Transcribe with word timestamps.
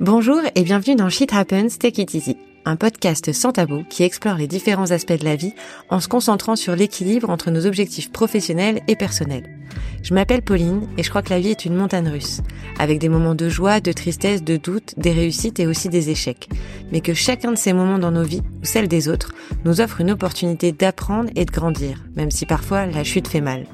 Bonjour 0.00 0.40
et 0.54 0.62
bienvenue 0.62 0.94
dans 0.94 1.08
Shit 1.08 1.32
Happens, 1.32 1.76
Take 1.76 2.02
It 2.02 2.14
Easy, 2.14 2.36
un 2.64 2.76
podcast 2.76 3.32
sans 3.32 3.50
tabou 3.50 3.82
qui 3.90 4.04
explore 4.04 4.36
les 4.36 4.46
différents 4.46 4.92
aspects 4.92 5.18
de 5.18 5.24
la 5.24 5.34
vie 5.34 5.54
en 5.90 5.98
se 5.98 6.06
concentrant 6.06 6.54
sur 6.54 6.76
l'équilibre 6.76 7.30
entre 7.30 7.50
nos 7.50 7.66
objectifs 7.66 8.12
professionnels 8.12 8.80
et 8.86 8.94
personnels. 8.94 9.58
Je 10.04 10.14
m'appelle 10.14 10.42
Pauline 10.42 10.86
et 10.96 11.02
je 11.02 11.10
crois 11.10 11.22
que 11.22 11.30
la 11.30 11.40
vie 11.40 11.50
est 11.50 11.64
une 11.64 11.74
montagne 11.74 12.08
russe, 12.08 12.42
avec 12.78 13.00
des 13.00 13.08
moments 13.08 13.34
de 13.34 13.48
joie, 13.48 13.80
de 13.80 13.90
tristesse, 13.90 14.44
de 14.44 14.56
doute, 14.56 14.94
des 14.98 15.10
réussites 15.10 15.58
et 15.58 15.66
aussi 15.66 15.88
des 15.88 16.10
échecs, 16.10 16.48
mais 16.92 17.00
que 17.00 17.12
chacun 17.12 17.50
de 17.50 17.58
ces 17.58 17.72
moments 17.72 17.98
dans 17.98 18.12
nos 18.12 18.22
vies, 18.22 18.42
ou 18.62 18.66
celles 18.66 18.86
des 18.86 19.08
autres, 19.08 19.34
nous 19.64 19.80
offre 19.80 20.00
une 20.00 20.12
opportunité 20.12 20.70
d'apprendre 20.70 21.30
et 21.34 21.44
de 21.44 21.50
grandir, 21.50 22.04
même 22.14 22.30
si 22.30 22.46
parfois 22.46 22.86
la 22.86 23.02
chute 23.02 23.26
fait 23.26 23.40
mal. 23.40 23.66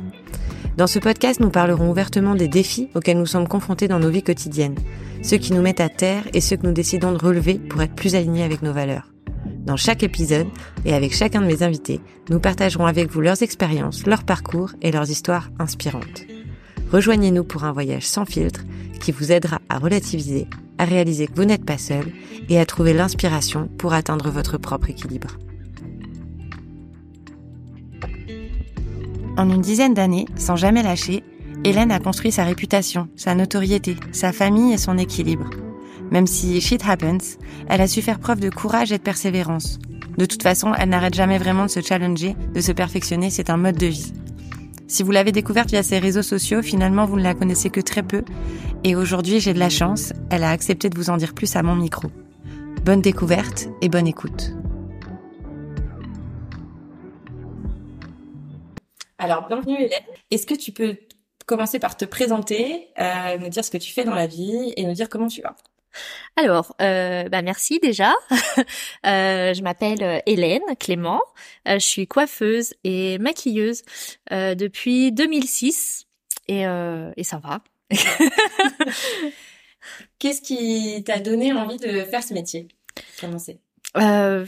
Dans 0.77 0.89
ce 0.89 0.99
podcast, 0.99 1.39
nous 1.39 1.51
parlerons 1.51 1.89
ouvertement 1.89 2.35
des 2.35 2.49
défis 2.49 2.89
auxquels 2.97 3.19
nous 3.19 3.27
sommes 3.27 3.47
confrontés 3.47 3.87
dans 3.87 4.01
nos 4.01 4.11
vies 4.11 4.25
quotidiennes, 4.25 4.75
ceux 5.23 5.37
qui 5.37 5.53
nous 5.53 5.63
mettent 5.63 5.81
à 5.81 5.89
terre 5.89 6.25
et 6.35 6.41
ceux 6.41 6.57
que 6.57 6.67
nous 6.67 6.73
décidons 6.73 7.13
de 7.13 7.25
relever 7.25 7.55
pour 7.55 7.81
être 7.81 7.95
plus 7.95 8.17
alignés 8.17 8.43
avec 8.43 8.61
nos 8.61 8.73
valeurs. 8.73 9.13
Dans 9.65 9.77
chaque 9.77 10.03
épisode, 10.03 10.49
et 10.85 10.93
avec 10.93 11.15
chacun 11.15 11.43
de 11.43 11.47
mes 11.47 11.63
invités, 11.63 12.01
nous 12.29 12.41
partagerons 12.41 12.87
avec 12.87 13.09
vous 13.09 13.21
leurs 13.21 13.43
expériences, 13.45 14.05
leurs 14.05 14.25
parcours 14.25 14.73
et 14.83 14.91
leurs 14.91 15.09
histoires 15.09 15.49
inspirantes. 15.61 16.25
Rejoignez-nous 16.91 17.45
pour 17.45 17.63
un 17.63 17.73
voyage 17.73 18.07
sans 18.07 18.25
filtre 18.25 18.65
qui 19.01 19.13
vous 19.13 19.31
aidera 19.31 19.61
à 19.69 19.79
relativiser, 19.79 20.49
à 20.79 20.85
réaliser 20.85 21.29
que 21.29 21.37
vous 21.37 21.45
n'êtes 21.45 21.65
pas 21.65 21.79
seul 21.79 22.13
et 22.49 22.59
à 22.59 22.67
trouver 22.67 22.95
l'inspiration 22.95 23.69
pour 23.79 23.93
atteindre 23.93 24.29
votre 24.29 24.59
propre 24.59 24.91
équilibre. 24.91 25.39
En 29.37 29.51
une 29.51 29.61
dizaine 29.61 29.95
d'années, 29.95 30.27
sans 30.37 30.55
jamais 30.55 30.83
lâcher, 30.83 31.25
Hélène 31.65 31.91
a 31.91 31.99
construit 31.99 32.31
sa 32.31 32.45
réputation, 32.45 33.09
sa 33.17 33.35
notoriété, 33.35 33.97
sa 34.13 34.33
famille 34.33 34.73
et 34.73 34.79
son 34.79 34.97
équilibre. 34.97 35.51
Même 36.13 36.27
si 36.27 36.61
shit 36.61 36.83
happens, 36.87 37.39
elle 37.69 37.81
a 37.81 37.89
su 37.89 38.01
faire 38.01 38.21
preuve 38.21 38.39
de 38.39 38.51
courage 38.51 38.93
et 38.93 38.99
de 38.99 39.03
persévérance. 39.03 39.79
De 40.19 40.27
toute 40.27 40.43
façon, 40.43 40.73
elle 40.79 40.91
n'arrête 40.91 41.15
jamais 41.15 41.39
vraiment 41.39 41.65
de 41.65 41.71
se 41.71 41.81
challenger, 41.81 42.37
de 42.55 42.61
se 42.61 42.71
perfectionner, 42.71 43.31
c'est 43.31 43.51
un 43.51 43.57
mode 43.57 43.77
de 43.77 43.87
vie. 43.87 44.13
Si 44.87 45.03
vous 45.03 45.11
l'avez 45.11 45.33
découverte 45.33 45.71
via 45.71 45.83
ses 45.83 45.99
réseaux 45.99 46.23
sociaux, 46.23 46.63
finalement 46.63 47.07
vous 47.07 47.17
ne 47.17 47.23
la 47.23 47.35
connaissez 47.35 47.71
que 47.71 47.81
très 47.81 48.03
peu. 48.03 48.23
Et 48.85 48.95
aujourd'hui, 48.95 49.41
j'ai 49.41 49.55
de 49.55 49.59
la 49.59 49.71
chance, 49.71 50.13
elle 50.31 50.45
a 50.45 50.51
accepté 50.51 50.91
de 50.91 50.97
vous 50.97 51.11
en 51.11 51.17
dire 51.17 51.35
plus 51.35 51.57
à 51.57 51.63
mon 51.63 51.75
micro. 51.75 52.09
Bonne 52.85 53.01
découverte 53.01 53.69
et 53.81 53.89
bonne 53.89 54.07
écoute. 54.07 54.55
Alors, 59.25 59.49
bienvenue 59.49 59.77
Hélène. 59.77 60.05
Est-ce 60.31 60.47
que 60.47 60.53
tu 60.53 60.71
peux 60.71 60.99
commencer 61.47 61.79
par 61.79 61.97
te 61.97 62.05
présenter, 62.05 62.89
euh, 62.99 63.39
nous 63.39 63.49
dire 63.49 63.65
ce 63.65 63.71
que 63.71 63.79
tu 63.79 63.91
fais 63.91 64.05
dans 64.05 64.13
la 64.13 64.27
vie 64.27 64.75
et 64.77 64.85
nous 64.85 64.93
dire 64.93 65.09
comment 65.09 65.29
tu 65.29 65.41
vas? 65.41 65.57
Alors, 66.37 66.77
euh, 66.83 67.27
bah 67.31 67.41
merci 67.41 67.81
déjà. 67.81 68.13
euh, 69.07 69.55
je 69.55 69.63
m'appelle 69.63 70.03
euh, 70.03 70.19
Hélène 70.27 70.61
Clément. 70.79 71.23
Euh, 71.67 71.79
je 71.79 71.87
suis 71.87 72.07
coiffeuse 72.07 72.75
et 72.85 73.17
maquilleuse 73.17 73.81
euh, 74.31 74.55
depuis 74.55 75.11
2006 75.11 76.05
et, 76.49 76.67
euh, 76.67 77.11
et 77.17 77.25
ça 77.25 77.39
va. 77.39 77.61
Qu'est-ce 80.19 80.43
qui 80.43 81.03
t'a 81.03 81.19
donné 81.19 81.55
envie 81.55 81.79
de 81.79 82.03
faire 82.03 82.23
ce 82.23 82.35
métier? 82.35 82.69
Commencer. 83.19 83.59
Euh, 83.97 84.45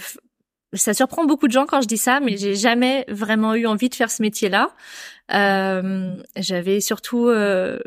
ça 0.73 0.95
surprend 0.95 1.25
beaucoup 1.25 1.47
de 1.47 1.53
gens 1.53 1.67
quand 1.67 1.81
je 1.81 1.87
dis 1.87 1.97
ça, 1.97 2.21
mais 2.21 2.37
j'ai 2.37 2.55
jamais 2.55 3.05
vraiment 3.09 3.55
eu 3.55 3.67
envie 3.67 3.89
de 3.89 3.95
faire 3.95 4.11
ce 4.11 4.23
métier-là. 4.23 4.71
Euh, 5.33 6.15
J'avais 6.37 6.81
surtout, 6.81 7.29
euh, 7.29 7.79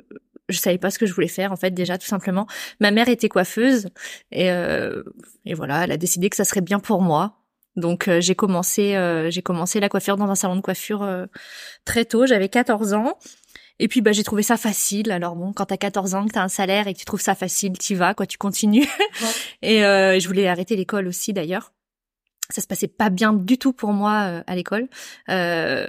je 0.50 0.58
savais 0.58 0.78
pas 0.78 0.90
ce 0.90 1.00
que 1.00 1.06
je 1.06 1.14
voulais 1.14 1.28
faire 1.28 1.52
en 1.52 1.56
fait 1.56 1.72
déjà 1.72 1.98
tout 1.98 2.08
simplement. 2.08 2.48
Ma 2.80 2.92
mère 2.92 3.10
était 3.10 3.30
coiffeuse 3.30 3.90
et, 4.32 4.52
euh, 4.52 5.04
et 5.46 5.54
voilà, 5.54 5.84
elle 5.84 5.92
a 5.92 5.98
décidé 5.98 6.30
que 6.30 6.36
ça 6.36 6.46
serait 6.46 6.62
bien 6.62 6.80
pour 6.80 7.02
moi. 7.02 7.36
Donc 7.76 8.08
euh, 8.08 8.20
j'ai 8.20 8.36
commencé, 8.36 8.96
euh, 8.96 9.30
j'ai 9.30 9.42
commencé 9.42 9.80
la 9.80 9.90
coiffure 9.90 10.18
dans 10.18 10.30
un 10.30 10.36
salon 10.36 10.56
de 10.56 10.62
coiffure 10.62 11.04
euh, 11.04 11.26
très 11.86 12.06
tôt. 12.06 12.26
J'avais 12.26 12.50
14 12.50 12.94
ans. 12.94 13.18
Et 13.82 13.88
puis 13.88 14.02
bah 14.02 14.12
j'ai 14.12 14.24
trouvé 14.24 14.44
ça 14.44 14.58
facile. 14.58 15.12
Alors 15.12 15.36
bon, 15.36 15.54
quand 15.54 15.66
t'as 15.68 15.78
14 15.78 16.16
ans, 16.16 16.26
que 16.26 16.34
t'as 16.34 16.44
un 16.44 16.50
salaire 16.50 16.88
et 16.88 16.94
que 16.94 17.00
tu 17.00 17.06
trouves 17.06 17.22
ça 17.22 17.36
facile, 17.36 17.78
t'y 17.78 17.96
vas 17.96 18.14
quoi, 18.14 18.26
tu 18.26 18.38
continues. 18.38 18.88
Ouais. 19.22 19.28
et 19.62 19.86
euh, 19.86 20.20
je 20.20 20.28
voulais 20.28 20.48
arrêter 20.48 20.76
l'école 20.76 21.08
aussi 21.08 21.32
d'ailleurs 21.32 21.72
ça 22.50 22.62
se 22.62 22.68
passait 22.68 22.88
pas 22.88 23.10
bien 23.10 23.34
du 23.34 23.58
tout 23.58 23.74
pour 23.74 23.94
moi 23.94 24.24
euh, 24.24 24.44
à 24.48 24.56
l'école. 24.56 24.88
Euh, 25.30 25.88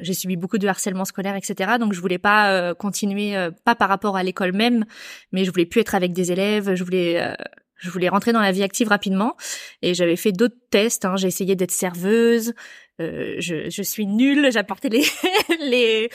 j'ai 0.00 0.14
subi 0.14 0.36
beaucoup 0.36 0.58
de 0.58 0.68
harcèlement 0.68 1.04
scolaire, 1.04 1.36
etc. 1.36 1.72
Donc 1.78 1.92
je 1.92 2.00
voulais 2.00 2.18
pas 2.18 2.52
euh, 2.52 2.74
continuer, 2.74 3.36
euh, 3.36 3.50
pas 3.64 3.74
par 3.74 3.88
rapport 3.88 4.16
à 4.16 4.22
l'école 4.22 4.52
même, 4.52 4.84
mais 5.32 5.44
je 5.44 5.50
voulais 5.50 5.66
plus 5.66 5.80
être 5.80 5.94
avec 5.94 6.12
des 6.12 6.32
élèves. 6.32 6.74
Je 6.74 6.84
voulais, 6.84 7.20
euh, 7.20 7.34
je 7.76 7.90
voulais 7.90 8.08
rentrer 8.08 8.32
dans 8.32 8.40
la 8.40 8.52
vie 8.52 8.62
active 8.62 8.88
rapidement. 8.88 9.36
Et 9.82 9.94
j'avais 9.94 10.16
fait 10.16 10.32
d'autres 10.32 10.56
tests. 10.70 11.04
Hein. 11.04 11.16
J'ai 11.16 11.28
essayé 11.28 11.56
d'être 11.56 11.72
serveuse. 11.72 12.54
Euh, 13.00 13.34
je, 13.38 13.68
je 13.68 13.82
suis 13.82 14.06
nulle. 14.06 14.50
J'apportais 14.50 14.88
les 14.88 15.04
les 15.60 16.08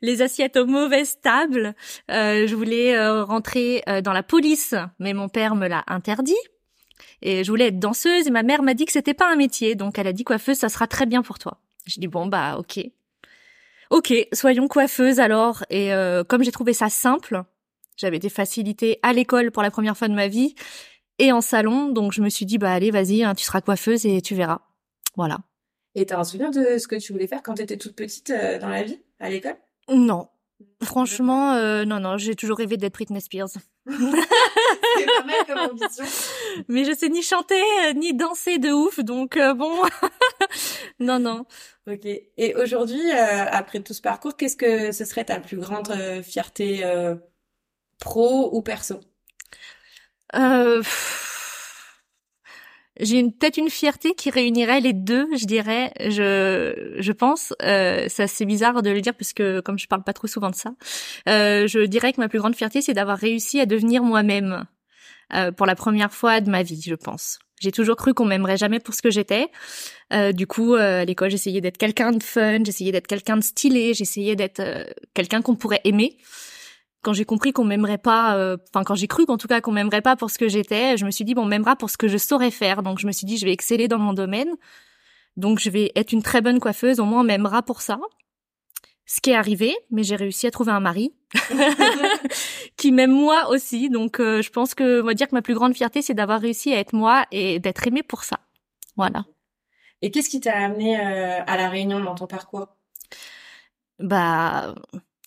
les 0.00 0.22
assiettes 0.22 0.56
aux 0.56 0.66
mauvaises 0.66 1.20
tables. 1.20 1.74
Je 2.08 2.54
voulais 2.54 2.98
rentrer 3.22 3.82
dans 4.02 4.12
la 4.12 4.22
police, 4.22 4.74
mais 4.98 5.12
mon 5.12 5.28
père 5.28 5.54
me 5.54 5.68
l'a 5.68 5.84
interdit. 5.88 6.36
Et 7.22 7.44
je 7.44 7.50
voulais 7.50 7.68
être 7.68 7.78
danseuse 7.78 8.26
et 8.26 8.30
ma 8.30 8.42
mère 8.42 8.62
m'a 8.62 8.74
dit 8.74 8.84
que 8.84 8.92
c'était 8.92 9.14
pas 9.14 9.30
un 9.30 9.36
métier. 9.36 9.74
Donc 9.74 9.98
elle 9.98 10.06
a 10.06 10.12
dit 10.12 10.24
coiffeuse, 10.24 10.58
ça 10.58 10.68
sera 10.68 10.86
très 10.86 11.06
bien 11.06 11.22
pour 11.22 11.38
toi. 11.38 11.58
J'ai 11.86 12.00
dit 12.00 12.08
bon 12.08 12.26
bah 12.26 12.56
ok. 12.58 12.80
Ok, 13.90 14.12
soyons 14.32 14.68
coiffeuses 14.68 15.20
alors. 15.20 15.64
Et 15.70 15.92
euh, 15.92 16.24
comme 16.24 16.42
j'ai 16.42 16.52
trouvé 16.52 16.72
ça 16.72 16.88
simple, 16.88 17.42
j'avais 17.96 18.18
des 18.18 18.30
facilités 18.30 18.98
à 19.02 19.12
l'école 19.12 19.50
pour 19.50 19.62
la 19.62 19.70
première 19.70 19.96
fois 19.96 20.08
de 20.08 20.14
ma 20.14 20.28
vie 20.28 20.54
et 21.18 21.32
en 21.32 21.40
salon. 21.40 21.88
Donc 21.88 22.12
je 22.12 22.22
me 22.22 22.28
suis 22.28 22.46
dit 22.46 22.58
bah 22.58 22.72
allez 22.72 22.90
vas-y, 22.90 23.22
hein, 23.22 23.34
tu 23.34 23.44
seras 23.44 23.60
coiffeuse 23.60 24.06
et 24.06 24.20
tu 24.20 24.34
verras. 24.34 24.60
Voilà. 25.16 25.38
Et 25.94 26.06
t'as 26.06 26.18
un 26.18 26.24
souvenir 26.24 26.50
de 26.50 26.78
ce 26.78 26.88
que 26.88 26.96
tu 26.96 27.12
voulais 27.12 27.26
faire 27.26 27.42
quand 27.42 27.54
t'étais 27.54 27.76
toute 27.76 27.94
petite 27.94 28.30
euh, 28.30 28.58
dans 28.58 28.68
la 28.68 28.82
vie, 28.82 28.98
à 29.20 29.28
l'école? 29.28 29.56
Non. 29.88 30.28
Franchement, 30.82 31.52
euh, 31.52 31.84
non, 31.84 32.00
non, 32.00 32.16
j'ai 32.16 32.34
toujours 32.34 32.56
rêvé 32.56 32.76
d'être 32.76 32.94
Britney 32.94 33.20
Spears. 33.20 33.50
C'est 33.86 35.06
pas 35.06 35.24
mal 35.24 35.44
comme 35.46 35.58
ambition. 35.58 36.04
Mais 36.68 36.84
je 36.84 36.94
sais 36.94 37.08
ni 37.08 37.22
chanter 37.22 37.60
euh, 37.86 37.92
ni 37.94 38.14
danser 38.14 38.58
de 38.58 38.70
ouf, 38.70 39.00
donc 39.00 39.36
euh, 39.36 39.54
bon, 39.54 39.82
non, 41.00 41.18
non. 41.18 41.46
Ok. 41.88 42.04
Et 42.04 42.54
aujourd'hui, 42.54 43.00
euh, 43.10 43.44
après 43.50 43.80
tout 43.80 43.94
ce 43.94 44.00
parcours, 44.02 44.36
qu'est-ce 44.36 44.56
que 44.56 44.92
ce 44.92 45.04
serait 45.04 45.24
ta 45.24 45.40
plus 45.40 45.56
grande 45.56 45.90
euh, 45.90 46.22
fierté 46.22 46.84
pro 47.98 48.50
ou 48.56 48.62
perso? 48.62 49.00
Euh, 50.34 50.78
pff, 50.78 51.31
J'ai 53.00 53.18
une- 53.18 53.32
peut-être 53.32 53.56
une 53.56 53.70
fierté 53.70 54.14
qui 54.14 54.30
réunirait 54.30 54.80
les 54.80 54.92
deux, 54.92 55.26
je 55.36 55.46
dirais. 55.46 55.92
Je, 56.00 56.94
je 56.98 57.12
pense. 57.12 57.54
Euh, 57.62 58.04
c'est 58.08 58.24
assez 58.24 58.44
bizarre 58.44 58.82
de 58.82 58.90
le 58.90 59.00
dire 59.00 59.14
parce 59.14 59.32
que 59.32 59.60
comme 59.60 59.78
je 59.78 59.86
parle 59.86 60.04
pas 60.04 60.12
trop 60.12 60.26
souvent 60.26 60.50
de 60.50 60.54
ça, 60.54 60.72
euh, 61.28 61.66
je 61.66 61.80
dirais 61.80 62.12
que 62.12 62.20
ma 62.20 62.28
plus 62.28 62.38
grande 62.38 62.54
fierté, 62.54 62.82
c'est 62.82 62.92
d'avoir 62.94 63.18
réussi 63.18 63.60
à 63.60 63.66
devenir 63.66 64.02
moi-même 64.02 64.66
euh, 65.34 65.52
pour 65.52 65.66
la 65.66 65.74
première 65.74 66.12
fois 66.12 66.40
de 66.40 66.50
ma 66.50 66.62
vie, 66.62 66.82
je 66.86 66.94
pense. 66.94 67.38
J'ai 67.60 67.72
toujours 67.72 67.96
cru 67.96 68.12
qu'on 68.12 68.24
m'aimerait 68.24 68.56
jamais 68.56 68.80
pour 68.80 68.92
ce 68.92 69.02
que 69.02 69.10
j'étais. 69.10 69.46
Euh, 70.12 70.32
du 70.32 70.46
coup, 70.46 70.74
euh, 70.74 71.02
à 71.02 71.04
l'école, 71.04 71.30
j'essayais 71.30 71.60
d'être 71.60 71.78
quelqu'un 71.78 72.10
de 72.12 72.22
fun, 72.22 72.58
j'essayais 72.64 72.90
d'être 72.92 73.06
quelqu'un 73.06 73.36
de 73.36 73.42
stylé, 73.42 73.94
j'essayais 73.94 74.34
d'être 74.36 74.60
euh, 74.60 74.84
quelqu'un 75.14 75.40
qu'on 75.42 75.54
pourrait 75.54 75.80
aimer. 75.84 76.18
Quand 77.02 77.12
j'ai 77.12 77.24
compris 77.24 77.52
qu'on 77.52 77.64
m'aimerait 77.64 77.98
pas, 77.98 78.36
euh, 78.36 78.56
enfin 78.70 78.84
quand 78.84 78.94
j'ai 78.94 79.08
cru 79.08 79.26
qu'en 79.26 79.36
tout 79.36 79.48
cas 79.48 79.60
qu'on 79.60 79.72
m'aimerait 79.72 80.02
pas 80.02 80.16
pour 80.16 80.30
ce 80.30 80.38
que 80.38 80.48
j'étais, 80.48 80.96
je 80.96 81.04
me 81.04 81.10
suis 81.10 81.24
dit 81.24 81.34
bon, 81.34 81.42
on 81.42 81.46
m'aimera 81.46 81.74
pour 81.76 81.90
ce 81.90 81.96
que 81.96 82.08
je 82.08 82.16
saurais 82.16 82.52
faire. 82.52 82.82
Donc 82.82 82.98
je 83.00 83.06
me 83.06 83.12
suis 83.12 83.26
dit 83.26 83.38
je 83.38 83.44
vais 83.44 83.52
exceller 83.52 83.88
dans 83.88 83.98
mon 83.98 84.12
domaine. 84.12 84.54
Donc 85.36 85.58
je 85.58 85.70
vais 85.70 85.92
être 85.96 86.12
une 86.12 86.22
très 86.22 86.40
bonne 86.40 86.60
coiffeuse, 86.60 87.00
au 87.00 87.04
moins 87.04 87.20
on 87.20 87.24
m'aimera 87.24 87.62
pour 87.62 87.82
ça. 87.82 87.98
Ce 89.04 89.20
qui 89.20 89.30
est 89.30 89.34
arrivé, 89.34 89.76
mais 89.90 90.04
j'ai 90.04 90.16
réussi 90.16 90.46
à 90.46 90.50
trouver 90.50 90.72
un 90.72 90.80
mari 90.80 91.12
qui 92.76 92.92
m'aime 92.92 93.10
moi 93.10 93.48
aussi. 93.50 93.90
Donc 93.90 94.20
euh, 94.20 94.42
je 94.42 94.50
pense 94.50 94.74
que 94.74 95.02
on 95.02 95.04
va 95.04 95.14
dire 95.14 95.28
que 95.28 95.34
ma 95.34 95.42
plus 95.42 95.54
grande 95.54 95.74
fierté 95.74 96.02
c'est 96.02 96.14
d'avoir 96.14 96.40
réussi 96.40 96.72
à 96.72 96.78
être 96.78 96.92
moi 96.94 97.26
et 97.32 97.58
d'être 97.58 97.86
aimée 97.86 98.02
pour 98.02 98.24
ça. 98.24 98.38
Voilà. 98.96 99.24
Et 100.02 100.10
qu'est-ce 100.10 100.30
qui 100.30 100.40
t'a 100.40 100.56
amené 100.56 101.00
euh, 101.00 101.42
à 101.46 101.56
la 101.56 101.68
Réunion 101.68 102.00
dans 102.00 102.14
ton 102.14 102.26
parcours? 102.26 102.68
Bah 103.98 104.74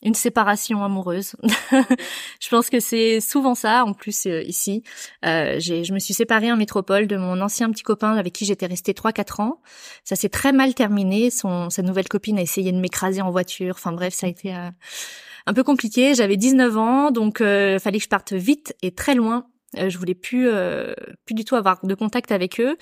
une 0.05 0.13
séparation 0.13 0.83
amoureuse. 0.83 1.35
je 1.71 2.49
pense 2.49 2.69
que 2.69 2.79
c'est 2.79 3.19
souvent 3.19 3.55
ça. 3.55 3.83
En 3.83 3.93
plus 3.93 4.27
euh, 4.27 4.43
ici, 4.43 4.83
euh, 5.25 5.59
je 5.59 5.93
me 5.93 5.99
suis 5.99 6.13
séparée 6.13 6.51
en 6.51 6.55
métropole 6.55 7.07
de 7.07 7.17
mon 7.17 7.41
ancien 7.41 7.69
petit 7.71 7.83
copain 7.83 8.15
avec 8.15 8.31
qui 8.31 8.45
j'étais 8.45 8.67
restée 8.67 8.93
trois 8.93 9.11
quatre 9.11 9.39
ans. 9.39 9.61
Ça 10.03 10.15
s'est 10.15 10.29
très 10.29 10.53
mal 10.53 10.73
terminé. 10.75 11.29
Son 11.31 11.69
sa 11.69 11.81
nouvelle 11.81 12.07
copine 12.07 12.37
a 12.37 12.41
essayé 12.41 12.71
de 12.71 12.77
m'écraser 12.77 13.21
en 13.21 13.31
voiture. 13.31 13.75
Enfin 13.77 13.91
bref, 13.91 14.13
ça 14.13 14.27
a 14.27 14.29
été 14.29 14.55
euh, 14.55 14.69
un 15.45 15.53
peu 15.53 15.63
compliqué. 15.63 16.13
J'avais 16.13 16.37
19 16.37 16.77
ans, 16.77 17.11
donc 17.11 17.41
euh, 17.41 17.79
fallait 17.79 17.97
que 17.97 18.03
je 18.03 18.09
parte 18.09 18.33
vite 18.33 18.75
et 18.81 18.91
très 18.91 19.15
loin. 19.15 19.47
Euh, 19.77 19.89
je 19.89 19.97
voulais 19.97 20.15
plus 20.15 20.47
euh, 20.47 20.93
plus 21.25 21.35
du 21.35 21.45
tout 21.45 21.55
avoir 21.55 21.85
de 21.85 21.93
contact 21.95 22.31
avec 22.31 22.59
eux. 22.59 22.77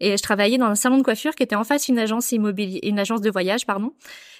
Et 0.00 0.16
je 0.16 0.22
travaillais 0.22 0.58
dans 0.58 0.66
un 0.66 0.74
salon 0.74 0.98
de 0.98 1.02
coiffure 1.02 1.34
qui 1.34 1.42
était 1.42 1.56
en 1.56 1.64
face 1.64 1.88
une 1.88 1.98
agence 1.98 2.32
immobilière, 2.32 2.80
une 2.82 2.98
agence 2.98 3.20
de 3.20 3.30
voyage, 3.30 3.66
pardon. 3.66 3.92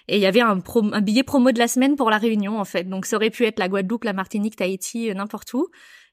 Et 0.08 0.16
il 0.16 0.22
y 0.22 0.26
avait 0.26 0.40
un, 0.40 0.60
pro- 0.60 0.92
un 0.92 1.00
billet 1.00 1.22
promo 1.22 1.52
de 1.52 1.58
la 1.58 1.68
semaine 1.68 1.96
pour 1.96 2.10
la 2.10 2.18
Réunion, 2.18 2.58
en 2.58 2.64
fait. 2.64 2.84
Donc 2.84 3.06
ça 3.06 3.16
aurait 3.16 3.30
pu 3.30 3.44
être 3.44 3.58
la 3.58 3.68
Guadeloupe, 3.68 4.04
la 4.04 4.12
Martinique, 4.12 4.56
Tahiti, 4.56 5.10
euh, 5.10 5.14
n'importe 5.14 5.52
où. 5.54 5.68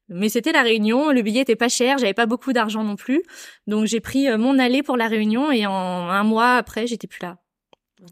Mais 0.08 0.30
c'était 0.30 0.52
la 0.52 0.62
réunion, 0.62 1.10
le 1.10 1.24
billet 1.24 1.42
était 1.42 1.56
pas 1.56 1.68
cher, 1.68 1.98
j'avais 1.98 2.14
pas 2.14 2.28
beaucoup 2.28 2.54
d'argent 2.54 2.84
non 2.84 2.96
plus, 2.96 3.24
donc 3.66 3.88
j'ai 3.88 4.00
pris 4.00 4.28
mon 4.38 4.60
aller 4.60 4.84
pour 4.84 4.98
la 4.98 5.08
réunion 5.08 5.52
et 5.52 5.66
en 5.66 5.74
un 5.74 6.24
mois 6.24 6.58
après, 6.58 6.86
j'étais 6.86 7.08
plus 7.08 7.24
là. 7.24 7.40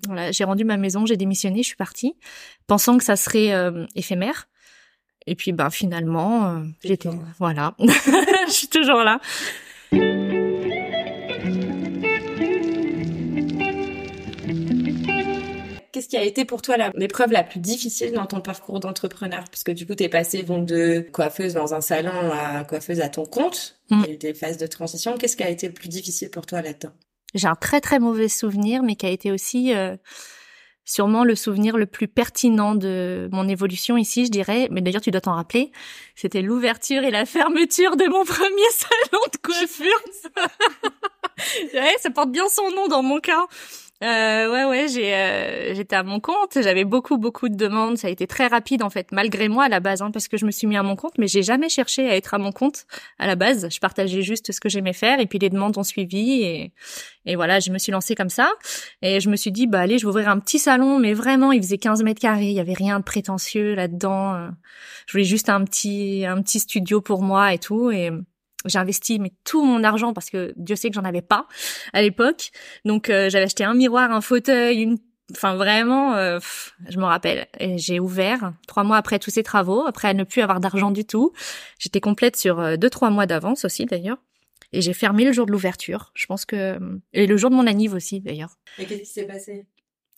Voilà, 0.08 0.32
j'ai 0.32 0.44
rendu 0.44 0.64
ma 0.64 0.78
maison, 0.78 1.06
j'ai 1.06 1.18
démissionné, 1.18 1.62
je 1.62 1.68
suis 1.68 1.76
partie, 1.76 2.16
pensant 2.66 2.98
que 2.98 3.04
ça 3.04 3.16
serait 3.16 3.54
éphémère. 3.94 4.48
Et 5.28 5.36
puis, 5.36 5.52
bah, 5.52 5.70
finalement, 5.70 6.64
j'étais, 6.84 7.10
voilà, 7.40 7.76
je 7.80 8.52
suis 8.52 8.68
toujours 8.68 9.04
là. 9.04 9.20
Qu'est-ce 15.94 16.08
qui 16.08 16.18
a 16.18 16.24
été 16.24 16.44
pour 16.44 16.64
toi 16.64 16.76
l'épreuve 16.96 17.32
la, 17.32 17.44
plus 17.44 17.60
difficile 17.60 18.14
dans 18.14 18.26
ton 18.26 18.42
parcours 18.42 18.80
d'entrepreneur? 18.80 19.44
Parce 19.52 19.64
que 19.64 19.72
du 19.72 19.86
coup, 19.86 19.94
tu 19.94 20.04
es 20.04 20.10
passée 20.10 20.42
donc 20.42 20.66
de 20.66 21.06
coiffeuse 21.12 21.54
dans 21.54 21.76
un 21.76 21.82
salon 21.82 22.32
à 22.32 22.64
coiffeuse 22.64 23.00
à 23.00 23.10
ton 23.10 23.26
compte. 23.26 23.80
Mm. 23.92 24.02
Il 24.02 24.08
y 24.08 24.10
a 24.10 24.14
eu 24.16 24.18
des 24.18 24.34
phases 24.34 24.58
de 24.58 24.66
transition. 24.66 25.16
Qu'est-ce 25.18 25.38
qui 25.38 25.44
a 25.44 25.50
été 25.50 25.68
le 25.68 25.74
plus 25.74 25.90
difficile 25.90 26.32
pour 26.32 26.48
toi 26.48 26.64
là-dedans? 26.64 26.92
J'ai 27.36 27.48
un 27.48 27.56
très 27.56 27.80
très 27.80 28.00
mauvais 28.00 28.28
souvenir, 28.28 28.82
mais 28.82 28.96
qui 28.96 29.06
a 29.06 29.10
été 29.10 29.32
aussi 29.32 29.72
euh, 29.74 29.96
sûrement 30.86 31.24
le 31.24 31.36
souvenir 31.36 31.78
le 31.78 31.86
plus 31.86 32.08
pertinent 32.08 32.76
de 32.76 33.30
mon 33.32 33.48
évolution 33.48 33.98
ici, 33.98 34.26
je 34.26 34.32
dirais. 34.32 34.68
Mais 34.72 34.82
d'ailleurs, 34.82 35.02
tu 35.02 35.12
dois 35.12 35.22
t'en 35.22 35.36
rappeler. 35.36 35.72
C'était 36.16 36.42
l'ouverture 36.42 37.04
et 37.04 37.12
la 37.12 37.26
fermeture 37.26 37.96
de 37.96 38.06
mon 38.06 38.26
premier 38.26 38.70
salon 38.72 39.22
de 39.32 39.38
coiffure. 39.38 40.04
ouais, 41.74 41.96
ça 42.00 42.10
porte 42.10 42.32
bien 42.32 42.48
son 42.50 42.70
nom 42.72 42.88
dans 42.88 43.04
mon 43.04 43.20
cas. 43.20 43.46
Euh, 44.04 44.52
ouais, 44.52 44.66
ouais, 44.66 44.88
j'ai, 44.90 45.16
euh, 45.16 45.74
j'étais 45.76 45.96
à 45.96 46.04
mon 46.04 46.20
compte. 46.20 46.58
J'avais 46.62 46.84
beaucoup, 46.84 47.18
beaucoup 47.18 47.48
de 47.48 47.56
demandes. 47.56 47.98
Ça 47.98 48.08
a 48.08 48.10
été 48.10 48.28
très 48.28 48.48
rapide 48.48 48.84
en 48.84 48.90
fait, 48.90 49.12
malgré 49.14 49.48
moi 49.48 49.64
à 49.64 49.70
la 49.70 49.80
base, 49.80 50.02
hein, 50.02 50.12
parce 50.12 50.28
que 50.28 50.36
je 50.36 50.46
me 50.46 50.52
suis 50.52 50.68
mis 50.68 50.76
à 50.76 50.84
mon 50.84 50.98
compte. 50.98 51.18
Mais 51.18 51.28
j'ai 51.28 51.42
jamais 51.42 51.70
cherché 51.70 52.10
à 52.10 52.18
être 52.18 52.34
à 52.34 52.38
mon 52.38 52.52
compte 52.52 52.86
à 53.18 53.28
la 53.28 53.36
base. 53.36 53.70
Je 53.72 53.80
partageais 53.80 54.22
juste 54.22 54.52
ce 54.52 54.60
que 54.60 54.68
j'aimais 54.68 54.92
faire, 54.92 55.22
et 55.22 55.26
puis 55.26 55.40
les 55.40 55.50
demandes 55.50 55.78
ont 55.78 55.84
suivi. 55.84 56.44
Et, 56.44 56.74
et 57.26 57.36
voilà, 57.38 57.62
je 57.62 57.72
me 57.72 57.78
suis 57.78 57.94
lancée 57.94 58.14
comme 58.16 58.30
ça. 58.30 58.52
Et 59.02 59.22
je 59.22 59.30
me 59.30 59.38
suis 59.38 59.54
dit, 59.54 59.68
bah 59.68 59.80
allez, 59.80 59.98
je 59.98 60.06
vais 60.06 60.10
ouvrir 60.10 60.28
un 60.28 60.40
petit 60.40 60.60
salon, 60.60 61.00
mais 61.00 61.14
vraiment, 61.14 61.54
il 61.54 61.62
faisait 61.62 61.78
15 61.78 62.04
mètres 62.04 62.22
carrés. 62.22 62.48
Il 62.48 62.54
y 62.54 62.60
avait 62.60 62.74
rien 62.74 63.00
de 63.00 63.06
prétentieux 63.06 63.74
là-dedans. 63.74 64.50
Je 65.08 65.14
voulais 65.14 65.24
juste 65.24 65.48
un 65.48 65.64
petit, 65.64 66.26
un 66.26 66.42
petit 66.42 66.60
studio 66.60 67.00
pour 67.00 67.22
moi 67.22 67.54
et 67.54 67.60
tout. 67.60 67.90
Et 67.90 68.12
j'ai 68.66 68.80
investi 68.80 69.20
mais 69.20 69.32
tout 69.44 69.64
mon 69.64 69.84
argent 69.84 70.14
parce 70.14 70.30
que 70.30 70.54
Dieu 70.56 70.76
sait 70.76 70.90
que 70.90 70.96
j'en 70.96 71.04
avais 71.04 71.22
pas 71.22 71.48
à 71.94 72.02
l'époque. 72.02 72.52
Donc 72.86 73.10
euh, 73.10 73.30
j'avais 73.30 73.46
acheté 73.46 73.64
un 73.64 73.74
miroir, 73.74 74.12
un 74.12 74.22
fauteuil, 74.22 74.82
une 74.82 74.98
enfin 75.32 75.56
vraiment 75.56 76.16
euh, 76.16 76.40
je 76.90 77.00
me 77.00 77.06
rappelle 77.06 77.48
et 77.60 77.78
j'ai 77.78 78.00
ouvert 78.00 78.54
trois 78.68 78.84
mois 78.84 78.98
après 78.98 79.20
tous 79.20 79.32
ces 79.32 79.44
travaux, 79.44 79.86
après 79.88 80.10
à 80.10 80.14
ne 80.14 80.24
plus 80.24 80.42
avoir 80.42 80.60
d'argent 80.60 80.92
du 80.92 81.06
tout. 81.06 81.34
J'étais 81.80 82.02
complète 82.02 82.36
sur 82.36 82.60
euh, 82.60 82.76
deux 82.78 82.90
trois 82.90 83.10
mois 83.10 83.26
d'avance 83.26 83.66
aussi 83.66 83.86
d'ailleurs. 83.86 84.18
Et 84.76 84.82
j'ai 84.82 84.94
fermé 84.94 85.24
le 85.24 85.32
jour 85.32 85.46
de 85.46 85.52
l'ouverture. 85.52 86.12
Je 86.16 86.26
pense 86.26 86.46
que 86.46 86.80
et 87.14 87.28
le 87.28 87.38
jour 87.38 87.52
de 87.52 87.56
mon 87.56 87.68
anniv 87.68 87.94
aussi 87.94 88.22
d'ailleurs. 88.22 88.58
Et 88.80 88.86
qu'est-ce 88.86 89.02
qui 89.02 89.06
s'est 89.06 89.28
passé? 89.28 89.68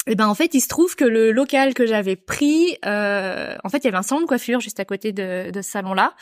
Eh 0.07 0.15
ben 0.15 0.27
en 0.27 0.35
fait, 0.35 0.53
il 0.53 0.61
se 0.61 0.67
trouve 0.67 0.95
que 0.95 1.03
le 1.03 1.31
local 1.31 1.73
que 1.73 1.87
j'avais 1.87 2.15
pris, 2.15 2.77
euh, 2.85 3.55
en 3.63 3.69
fait, 3.69 3.79
il 3.79 3.85
y 3.85 3.87
avait 3.87 3.97
un 3.97 4.03
salon 4.03 4.21
de 4.21 4.27
coiffure 4.27 4.59
juste 4.59 4.79
à 4.79 4.85
côté 4.85 5.11
de, 5.11 5.49
de 5.49 5.61
ce 5.61 5.71
salon-là, 5.71 6.13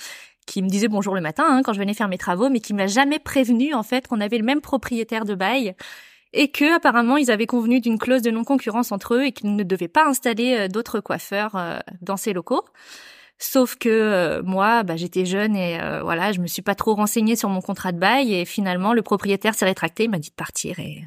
qui 0.45 0.61
me 0.61 0.69
disait 0.69 0.87
bonjour 0.87 1.15
le 1.15 1.21
matin 1.21 1.45
hein, 1.47 1.61
quand 1.63 1.73
je 1.73 1.79
venais 1.79 1.93
faire 1.93 2.07
mes 2.07 2.17
travaux, 2.17 2.49
mais 2.49 2.59
qui 2.59 2.73
m'a 2.73 2.87
jamais 2.87 3.19
prévenu 3.19 3.73
en 3.73 3.83
fait 3.83 4.07
qu'on 4.07 4.21
avait 4.21 4.37
le 4.37 4.45
même 4.45 4.61
propriétaire 4.61 5.25
de 5.25 5.35
bail 5.35 5.75
et 6.33 6.49
que 6.49 6.75
apparemment 6.75 7.17
ils 7.17 7.31
avaient 7.31 7.45
convenu 7.45 7.79
d'une 7.79 7.99
clause 7.99 8.21
de 8.21 8.31
non-concurrence 8.31 8.91
entre 8.91 9.15
eux 9.15 9.25
et 9.25 9.31
qu'ils 9.31 9.55
ne 9.55 9.63
devaient 9.63 9.87
pas 9.87 10.07
installer 10.07 10.57
euh, 10.57 10.67
d'autres 10.67 10.99
coiffeurs 10.99 11.55
euh, 11.55 11.79
dans 12.01 12.17
ces 12.17 12.33
locaux. 12.33 12.63
Sauf 13.39 13.75
que 13.75 13.89
euh, 13.89 14.43
moi, 14.43 14.83
bah, 14.83 14.95
j'étais 14.95 15.25
jeune 15.25 15.55
et 15.55 15.77
voilà, 16.01 16.31
je 16.31 16.39
me 16.39 16.47
suis 16.47 16.61
pas 16.61 16.75
trop 16.75 16.93
renseignée 16.93 17.35
sur 17.35 17.49
mon 17.49 17.61
contrat 17.61 17.91
de 17.91 17.99
bail 17.99 18.33
et 18.33 18.45
finalement 18.45 18.93
le 18.93 19.01
propriétaire 19.01 19.55
s'est 19.55 19.65
rétracté, 19.65 20.05
il 20.05 20.09
m'a 20.09 20.19
dit 20.19 20.29
de 20.29 20.35
partir 20.35 20.79
et 20.79 21.03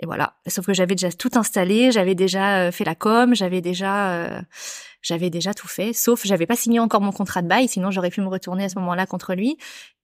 et 0.00 0.06
voilà. 0.06 0.34
Sauf 0.48 0.66
que 0.66 0.74
j'avais 0.74 0.94
déjà 0.94 1.12
tout 1.12 1.30
installé, 1.34 1.92
j'avais 1.92 2.14
déjà 2.14 2.72
fait 2.72 2.84
la 2.84 2.94
com, 2.94 3.34
j'avais 3.34 3.60
déjà 3.60 4.42
j'avais 5.02 5.30
déjà 5.30 5.54
tout 5.54 5.68
fait, 5.68 5.92
sauf 5.92 6.22
j'avais 6.24 6.46
pas 6.46 6.56
signé 6.56 6.80
encore 6.80 7.00
mon 7.00 7.12
contrat 7.12 7.42
de 7.42 7.48
bail, 7.48 7.68
sinon 7.68 7.90
j'aurais 7.90 8.10
pu 8.10 8.20
me 8.20 8.28
retourner 8.28 8.64
à 8.64 8.68
ce 8.68 8.78
moment-là 8.78 9.06
contre 9.06 9.34
lui. 9.34 9.56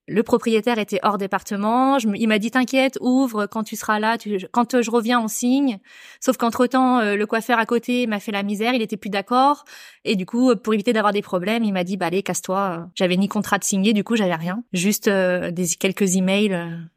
Le 0.08 0.22
propriétaire 0.22 0.78
était 0.78 1.00
hors 1.02 1.18
département. 1.18 1.98
Je, 1.98 2.08
il 2.14 2.28
m'a 2.28 2.38
dit 2.38 2.52
t'inquiète, 2.52 2.96
ouvre 3.00 3.46
quand 3.46 3.64
tu 3.64 3.74
seras 3.74 3.98
là. 3.98 4.16
Quand 4.52 4.80
je 4.80 4.90
reviens, 4.90 5.20
on 5.20 5.26
signe. 5.26 5.78
Sauf 6.20 6.36
qu'entre 6.36 6.66
temps, 6.68 7.00
euh, 7.00 7.16
le 7.16 7.26
coiffeur 7.26 7.58
à 7.58 7.66
côté 7.66 8.06
m'a 8.06 8.20
fait 8.20 8.30
la 8.30 8.44
misère. 8.44 8.72
Il 8.72 8.82
était 8.82 8.96
plus 8.96 9.10
d'accord. 9.10 9.64
Et 10.04 10.14
du 10.14 10.24
coup, 10.24 10.54
pour 10.54 10.74
éviter 10.74 10.92
d'avoir 10.92 11.12
des 11.12 11.22
problèmes, 11.22 11.64
il 11.64 11.72
m'a 11.72 11.82
dit 11.82 11.96
bah 11.96 12.06
allez 12.06 12.22
casse-toi. 12.22 12.88
J'avais 12.94 13.16
ni 13.16 13.26
contrat 13.26 13.58
de 13.58 13.64
signé, 13.64 13.92
du 13.92 14.04
coup 14.04 14.14
j'avais 14.14 14.36
rien, 14.36 14.62
juste 14.72 15.08
euh, 15.08 15.50
des 15.50 15.66
quelques 15.66 16.14
emails. 16.14 16.88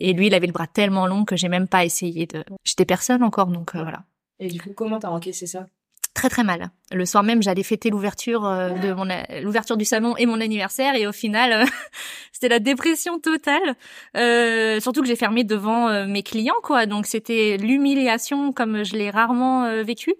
Euh. 0.00 0.06
et 0.06 0.12
lui, 0.12 0.28
il 0.28 0.34
avait 0.34 0.46
le 0.46 0.52
bras 0.52 0.66
tellement 0.66 1.06
long 1.06 1.24
que 1.24 1.36
j'ai 1.36 1.48
même 1.48 1.68
pas 1.68 1.84
essayé 1.84 2.26
de. 2.26 2.44
J'étais 2.64 2.84
personne 2.84 3.22
encore, 3.22 3.48
donc 3.48 3.74
voilà. 3.74 4.04
Et 4.40 4.48
du 4.48 4.60
coup, 4.60 4.70
comment 4.74 4.98
t'as 4.98 5.10
encaissé 5.10 5.46
ça? 5.46 5.66
Très 6.14 6.28
très 6.28 6.44
mal. 6.44 6.70
Le 6.92 7.04
soir 7.06 7.24
même, 7.24 7.42
j'allais 7.42 7.64
fêter 7.64 7.90
l'ouverture 7.90 8.46
euh, 8.46 8.70
de 8.70 8.92
mon 8.92 9.04
l'ouverture 9.42 9.76
du 9.76 9.84
salon 9.84 10.16
et 10.16 10.26
mon 10.26 10.40
anniversaire 10.40 10.94
et 10.94 11.08
au 11.08 11.12
final, 11.12 11.52
euh, 11.52 11.64
c'était 12.32 12.48
la 12.48 12.60
dépression 12.60 13.18
totale. 13.18 13.74
Euh, 14.16 14.78
surtout 14.78 15.02
que 15.02 15.08
j'ai 15.08 15.16
fermé 15.16 15.42
devant 15.42 16.06
mes 16.06 16.22
clients 16.22 16.54
quoi, 16.62 16.86
donc 16.86 17.06
c'était 17.06 17.56
l'humiliation 17.56 18.52
comme 18.52 18.84
je 18.84 18.94
l'ai 18.94 19.10
rarement 19.10 19.82
vécu. 19.82 20.14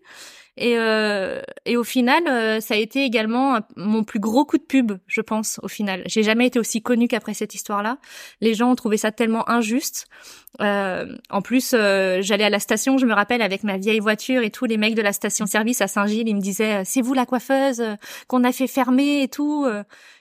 Et, 0.56 0.78
euh, 0.78 1.42
et 1.66 1.76
au 1.76 1.82
final, 1.82 2.28
euh, 2.28 2.60
ça 2.60 2.74
a 2.74 2.76
été 2.76 3.04
également 3.04 3.58
mon 3.76 4.04
plus 4.04 4.20
gros 4.20 4.44
coup 4.44 4.58
de 4.58 4.62
pub, 4.62 4.92
je 5.08 5.20
pense, 5.20 5.58
au 5.62 5.68
final. 5.68 6.02
J'ai 6.06 6.22
jamais 6.22 6.46
été 6.46 6.58
aussi 6.60 6.80
connue 6.80 7.08
qu'après 7.08 7.34
cette 7.34 7.54
histoire-là. 7.54 7.98
Les 8.40 8.54
gens 8.54 8.70
ont 8.70 8.76
trouvé 8.76 8.96
ça 8.96 9.10
tellement 9.10 9.48
injuste. 9.48 10.06
Euh, 10.60 11.16
en 11.30 11.42
plus, 11.42 11.74
euh, 11.74 12.18
j'allais 12.22 12.44
à 12.44 12.50
la 12.50 12.60
station, 12.60 12.98
je 12.98 13.06
me 13.06 13.14
rappelle, 13.14 13.42
avec 13.42 13.64
ma 13.64 13.78
vieille 13.78 13.98
voiture 13.98 14.42
et 14.42 14.50
tous 14.50 14.66
les 14.66 14.76
mecs 14.76 14.94
de 14.94 15.02
la 15.02 15.12
station-service 15.12 15.80
à 15.80 15.88
Saint-Gilles, 15.88 16.28
ils 16.28 16.36
me 16.36 16.40
disaient, 16.40 16.84
c'est 16.84 17.00
vous 17.00 17.14
la 17.14 17.26
coiffeuse 17.26 17.82
qu'on 18.28 18.44
a 18.44 18.52
fait 18.52 18.68
fermer 18.68 19.22
et 19.22 19.28
tout. 19.28 19.66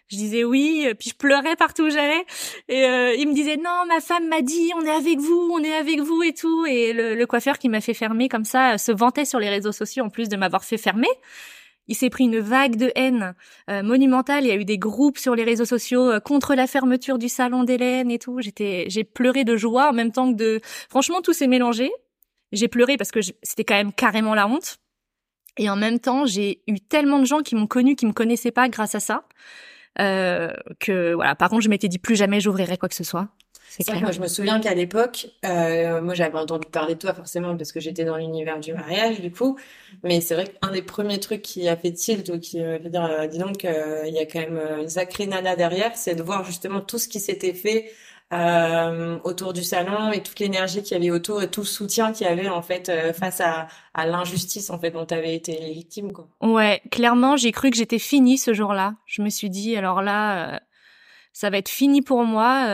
Je 0.10 0.18
disais 0.18 0.44
oui, 0.44 0.88
puis 1.00 1.10
je 1.10 1.16
pleurais 1.16 1.56
partout 1.56 1.84
où 1.84 1.90
j'allais. 1.90 2.26
Et 2.68 2.86
euh, 2.86 3.16
il 3.16 3.28
me 3.28 3.34
disait 3.34 3.58
non, 3.58 3.86
ma 3.88 4.00
femme 4.00 4.28
m'a 4.28 4.42
dit 4.42 4.72
on 4.76 4.86
est 4.86 4.92
avec 4.92 5.20
vous, 5.20 5.50
on 5.52 5.64
est 5.64 5.74
avec 5.74 6.02
vous 6.02 6.22
et 6.24 6.34
tout. 6.34 6.66
Et 6.66 6.94
le, 6.94 7.26
coiffeur 7.26 7.58
qui 7.58 7.70
m'a 7.70 7.82
fait 7.82 7.94
fermer 7.94 8.30
comme 8.30 8.46
ça 8.46 8.78
se 8.78 8.92
vantait 8.92 9.26
sur 9.26 9.40
les 9.40 9.50
réseaux 9.50 9.72
sociaux 9.72 10.04
en 10.04 10.10
plus 10.10 10.30
de 10.30 10.38
m'avoir 10.38 10.64
fait 10.66 10.78
fermer. 10.78 11.08
Il 11.88 11.96
s'est 11.96 12.10
pris 12.10 12.26
une 12.26 12.40
vague 12.40 12.78
de 12.78 12.92
haine 12.96 13.34
euh, 13.70 13.84
monumentale. 13.84 14.46
Il 14.46 14.48
y 14.48 14.52
a 14.52 14.56
eu 14.56 14.66
des 14.66 14.78
groupes 14.78 15.18
sur 15.18 15.36
les 15.36 15.44
réseaux 15.44 15.66
sociaux 15.66 16.12
euh, 16.12 16.20
contre 16.20 16.56
la 16.56 16.68
fermeture 16.68 17.18
du 17.18 17.28
salon 17.28 17.64
d'Hélène 17.64 18.10
et 18.12 18.20
tout. 18.20 18.40
J'étais, 18.40 18.86
j'ai 18.88 19.04
pleuré 19.04 19.44
de 19.44 19.58
joie 19.58 19.90
en 19.90 19.94
même 19.94 20.12
temps 20.12 20.32
que 20.32 20.38
de. 20.38 20.60
Franchement, 20.90 21.22
tout 21.22 21.34
s'est 21.34 21.48
mélangé. 21.48 21.92
J'ai 22.52 22.68
pleuré 22.68 22.98
parce 22.98 23.12
que 23.12 23.20
c'était 23.42 23.64
quand 23.64 23.76
même 23.76 23.92
carrément 23.92 24.36
la 24.36 24.48
honte. 24.48 24.78
Et 25.58 25.70
en 25.70 25.76
même 25.76 26.00
temps, 26.00 26.26
j'ai 26.26 26.62
eu 26.68 26.80
tellement 26.80 27.20
de 27.20 27.26
gens 27.26 27.42
qui 27.42 27.56
m'ont 27.56 27.68
connu, 27.68 27.96
qui 27.96 28.06
me 28.06 28.14
connaissaient 28.14 28.52
pas 28.52 28.70
grâce 28.70 28.96
à 28.96 29.00
ça. 29.00 29.26
Euh, 30.00 30.52
que 30.80 31.14
voilà. 31.14 31.36
Par 31.36 31.50
contre, 31.50 31.62
je 31.62 31.70
m'étais 31.70 31.88
dit 31.88 32.00
plus 32.00 32.16
jamais 32.16 32.40
j'ouvrirai 32.40 32.78
quoi 32.78 32.90
que 32.90 32.96
ce 32.96 33.04
soit. 33.04 33.28
C'est 33.76 33.84
clair. 33.84 34.02
Moi, 34.02 34.12
je 34.12 34.20
me 34.20 34.28
souviens 34.28 34.60
qu'à 34.60 34.76
l'époque, 34.76 35.30
euh, 35.46 36.00
moi, 36.00 36.14
j'avais 36.14 36.38
entendu 36.38 36.68
parler 36.72 36.94
de 36.94 37.00
toi 37.00 37.12
forcément 37.16 37.58
parce 37.58 37.72
que 37.72 37.80
j'étais 37.80 38.06
dans 38.06 38.18
l'univers 38.18 38.60
du 38.60 38.72
mariage, 38.72 39.20
du 39.20 39.32
coup. 39.32 39.58
Mais 40.04 40.22
c'est 40.22 40.36
vrai 40.36 40.46
qu'un 40.46 40.72
des 40.72 40.84
premiers 40.84 41.20
trucs 41.20 41.42
qui 41.42 41.68
a 41.68 41.76
fait 41.76 41.92
tilt 41.92 42.30
ou 42.30 42.40
qui 42.40 42.64
veut 42.64 42.78
dire, 42.78 43.04
euh, 43.04 43.26
dis 43.26 43.40
donc, 43.40 43.66
euh, 43.66 44.04
il 44.06 44.14
y 44.14 44.20
a 44.20 44.28
quand 44.28 44.42
même 44.42 44.62
une 44.80 44.90
sacrée 44.90 45.26
nana 45.26 45.56
derrière, 45.56 45.96
c'est 45.96 46.14
de 46.14 46.22
voir 46.22 46.46
justement 46.46 46.82
tout 46.82 47.00
ce 47.00 47.08
qui 47.08 47.20
s'était 47.20 47.56
fait 47.56 47.92
euh, 48.34 49.20
autour 49.24 49.54
du 49.54 49.64
salon 49.64 50.12
et 50.12 50.22
toute 50.22 50.40
l'énergie 50.40 50.82
qu'il 50.82 50.98
y 50.98 51.00
avait 51.00 51.12
autour 51.12 51.42
et 51.42 51.50
tout 51.50 51.62
le 51.62 51.66
soutien 51.66 52.12
qu'il 52.12 52.28
y 52.28 52.30
avait 52.30 52.50
en 52.50 52.62
fait 52.62 52.90
euh, 52.90 53.14
face 53.14 53.42
à, 53.42 53.68
à 53.94 54.06
l'injustice 54.06 54.70
en 54.70 54.80
fait 54.80 54.92
dont 54.92 55.06
tu 55.06 55.14
avais 55.14 55.36
été 55.36 55.72
victime 55.74 56.12
quoi. 56.12 56.28
Ouais, 56.42 56.82
clairement, 56.92 57.38
j'ai 57.38 57.52
cru 57.52 57.70
que 57.70 57.78
j'étais 57.78 58.00
finie 58.00 58.38
ce 58.38 58.54
jour-là. 58.54 58.96
Je 59.06 59.22
me 59.22 59.30
suis 59.30 59.50
dit 59.50 59.76
alors 59.76 60.02
là 60.02 60.56
euh, 60.56 60.60
ça 61.32 61.50
va 61.50 61.58
être 61.58 61.70
fini 61.70 62.02
pour 62.02 62.24
moi, 62.26 62.68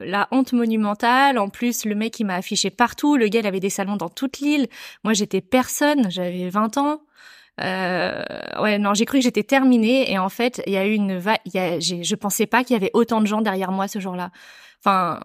la 0.00 0.26
honte 0.30 0.54
monumentale. 0.54 1.38
En 1.38 1.50
plus, 1.50 1.84
le 1.84 1.94
mec 1.94 2.18
il 2.18 2.24
m'a 2.24 2.36
affiché 2.36 2.70
partout. 2.70 3.18
Le 3.18 3.28
gars 3.28 3.40
il 3.40 3.46
avait 3.46 3.60
des 3.60 3.68
salons 3.68 3.96
dans 3.96 4.08
toute 4.08 4.38
l'île. 4.38 4.68
Moi 5.02 5.12
j'étais 5.12 5.42
personne, 5.42 6.10
j'avais 6.10 6.48
20 6.48 6.78
ans. 6.78 7.00
Euh, 7.60 8.22
ouais, 8.60 8.78
non, 8.78 8.94
j'ai 8.94 9.04
cru 9.04 9.18
que 9.18 9.24
j'étais 9.24 9.44
terminée 9.44 10.10
et 10.10 10.18
en 10.18 10.28
fait, 10.28 10.62
il 10.66 10.72
y 10.72 10.76
a 10.76 10.86
eu 10.86 10.92
une 10.92 11.18
va 11.18 11.36
y 11.44 11.58
a, 11.58 11.78
je 11.78 12.14
pensais 12.14 12.46
pas 12.46 12.64
qu'il 12.64 12.74
y 12.74 12.76
avait 12.76 12.90
autant 12.94 13.20
de 13.20 13.26
gens 13.26 13.42
derrière 13.42 13.70
moi 13.70 13.88
ce 13.88 13.98
jour-là. 14.00 14.30
Enfin, 14.84 15.20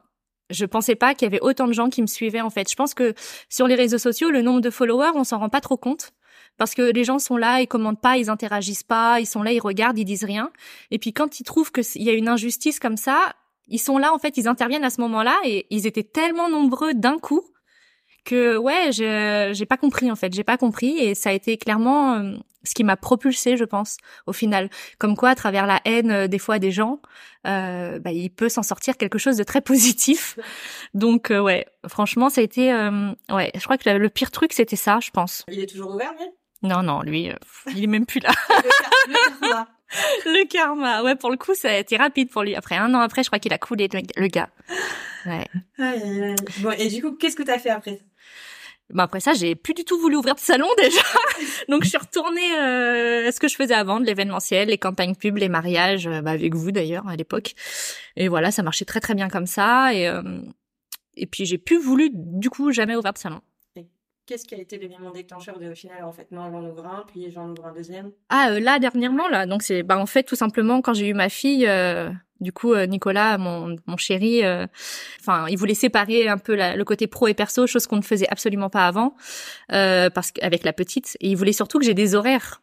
je 0.50 0.66
pensais 0.66 0.96
pas 0.96 1.14
qu'il 1.14 1.26
y 1.26 1.30
avait 1.30 1.42
autant 1.42 1.68
de 1.68 1.74
gens 1.74 1.90
qui 1.90 2.02
me 2.02 2.08
suivaient 2.08 2.42
en 2.42 2.50
fait. 2.50 2.70
Je 2.70 2.76
pense 2.76 2.94
que 2.94 3.14
sur 3.50 3.68
les 3.68 3.76
réseaux 3.76 3.98
sociaux, 3.98 4.32
le 4.32 4.42
nombre 4.42 4.62
de 4.62 4.70
followers, 4.70 5.12
on 5.16 5.24
s'en 5.24 5.40
rend 5.40 5.50
pas 5.50 5.62
trop 5.62 5.78
compte 5.78 6.12
parce 6.58 6.74
que 6.76 6.82
les 6.82 7.04
gens 7.04 7.20
sont 7.20 7.38
là, 7.38 7.62
ils 7.62 7.68
commentent 7.68 8.02
pas, 8.02 8.18
ils 8.18 8.30
interagissent 8.30 8.84
pas, 8.84 9.20
ils 9.20 9.26
sont 9.26 9.44
là, 9.44 9.52
ils 9.52 9.60
regardent, 9.60 9.98
ils 9.98 10.06
disent 10.06 10.24
rien. 10.24 10.52
Et 10.92 11.00
puis 11.00 11.14
quand 11.14 11.40
ils 11.40 11.44
trouvent 11.44 11.72
qu'il 11.72 12.04
y 12.04 12.10
a 12.10 12.14
une 12.14 12.28
injustice 12.28 12.80
comme 12.80 12.98
ça, 12.98 13.34
ils 13.68 13.80
sont 13.80 13.98
là 13.98 14.14
en 14.14 14.18
fait, 14.18 14.38
ils 14.38 14.48
interviennent 14.48 14.84
à 14.84 14.90
ce 14.90 15.02
moment-là 15.02 15.36
et 15.46 15.68
ils 15.70 15.86
étaient 15.86 16.04
tellement 16.04 16.50
nombreux 16.50 16.94
d'un 16.94 17.20
coup 17.20 17.44
que 18.26 18.58
ouais, 18.58 18.92
je 18.92 19.52
j'ai 19.54 19.66
pas 19.66 19.78
compris 19.78 20.12
en 20.12 20.16
fait, 20.16 20.34
j'ai 20.34 20.44
pas 20.44 20.58
compris 20.58 20.98
et 20.98 21.16
ça 21.16 21.30
a 21.30 21.34
été 21.34 21.58
clairement 21.58 22.16
euh, 22.16 22.34
ce 22.64 22.74
qui 22.74 22.84
m'a 22.84 22.98
propulsé, 22.98 23.58
je 23.58 23.64
pense, 23.64 23.98
au 24.28 24.34
final. 24.34 24.70
Comme 24.98 25.16
quoi, 25.16 25.30
à 25.30 25.36
travers 25.36 25.66
la 25.66 25.82
haine 25.86 26.12
euh, 26.12 26.28
des 26.28 26.40
fois 26.40 26.60
des 26.60 26.72
gens, 26.72 27.02
euh, 27.48 28.00
bah, 28.00 28.12
il 28.12 28.30
peut 28.30 28.50
s'en 28.50 28.64
sortir 28.64 28.98
quelque 28.98 29.18
chose 29.18 29.38
de 29.38 29.44
très 29.44 29.62
positif. 29.62 30.38
Donc 30.94 31.32
euh, 31.32 31.40
ouais, 31.40 31.66
franchement, 31.88 32.30
ça 32.30 32.42
a 32.42 32.44
été 32.44 32.74
ouais, 33.30 33.52
je 33.56 33.64
crois 33.64 33.78
que 33.78 33.90
le 33.90 34.10
pire 34.10 34.32
truc 34.32 34.54
c'était 34.54 34.76
ça, 34.76 35.00
je 35.02 35.12
pense. 35.12 35.44
Il 35.48 35.60
est 35.60 35.68
toujours 35.68 35.96
ouvert, 35.96 36.14
lui? 36.20 36.28
Non 36.62 36.84
non, 36.84 37.02
lui, 37.02 37.32
il 37.74 37.84
est 37.84 37.88
même 37.88 38.06
plus 38.06 38.20
là. 38.20 38.32
le 40.26 40.48
karma. 40.48 41.04
Ouais, 41.04 41.16
pour 41.16 41.32
le 41.32 41.38
coup, 41.38 41.56
ça 41.56 41.70
a 41.70 41.78
été 41.78 41.98
rapide 41.98 42.30
pour 42.30 42.44
lui. 42.44 42.56
Après 42.56 42.76
un 42.76 42.94
an 42.94 43.00
après, 43.00 43.24
je 43.24 43.30
crois 43.30 43.40
qu'il 43.40 43.54
a 43.54 43.58
coulé 43.58 43.90
le 44.16 44.28
gars. 44.28 44.50
Ouais. 45.26 45.46
Bon, 46.60 46.72
et 46.72 46.88
du 46.88 47.02
coup, 47.02 47.14
qu'est-ce 47.14 47.36
que 47.36 47.44
t'as 47.44 47.60
fait 47.60 47.70
après 47.70 48.00
Bah 48.92 49.04
après 49.04 49.20
ça, 49.20 49.34
j'ai 49.34 49.56
plus 49.56 49.74
du 49.74 49.84
tout 49.84 50.00
voulu 50.00 50.16
ouvrir 50.16 50.36
de 50.36 50.40
salon 50.40 50.68
déjà. 50.78 51.02
Donc 51.68 51.84
je 51.84 51.90
suis 51.90 51.98
retournée 51.98 52.58
euh, 52.58 53.28
à 53.28 53.32
ce 53.32 53.40
que 53.40 53.48
je 53.48 53.56
faisais 53.56 53.74
avant, 53.74 54.00
de 54.00 54.06
l'événementiel, 54.06 54.70
les 54.70 54.78
campagnes 54.78 55.16
pub, 55.16 55.38
les 55.38 55.50
mariages, 55.50 56.08
euh, 56.08 56.22
bah, 56.22 56.32
avec 56.32 56.56
vous 56.56 56.72
d'ailleurs 56.72 57.08
à 57.08 57.16
l'époque. 57.16 57.56
Et 58.16 58.28
voilà, 58.28 58.52
ça 58.52 58.64
marchait 58.64 58.86
très 58.86 59.00
très 59.00 59.16
bien 59.16 59.30
comme 59.30 59.48
ça. 59.48 59.94
Et 59.94 60.08
euh, 60.08 60.22
et 61.16 61.26
puis 61.26 61.46
j'ai 61.46 61.58
plus 61.58 61.78
voulu 61.78 62.10
du 62.14 62.50
coup 62.50 62.72
jamais 62.72 62.96
ouvrir 62.96 63.14
de 63.14 63.18
salon. 63.18 63.42
Qu'est-ce 64.30 64.46
qui 64.46 64.54
a 64.54 64.60
été 64.60 64.78
l'élément 64.78 65.10
déclencheur 65.10 65.58
de 65.58 65.72
au 65.72 65.74
final 65.74 66.04
en 66.04 66.12
fait 66.12 66.32
non 66.32 66.52
j'en 66.52 66.64
ouvre 66.64 66.86
un 66.86 67.04
puis 67.12 67.32
j'en 67.32 67.50
ouvre 67.50 67.66
un 67.66 67.74
deuxième? 67.74 68.12
Ah 68.30 68.52
euh, 68.52 68.60
là 68.60 68.78
dernièrement 68.78 69.28
là 69.28 69.48
donc 69.48 69.64
c'est 69.64 69.82
bah 69.82 69.98
en 69.98 70.06
fait 70.06 70.22
tout 70.22 70.36
simplement 70.36 70.84
quand 70.84 70.94
j'ai 70.94 71.08
eu 71.08 71.16
ma 71.16 71.30
fille 71.30 71.66
euh, 71.66 72.12
du 72.40 72.54
coup 72.54 72.74
euh, 72.74 72.86
Nicolas 72.86 73.40
mon 73.40 73.76
mon 73.88 73.98
chéri 73.98 74.44
enfin 75.20 75.48
il 75.50 75.58
voulait 75.58 75.74
séparer 75.74 76.28
un 76.28 76.38
peu 76.38 76.56
le 76.56 76.84
côté 76.84 77.08
pro 77.08 77.28
et 77.28 77.34
perso 77.34 77.66
chose 77.66 77.88
qu'on 77.88 77.98
ne 77.98 78.04
faisait 78.04 78.30
absolument 78.30 78.70
pas 78.70 78.86
avant 78.86 79.16
parce 79.68 80.32
qu'avec 80.32 80.64
la 80.64 80.74
petite 80.74 81.18
et 81.22 81.30
il 81.30 81.36
voulait 81.36 81.52
surtout 81.52 81.80
que 81.80 81.86
j'ai 81.86 81.96
des 81.96 82.14
horaires. 82.14 82.62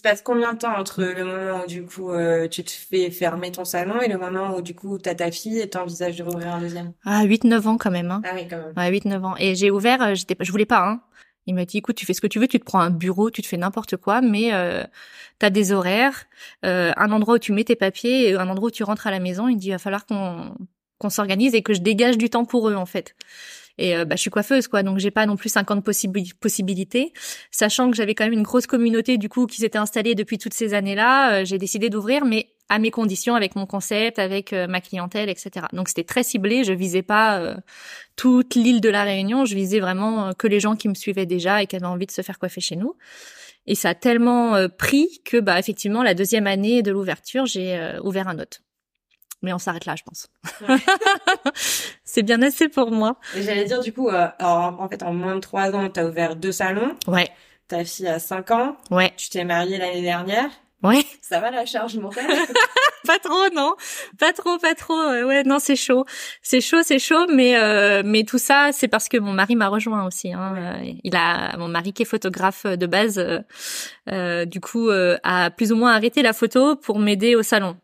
Se 0.00 0.02
passe 0.02 0.22
combien 0.22 0.54
de 0.54 0.58
temps 0.58 0.74
entre 0.78 1.02
le 1.02 1.24
moment 1.24 1.62
où 1.62 1.66
du 1.66 1.84
coup 1.84 2.10
euh, 2.10 2.48
tu 2.48 2.64
te 2.64 2.70
fais 2.70 3.10
fermer 3.10 3.52
ton 3.52 3.66
salon 3.66 4.00
et 4.00 4.08
le 4.08 4.16
moment 4.16 4.56
où 4.56 4.62
du 4.62 4.74
coup 4.74 4.96
t'as 4.96 5.14
ta 5.14 5.30
fille 5.30 5.60
et 5.60 5.68
t'envisages 5.68 6.16
de 6.16 6.22
rouvrir 6.22 6.54
un 6.54 6.60
deuxième? 6.60 6.94
Ah 7.04 7.26
8-9 7.26 7.68
ans 7.68 7.76
quand 7.76 7.90
même. 7.90 8.10
Hein. 8.10 8.22
Ah 8.24 8.30
oui 8.34 8.46
quand 8.48 8.56
même. 8.56 8.72
Ouais 8.76 8.98
8-9 8.98 9.24
ans. 9.24 9.34
Et 9.38 9.54
j'ai 9.54 9.70
ouvert, 9.70 10.00
euh, 10.02 10.14
j'étais, 10.14 10.34
je 10.40 10.50
voulais 10.50 10.64
pas. 10.64 10.88
Hein. 10.88 11.02
Il 11.44 11.54
m'a 11.54 11.66
dit 11.66 11.76
écoute 11.76 11.96
tu 11.96 12.06
fais 12.06 12.14
ce 12.14 12.22
que 12.22 12.26
tu 12.26 12.38
veux, 12.38 12.48
tu 12.48 12.58
te 12.58 12.64
prends 12.64 12.80
un 12.80 12.90
bureau, 12.90 13.30
tu 13.30 13.42
te 13.42 13.46
fais 13.46 13.58
n'importe 13.58 13.98
quoi, 13.98 14.22
mais 14.22 14.54
euh, 14.54 14.84
t'as 15.38 15.50
des 15.50 15.70
horaires, 15.70 16.24
euh, 16.64 16.92
un 16.96 17.12
endroit 17.12 17.34
où 17.34 17.38
tu 17.38 17.52
mets 17.52 17.64
tes 17.64 17.76
papiers 17.76 18.30
et 18.30 18.34
un 18.36 18.48
endroit 18.48 18.68
où 18.68 18.72
tu 18.72 18.82
rentres 18.82 19.06
à 19.06 19.10
la 19.10 19.20
maison. 19.20 19.48
Il 19.48 19.56
dit 19.56 19.68
il 19.68 19.72
va 19.72 19.78
falloir 19.78 20.06
qu'on 20.06 20.54
qu'on 20.98 21.10
s'organise 21.10 21.54
et 21.54 21.62
que 21.62 21.74
je 21.74 21.80
dégage 21.80 22.16
du 22.16 22.30
temps 22.30 22.46
pour 22.46 22.70
eux 22.70 22.74
en 22.74 22.86
fait. 22.86 23.14
Et 23.80 23.96
euh, 23.96 24.04
bah, 24.04 24.14
je 24.14 24.20
suis 24.20 24.30
coiffeuse, 24.30 24.68
quoi, 24.68 24.82
donc 24.82 24.98
j'ai 24.98 25.10
pas 25.10 25.24
non 25.24 25.36
plus 25.36 25.48
50 25.48 25.82
possibilités. 25.82 27.12
Sachant 27.50 27.90
que 27.90 27.96
j'avais 27.96 28.14
quand 28.14 28.24
même 28.24 28.34
une 28.34 28.42
grosse 28.42 28.66
communauté 28.66 29.16
du 29.16 29.30
coup 29.30 29.46
qui 29.46 29.56
s'était 29.56 29.78
installée 29.78 30.14
depuis 30.14 30.36
toutes 30.36 30.52
ces 30.52 30.74
années-là, 30.74 31.32
euh, 31.40 31.44
j'ai 31.46 31.56
décidé 31.56 31.88
d'ouvrir, 31.88 32.26
mais 32.26 32.50
à 32.68 32.78
mes 32.78 32.90
conditions, 32.90 33.34
avec 33.34 33.56
mon 33.56 33.64
concept, 33.64 34.18
avec 34.18 34.52
euh, 34.52 34.66
ma 34.66 34.82
clientèle, 34.82 35.30
etc. 35.30 35.66
Donc 35.72 35.88
c'était 35.88 36.04
très 36.04 36.22
ciblé. 36.22 36.62
Je 36.62 36.74
visais 36.74 37.02
pas 37.02 37.56
toute 38.16 38.54
l'île 38.54 38.82
de 38.82 38.90
la 38.90 39.02
Réunion. 39.02 39.46
Je 39.46 39.54
visais 39.54 39.80
vraiment 39.80 40.34
que 40.34 40.46
les 40.46 40.60
gens 40.60 40.76
qui 40.76 40.88
me 40.88 40.94
suivaient 40.94 41.26
déjà 41.26 41.62
et 41.62 41.66
qui 41.66 41.74
avaient 41.74 41.86
envie 41.86 42.06
de 42.06 42.12
se 42.12 42.20
faire 42.20 42.38
coiffer 42.38 42.60
chez 42.60 42.76
nous. 42.76 42.96
Et 43.66 43.74
ça 43.74 43.90
a 43.90 43.94
tellement 43.94 44.68
pris 44.68 45.20
que, 45.24 45.38
bah, 45.38 45.58
effectivement, 45.58 46.02
la 46.02 46.14
deuxième 46.14 46.46
année 46.46 46.82
de 46.82 46.92
l'ouverture, 46.92 47.46
j'ai 47.46 47.80
ouvert 48.04 48.28
un 48.28 48.38
autre 48.38 48.60
mais 49.42 49.52
on 49.52 49.58
s'arrête 49.58 49.86
là, 49.86 49.94
je 49.96 50.02
pense. 50.02 50.28
c'est 52.04 52.22
bien 52.22 52.42
assez 52.42 52.68
pour 52.68 52.90
moi. 52.90 53.16
J'allais 53.36 53.64
dire 53.64 53.80
du 53.80 53.92
coup, 53.92 54.08
euh, 54.08 54.28
en 54.38 54.88
fait, 54.88 55.02
en 55.02 55.12
moins 55.12 55.36
de 55.36 55.40
trois 55.40 55.74
ans, 55.74 55.88
t'as 55.88 56.04
ouvert 56.04 56.36
deux 56.36 56.52
salons. 56.52 56.96
Ouais. 57.06 57.28
Ta 57.68 57.84
fille 57.84 58.08
a 58.08 58.18
cinq 58.18 58.50
ans. 58.50 58.76
Ouais. 58.90 59.12
Tu 59.16 59.30
t'es 59.30 59.44
mariée 59.44 59.78
l'année 59.78 60.02
dernière. 60.02 60.50
Ouais. 60.82 61.04
Ça 61.20 61.40
va 61.40 61.50
la 61.50 61.66
charge 61.66 61.96
mentale? 61.96 62.26
Pas 63.06 63.18
trop, 63.18 63.48
non. 63.54 63.74
Pas 64.18 64.32
trop, 64.32 64.58
pas 64.58 64.74
trop. 64.74 64.94
Ouais, 64.94 65.42
non, 65.44 65.58
c'est 65.58 65.76
chaud. 65.76 66.04
C'est 66.42 66.60
chaud, 66.60 66.82
c'est 66.82 66.98
chaud, 66.98 67.26
mais 67.32 67.56
euh, 67.56 68.02
mais 68.04 68.24
tout 68.24 68.38
ça, 68.38 68.70
c'est 68.72 68.88
parce 68.88 69.08
que 69.08 69.16
mon 69.16 69.32
mari 69.32 69.56
m'a 69.56 69.68
rejoint 69.68 70.06
aussi. 70.06 70.32
Hein. 70.32 70.54
Euh, 70.56 70.92
il 71.02 71.16
a 71.16 71.56
mon 71.56 71.68
mari 71.68 71.92
qui 71.92 72.02
est 72.02 72.06
photographe 72.06 72.66
de 72.66 72.86
base, 72.86 73.18
euh, 73.18 73.38
euh 74.12 74.44
du 74.44 74.60
coup, 74.60 74.90
a 74.90 75.50
plus 75.50 75.72
ou 75.72 75.76
moins 75.76 75.92
arrêté 75.92 76.22
la 76.22 76.32
photo 76.32 76.76
pour 76.76 76.98
m'aider 76.98 77.36
au 77.36 77.42
salon 77.42 77.76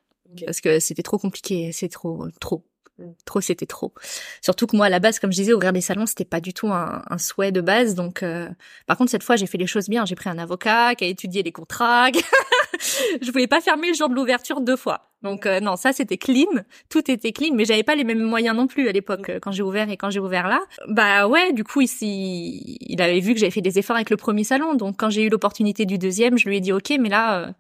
parce 0.45 0.61
que 0.61 0.81
c'était 0.81 1.03
trop 1.03 1.19
compliqué, 1.19 1.71
c'est 1.73 1.89
trop, 1.89 2.27
trop. 2.41 2.65
Mm. 2.99 3.13
Trop, 3.25 3.41
c'était 3.41 3.67
trop. 3.67 3.93
Surtout 4.41 4.67
que 4.67 4.77
moi, 4.77 4.87
à 4.87 4.89
la 4.89 4.99
base, 4.99 5.19
comme 5.19 5.33
je 5.33 5.37
disais, 5.37 5.53
ouvrir 5.53 5.73
des 5.73 5.81
salons, 5.81 6.07
c'était 6.07 6.25
pas 6.25 6.41
du 6.41 6.55
tout 6.55 6.69
un, 6.69 7.03
un 7.09 7.19
souhait 7.19 7.53
de 7.53 7.61
base. 7.61 7.95
Donc, 7.95 8.23
euh, 8.23 8.49
par 8.87 8.97
contre, 8.97 9.11
cette 9.11 9.23
fois, 9.23 9.37
j'ai 9.37 9.47
fait 9.47 9.59
les 9.59 9.67
choses 9.67 9.89
bien. 9.89 10.05
J'ai 10.05 10.15
pris 10.15 10.31
un 10.31 10.39
avocat 10.39 10.95
qui 10.95 11.05
a 11.05 11.07
étudié 11.07 11.43
les 11.43 11.53
contrats. 11.53 12.09
je 13.21 13.31
voulais 13.31 13.47
pas 13.47 13.61
fermer 13.61 13.89
le 13.89 13.95
jour 13.95 14.09
de 14.09 14.15
l'ouverture 14.15 14.61
deux 14.61 14.77
fois. 14.77 15.11
Donc, 15.23 15.47
euh, 15.47 15.61
non, 15.61 15.77
ça, 15.77 15.93
c'était 15.93 16.19
clean. 16.19 16.47
Tout 16.89 17.11
était 17.11 17.33
clean, 17.33 17.55
mais 17.55 17.65
j'avais 17.65 17.83
pas 17.83 17.95
les 17.95 18.05
mêmes 18.05 18.23
moyens 18.23 18.57
non 18.57 18.67
plus 18.67 18.89
à 18.89 18.93
l'époque 18.93 19.29
mm. 19.29 19.41
quand 19.41 19.53
j'ai 19.53 19.63
ouvert 19.63 19.91
et 19.91 19.97
quand 19.97 20.11
j'ai 20.11 20.21
ouvert 20.21 20.49
là. 20.49 20.61
Bah 20.89 21.29
ouais, 21.29 21.53
du 21.53 21.65
coup, 21.65 21.81
ici, 21.83 22.79
il 22.81 23.03
avait 23.03 23.21
vu 23.21 23.35
que 23.35 23.41
j'avais 23.41 23.51
fait 23.51 23.61
des 23.61 23.79
efforts 23.79 23.97
avec 23.97 24.11
le 24.11 24.17
premier 24.17 24.45
salon. 24.45 24.75
Donc, 24.75 24.97
quand 24.99 25.11
j'ai 25.11 25.23
eu 25.23 25.29
l'opportunité 25.29 25.85
du 25.85 25.99
deuxième, 25.99 26.39
je 26.39 26.49
lui 26.49 26.57
ai 26.57 26.61
dit, 26.61 26.73
ok, 26.73 26.95
mais 26.99 27.09
là. 27.09 27.41
Euh, 27.41 27.53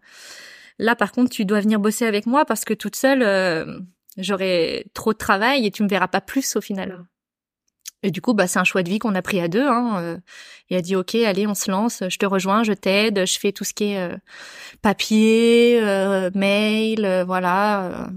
Là, 0.79 0.95
par 0.95 1.13
contre, 1.13 1.31
tu 1.31 1.45
dois 1.45 1.61
venir 1.61 1.81
bosser 1.81 2.05
avec 2.05 2.27
moi 2.27 2.45
parce 2.45 2.65
que 2.65 2.75
toute 2.75 2.97
seule, 2.97 3.23
euh, 3.23 3.79
j'aurai 4.19 4.87
trop 4.95 5.13
de 5.13 5.19
travail 5.19 5.67
et 5.67 5.71
tu 5.71 5.83
me 5.83 5.89
verras 5.89 6.09
pas 6.09 6.21
plus 6.21 6.57
au 6.57 6.61
final. 6.61 7.05
Et 8.03 8.11
du 8.11 8.21
coup, 8.21 8.35
bah, 8.35 8.47
c'est 8.47 8.59
un 8.59 8.65
choix 8.65 8.83
de 8.83 8.91
vie 8.91 8.99
qu'on 8.99 9.15
a 9.15 9.23
pris 9.23 9.41
à 9.41 9.49
deux. 9.49 9.67
Hein. 9.67 9.99
Euh. 10.01 10.19
Il 10.69 10.77
a 10.77 10.83
dit, 10.83 10.95
OK, 10.95 11.15
allez, 11.15 11.47
on 11.47 11.55
se 11.55 11.71
lance, 11.71 12.03
je 12.09 12.19
te 12.19 12.27
rejoins, 12.27 12.63
je 12.63 12.73
t'aide, 12.73 13.27
je 13.27 13.39
fais 13.39 13.53
tout 13.53 13.65
ce 13.65 13.73
qui 13.73 13.93
est 13.93 13.99
euh, 13.99 14.17
papier, 14.83 15.81
mail, 16.35 17.25
voilà. 17.27 18.11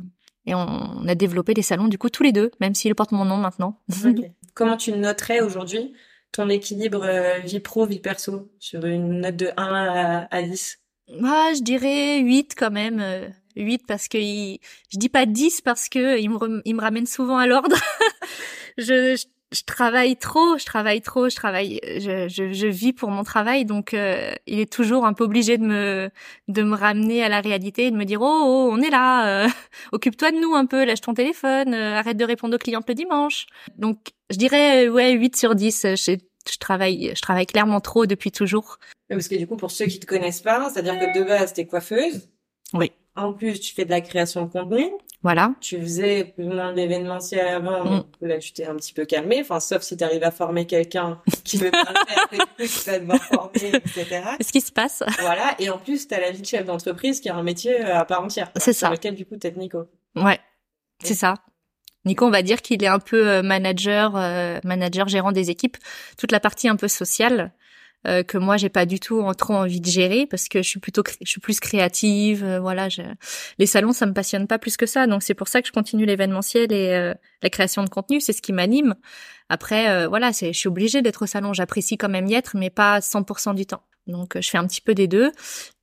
Et 0.46 0.54
on, 0.54 1.08
a 1.08 1.16
développé 1.16 1.54
les 1.54 1.62
salons, 1.62 1.88
du 1.88 1.98
coup, 1.98 2.10
tous 2.10 2.24
les 2.24 2.32
deux, 2.32 2.52
même 2.60 2.76
s'il 2.76 2.94
porte 2.94 3.12
mon 3.12 3.24
nom 3.24 3.38
maintenant. 3.38 3.80
Comment 4.54 4.78
tu 4.78 4.92
noterais 4.92 5.42
aujourd'hui 5.42 5.94
ton 6.32 6.50
équilibre 6.50 7.08
vie 7.44 7.60
pro, 7.60 7.86
vie 7.86 8.00
perso, 8.00 8.52
sur 8.60 8.86
une 8.86 9.22
note 9.22 9.36
de 9.36 9.50
1 9.58 9.64
à, 9.64 10.28
à 10.30 10.42
10 10.44 10.79
moi, 11.18 11.54
je 11.54 11.62
dirais 11.62 12.20
8 12.20 12.56
quand 12.58 12.72
même. 12.72 13.04
8 13.56 13.82
euh, 13.82 13.86
parce 13.88 14.08
que 14.08 14.20
je 14.20 14.98
dis 14.98 15.10
pas 15.10 15.26
10 15.26 15.62
parce 15.62 15.90
que 15.90 16.20
il 16.20 16.30
me, 16.30 16.62
il 16.66 16.76
me 16.76 16.82
ramène 16.82 17.06
souvent 17.06 17.38
à 17.38 17.48
l'ordre. 17.48 17.76
je, 18.78 19.22
je, 19.52 19.64
travaille 19.64 20.18
trop, 20.18 20.58
je 20.58 20.66
travaille 20.66 21.02
trop, 21.02 21.30
je 21.30 21.36
travaille, 21.36 21.80
je, 21.84 22.28
je, 22.30 22.54
je 22.54 22.68
vis 22.68 22.94
pour 22.94 23.10
mon 23.10 23.24
travail, 23.24 23.66
donc 23.66 23.94
euh, 23.94 24.32
il 24.46 24.60
est 24.60 24.72
toujours 24.72 25.06
un 25.06 25.14
peu 25.14 25.24
obligé 25.24 25.58
de 25.58 25.66
me 25.66 26.10
de 26.48 26.62
me 26.62 26.76
ramener 26.76 27.24
à 27.24 27.30
la 27.30 27.42
réalité 27.42 27.88
et 27.88 27.92
de 27.92 27.98
me 27.98 28.06
dire 28.06 28.22
oh, 28.22 28.44
oh 28.46 28.70
on 28.72 28.80
est 28.82 28.92
là, 28.92 29.46
euh, 29.46 29.50
occupe-toi 29.92 30.32
de 30.32 30.38
nous 30.38 30.54
un 30.54 30.68
peu, 30.68 30.86
lâche 30.86 31.02
ton 31.02 31.16
téléphone, 31.16 31.74
arrête 31.74 32.18
de 32.18 32.26
répondre 32.26 32.56
aux 32.56 32.60
clients 32.60 32.84
le 32.88 32.94
dimanche. 32.94 33.48
Donc 33.78 33.98
je 34.30 34.38
dirais 34.38 34.88
ouais 34.90 35.12
8 35.14 35.36
sur 35.36 35.56
10. 35.56 35.96
Je, 35.96 36.18
je 36.50 36.58
travaille, 36.58 37.14
je 37.16 37.22
travaille 37.22 37.46
clairement 37.46 37.82
trop 37.82 38.06
depuis 38.06 38.32
toujours. 38.32 38.80
Parce 39.10 39.28
que 39.28 39.36
du 39.36 39.48
coup, 39.48 39.58
pour 39.58 39.72
ceux 39.72 39.86
qui 39.86 40.00
te 40.00 40.06
connaissent 40.06 40.42
pas, 40.42 40.70
c'est-à-dire 40.70 41.00
que 41.00 41.18
de 41.18 41.24
base, 41.24 41.54
t'es 41.54 41.66
coiffeuse. 41.66 42.30
Oui. 42.74 42.92
En 43.16 43.34
plus, 43.34 43.60
tu 43.60 43.74
fais 43.74 43.86
de 43.86 43.90
la 43.90 44.02
création 44.02 44.46
de 44.46 44.52
contenu. 44.52 44.92
Voilà. 45.22 45.54
Tu 45.60 45.78
faisais 45.82 46.24
plus 46.24 46.46
ou 46.46 46.54
moins 46.54 46.72
de 46.72 46.78
l'événementiel 46.78 47.46
avant, 47.46 47.84
mm. 47.84 48.04
là, 48.22 48.38
tu 48.38 48.54
t'es 48.54 48.66
un 48.66 48.76
petit 48.76 48.94
peu 48.94 49.06
calmé. 49.06 49.42
Enfin, 49.42 49.60
sauf 49.60 49.82
si 49.82 49.98
t'arrives 49.98 50.24
à 50.24 50.32
former 50.32 50.66
quelqu'un 50.66 51.22
qui 51.44 51.58
veut 51.58 51.72
pas 51.72 51.94
faire, 52.08 52.48
qui 52.58 52.90
va 52.90 53.00
devoir 53.00 53.22
former, 53.24 53.76
etc. 53.76 54.22
Ce 54.40 54.52
qui 54.52 54.62
se 54.62 54.72
passe? 54.72 55.04
Voilà. 55.20 55.56
Et 55.60 55.70
en 55.70 55.78
plus, 55.78 56.08
t'as 56.08 56.22
la 56.22 56.32
vie 56.32 56.42
de 56.42 56.46
chef 56.46 56.66
d'entreprise 56.66 57.20
qui 57.20 57.28
est 57.28 57.32
un 57.32 57.44
métier 57.44 57.82
euh, 57.84 58.00
à 58.00 58.06
part 58.06 58.24
entière. 58.24 58.50
C'est 58.56 58.72
ça. 58.72 58.88
Sur 58.88 58.92
lequel, 58.92 59.16
du 59.16 59.26
coup, 59.26 59.36
t'es 59.36 59.52
Nico. 59.52 59.90
Ouais. 60.16 60.40
C'est 61.04 61.16
ça. 61.16 61.36
Nico, 62.06 62.26
on 62.26 62.30
va 62.30 62.42
dire 62.42 62.62
qu'il 62.62 62.84
est 62.84 62.88
un 62.88 63.00
peu 63.00 63.28
euh, 63.28 63.42
manager, 63.42 64.16
euh, 64.16 64.60
manager 64.64 65.08
gérant 65.08 65.32
des 65.32 65.50
équipes, 65.50 65.78
toute 66.18 66.32
la 66.32 66.40
partie 66.40 66.70
un 66.70 66.76
peu 66.76 66.88
sociale 66.88 67.54
euh, 68.08 68.24
que 68.24 68.38
moi 68.38 68.56
j'ai 68.56 68.70
pas 68.70 68.86
du 68.86 69.02
tout 69.02 69.22
trop 69.38 69.56
envie 69.56 69.82
de 69.82 69.86
gérer 69.86 70.26
parce 70.26 70.48
que 70.48 70.62
je 70.62 70.70
suis 70.70 70.80
plutôt 70.80 71.04
je 71.22 71.30
suis 71.30 71.42
plus 71.42 71.60
créative, 71.60 72.58
voilà. 72.62 72.88
Les 73.58 73.66
salons 73.66 73.92
ça 73.92 74.06
me 74.06 74.14
passionne 74.14 74.48
pas 74.48 74.58
plus 74.58 74.78
que 74.78 74.86
ça, 74.86 75.06
donc 75.08 75.22
c'est 75.22 75.34
pour 75.34 75.50
ça 75.50 75.62
que 75.62 75.68
je 75.68 75.74
continue 75.74 76.06
l'événementiel 76.06 76.72
et 76.72 77.14
la 77.42 77.50
création 77.50 77.84
de 77.84 77.90
contenu, 77.90 78.22
c'est 78.22 78.34
ce 78.34 78.42
qui 78.42 78.54
m'anime. 78.54 78.96
Après, 79.50 80.08
voilà, 80.08 80.32
je 80.32 80.54
suis 80.54 80.70
obligée 80.70 81.02
d'être 81.02 81.24
au 81.24 81.26
salon, 81.26 81.52
j'apprécie 81.52 81.98
quand 81.98 82.08
même 82.08 82.28
y 82.28 82.36
être, 82.36 82.56
mais 82.56 82.70
pas 82.70 83.00
100% 83.00 83.54
du 83.56 83.66
temps. 83.66 83.84
Donc 84.10 84.36
euh, 84.36 84.42
je 84.42 84.50
fais 84.50 84.58
un 84.58 84.68
petit 84.68 84.82
peu 84.82 84.94
des 84.94 85.08
deux. 85.08 85.32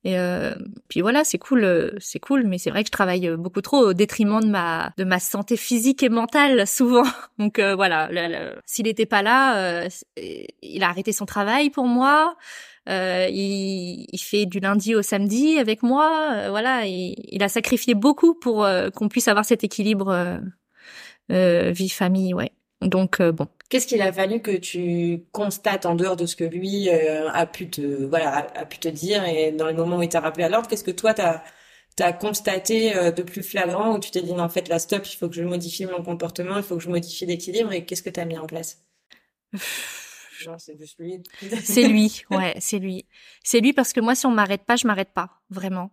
Et 0.03 0.17
euh, 0.17 0.53
puis 0.87 1.01
voilà, 1.01 1.23
c'est 1.23 1.37
cool, 1.37 1.63
euh, 1.63 1.91
c'est 1.99 2.19
cool, 2.19 2.45
mais 2.45 2.57
c'est 2.57 2.69
vrai 2.69 2.83
que 2.83 2.87
je 2.87 2.91
travaille 2.91 3.29
beaucoup 3.37 3.61
trop 3.61 3.79
au 3.79 3.93
détriment 3.93 4.41
de 4.41 4.47
ma 4.47 4.93
de 4.97 5.03
ma 5.03 5.19
santé 5.19 5.57
physique 5.57 6.03
et 6.03 6.09
mentale 6.09 6.67
souvent. 6.67 7.05
Donc 7.39 7.59
voilà, 7.59 8.09
s'il 8.65 8.87
était 8.87 9.05
pas 9.05 9.21
là, 9.21 9.87
il 10.17 10.83
a 10.83 10.89
arrêté 10.89 11.11
son 11.11 11.25
travail 11.25 11.69
pour 11.69 11.85
moi. 11.85 12.35
Euh, 12.89 13.27
il, 13.29 14.07
il, 14.11 14.19
fait 14.19 14.45
du 14.45 14.59
lundi 14.59 14.95
au 14.95 15.01
samedi 15.01 15.59
avec 15.59 15.83
moi. 15.83 16.31
Euh, 16.33 16.49
voilà, 16.49 16.85
il, 16.85 17.15
il, 17.27 17.43
a 17.43 17.49
sacrifié 17.49 17.95
beaucoup 17.95 18.33
pour 18.33 18.63
euh, 18.63 18.89
qu'on 18.89 19.09
puisse 19.09 19.27
avoir 19.27 19.43
cet 19.43 19.63
équilibre 19.63 20.39
vie 21.29 21.89
famille, 21.89 22.33
ouais. 22.33 22.51
Donc 22.81 23.21
bon. 23.21 23.47
Qu'est-ce 23.69 23.87
qu'il 23.87 24.01
a 24.01 24.13
fallu 24.13 24.41
que 24.41 24.55
tu 24.55 25.25
constates 25.31 25.85
en 25.85 25.95
dehors 25.95 26.15
de 26.15 26.25
ce 26.25 26.35
que 26.35 26.43
lui 26.43 26.89
a 26.89 27.45
pu 27.45 27.69
te 27.69 28.05
voilà 28.05 28.47
a, 28.55 28.65
pu 28.65 28.77
te 28.77 28.87
dire 28.87 29.25
et 29.25 29.51
dans 29.51 29.67
les 29.67 29.73
moments 29.73 29.97
où 29.97 30.03
il 30.03 30.09
t'a 30.09 30.19
rappelé 30.19 30.45
à 30.45 30.49
l'ordre, 30.49 30.67
qu'est-ce 30.69 30.83
que 30.83 30.91
toi 30.91 31.13
t'as 31.13 31.43
t'as 31.95 32.13
constaté 32.13 32.93
de 33.11 33.23
plus 33.23 33.43
flagrant 33.43 33.95
où 33.95 33.99
tu 33.99 34.11
t'es 34.11 34.21
dit 34.21 34.33
non, 34.33 34.43
en 34.43 34.49
fait 34.49 34.69
là 34.69 34.79
stop, 34.79 35.05
il 35.07 35.17
faut 35.17 35.27
que 35.27 35.35
je 35.35 35.43
modifie 35.43 35.85
mon 35.85 36.03
comportement, 36.03 36.57
il 36.57 36.63
faut 36.63 36.77
que 36.77 36.83
je 36.83 36.89
modifie 36.89 37.25
l'équilibre 37.25 37.73
et 37.73 37.83
qu'est-ce 37.83 38.03
que 38.03 38.11
tu 38.11 38.19
as 38.19 38.25
mis 38.25 38.37
en 38.37 38.45
place? 38.45 38.85
C'est 41.63 41.87
lui, 41.87 42.23
ouais, 42.31 42.55
c'est 42.59 42.79
lui. 42.79 43.05
C'est 43.43 43.59
lui 43.59 43.73
parce 43.73 43.93
que 43.93 43.99
moi, 43.99 44.15
si 44.15 44.25
on 44.25 44.31
m'arrête 44.31 44.65
pas, 44.65 44.75
je 44.75 44.87
m'arrête 44.87 45.11
pas, 45.13 45.41
vraiment. 45.49 45.91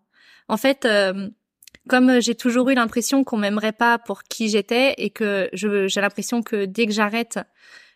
En 0.49 0.57
fait, 0.57 0.85
euh, 0.85 1.31
comme 1.89 2.21
j'ai 2.21 2.35
toujours 2.35 2.71
eu 2.71 2.75
l'impression 2.75 3.25
qu'on 3.25 3.37
m'aimerait 3.37 3.73
pas 3.73 3.99
pour 3.99 4.23
qui 4.25 4.49
j'étais 4.49 4.95
et 4.99 5.11
que 5.11 5.49
j'ai 5.53 6.01
l'impression 6.01 6.43
que 6.43 6.65
dès 6.65 6.87
que 6.87 6.93
j'arrête, 6.93 7.39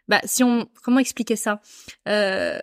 bah 0.08 0.20
si 0.24 0.42
on 0.44 0.68
comment 0.82 0.98
expliquer 0.98 1.36
ça? 1.36 1.60
Euh, 2.08 2.58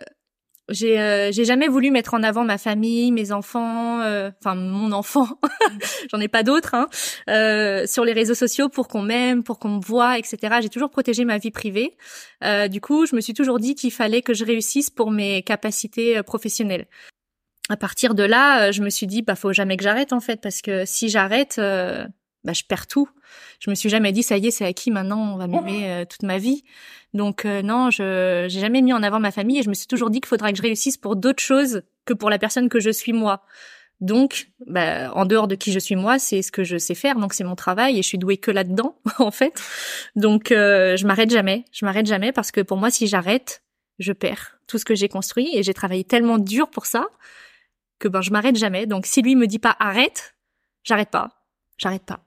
j'ai 0.68 0.98
euh, 0.98 1.30
jamais 1.32 1.68
voulu 1.68 1.90
mettre 1.90 2.14
en 2.14 2.22
avant 2.22 2.44
ma 2.44 2.58
famille, 2.58 3.12
mes 3.12 3.30
enfants, 3.30 4.00
euh, 4.00 4.30
enfin 4.40 4.56
mon 4.56 4.90
enfant, 4.90 5.28
j'en 6.10 6.20
ai 6.20 6.26
pas 6.26 6.42
d'autres, 6.42 6.74
hein, 6.74 6.88
euh, 7.30 7.86
sur 7.86 8.04
les 8.04 8.12
réseaux 8.12 8.34
sociaux 8.34 8.68
pour 8.68 8.88
qu'on 8.88 9.02
m'aime, 9.02 9.44
pour 9.44 9.60
qu'on 9.60 9.76
me 9.76 9.80
voit, 9.80 10.18
etc. 10.18 10.56
J'ai 10.60 10.68
toujours 10.68 10.90
protégé 10.90 11.24
ma 11.24 11.38
vie 11.38 11.52
privée. 11.52 11.96
du 12.68 12.80
coup, 12.80 13.06
je 13.06 13.14
me 13.14 13.20
suis 13.20 13.34
toujours 13.34 13.60
dit 13.60 13.74
qu'il 13.74 13.92
fallait 13.92 14.22
que 14.22 14.34
je 14.34 14.44
réussisse 14.44 14.90
pour 14.90 15.10
mes 15.10 15.42
capacités 15.42 16.20
professionnelles. 16.24 16.86
À 17.68 17.76
partir 17.76 18.14
de 18.14 18.22
là, 18.22 18.70
je 18.70 18.82
me 18.82 18.90
suis 18.90 19.06
dit 19.06 19.22
bah 19.22 19.34
faut 19.34 19.52
jamais 19.52 19.76
que 19.76 19.82
j'arrête 19.82 20.12
en 20.12 20.20
fait 20.20 20.40
parce 20.40 20.62
que 20.62 20.84
si 20.84 21.08
j'arrête, 21.08 21.56
bah 21.58 22.52
je 22.52 22.62
perds 22.68 22.86
tout. 22.86 23.08
Je 23.58 23.70
me 23.70 23.74
suis 23.74 23.88
jamais 23.88 24.12
dit 24.12 24.22
ça 24.22 24.36
y 24.36 24.46
est 24.46 24.50
c'est 24.52 24.64
acquis 24.64 24.90
maintenant 24.92 25.34
on 25.34 25.36
va 25.36 25.48
m'aimer 25.48 26.04
toute 26.08 26.22
ma 26.22 26.38
vie. 26.38 26.62
Donc 27.16 27.44
euh, 27.44 27.62
non, 27.62 27.90
je 27.90 28.46
j'ai 28.48 28.60
jamais 28.60 28.82
mis 28.82 28.92
en 28.92 29.02
avant 29.02 29.18
ma 29.18 29.32
famille 29.32 29.58
et 29.58 29.62
je 29.62 29.68
me 29.68 29.74
suis 29.74 29.86
toujours 29.86 30.10
dit 30.10 30.20
qu'il 30.20 30.28
faudra 30.28 30.52
que 30.52 30.58
je 30.58 30.62
réussisse 30.62 30.96
pour 30.96 31.16
d'autres 31.16 31.42
choses 31.42 31.82
que 32.04 32.14
pour 32.14 32.30
la 32.30 32.38
personne 32.38 32.68
que 32.68 32.78
je 32.78 32.90
suis 32.90 33.12
moi. 33.12 33.42
Donc, 34.02 34.48
bah, 34.66 35.10
en 35.14 35.24
dehors 35.24 35.48
de 35.48 35.54
qui 35.54 35.72
je 35.72 35.78
suis 35.78 35.96
moi, 35.96 36.18
c'est 36.18 36.42
ce 36.42 36.52
que 36.52 36.64
je 36.64 36.76
sais 36.76 36.94
faire, 36.94 37.18
donc 37.18 37.32
c'est 37.32 37.44
mon 37.44 37.56
travail 37.56 37.98
et 37.98 38.02
je 38.02 38.06
suis 38.06 38.18
douée 38.18 38.36
que 38.36 38.50
là-dedans 38.50 38.98
en 39.18 39.30
fait. 39.30 39.58
Donc 40.14 40.52
euh, 40.52 40.96
je 40.96 41.06
m'arrête 41.06 41.30
jamais, 41.30 41.64
je 41.72 41.86
m'arrête 41.86 42.06
jamais 42.06 42.30
parce 42.30 42.50
que 42.50 42.60
pour 42.60 42.76
moi, 42.76 42.90
si 42.90 43.06
j'arrête, 43.06 43.62
je 43.98 44.12
perds 44.12 44.58
tout 44.66 44.78
ce 44.78 44.84
que 44.84 44.94
j'ai 44.94 45.08
construit 45.08 45.48
et 45.54 45.62
j'ai 45.62 45.72
travaillé 45.72 46.04
tellement 46.04 46.38
dur 46.38 46.68
pour 46.68 46.84
ça 46.84 47.06
que 47.98 48.08
ben 48.08 48.20
je 48.22 48.30
m'arrête 48.30 48.56
jamais. 48.56 48.86
Donc 48.86 49.06
si 49.06 49.22
lui 49.22 49.36
me 49.36 49.46
dit 49.46 49.58
pas 49.58 49.76
arrête, 49.78 50.34
j'arrête 50.84 51.10
pas, 51.10 51.30
j'arrête 51.78 52.04
pas. 52.04 52.20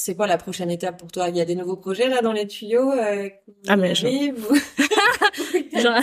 C'est 0.00 0.14
quoi 0.14 0.26
la 0.26 0.38
prochaine 0.38 0.70
étape 0.70 0.98
pour 0.98 1.12
toi? 1.12 1.28
Il 1.28 1.36
y 1.36 1.42
a 1.42 1.44
des 1.44 1.54
nouveaux 1.54 1.76
projets 1.76 2.08
là 2.08 2.22
dans 2.22 2.32
les 2.32 2.46
tuyaux 2.46 2.90
euh, 2.90 3.28
Ah 3.68 3.76
mais 3.76 3.94
j'en... 3.94 4.10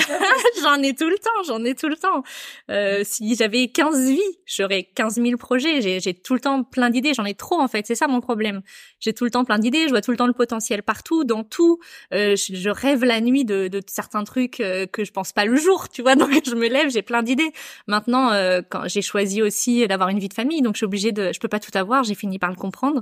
j'en 0.61 0.83
ai 0.83 0.93
tout 0.93 1.09
le 1.09 1.17
temps, 1.17 1.43
j'en 1.47 1.63
ai 1.65 1.73
tout 1.73 1.87
le 1.87 1.95
temps. 1.95 2.21
Euh, 2.69 3.01
si 3.03 3.35
j'avais 3.35 3.69
15 3.69 4.09
vies, 4.11 4.21
j'aurais 4.45 4.83
15 4.83 5.15
000 5.15 5.37
projets. 5.37 5.81
J'ai, 5.81 5.99
j'ai 5.99 6.13
tout 6.13 6.35
le 6.35 6.39
temps 6.39 6.63
plein 6.63 6.91
d'idées. 6.91 7.15
J'en 7.15 7.25
ai 7.25 7.33
trop 7.33 7.59
en 7.59 7.67
fait. 7.67 7.87
C'est 7.87 7.95
ça 7.95 8.07
mon 8.07 8.21
problème. 8.21 8.61
J'ai 8.99 9.13
tout 9.13 9.25
le 9.25 9.31
temps 9.31 9.45
plein 9.45 9.57
d'idées. 9.57 9.85
Je 9.85 9.89
vois 9.89 10.01
tout 10.01 10.11
le 10.11 10.17
temps 10.17 10.27
le 10.27 10.33
potentiel 10.33 10.83
partout, 10.83 11.23
dans 11.23 11.43
tout. 11.43 11.79
Euh, 12.13 12.35
je, 12.35 12.53
je, 12.55 12.69
rêve 12.69 13.03
la 13.03 13.19
nuit 13.19 13.45
de, 13.45 13.67
de 13.67 13.81
certains 13.87 14.23
trucs 14.23 14.57
que 14.57 15.03
je 15.03 15.11
pense 15.11 15.31
pas 15.31 15.45
le 15.45 15.55
jour. 15.55 15.89
Tu 15.89 16.03
vois, 16.03 16.15
donc 16.15 16.29
je 16.45 16.53
me 16.53 16.67
lève, 16.67 16.91
j'ai 16.91 17.01
plein 17.01 17.23
d'idées. 17.23 17.51
Maintenant, 17.87 18.29
quand 18.69 18.87
j'ai 18.87 19.01
choisi 19.01 19.41
aussi 19.41 19.87
d'avoir 19.87 20.09
une 20.09 20.19
vie 20.19 20.29
de 20.29 20.35
famille, 20.35 20.61
donc 20.61 20.75
je 20.75 20.79
suis 20.79 20.85
obligée 20.85 21.11
de, 21.11 21.31
je 21.33 21.39
peux 21.39 21.47
pas 21.47 21.59
tout 21.59 21.75
avoir. 21.75 22.03
J'ai 22.03 22.15
fini 22.15 22.37
par 22.37 22.51
le 22.51 22.55
comprendre. 22.55 23.01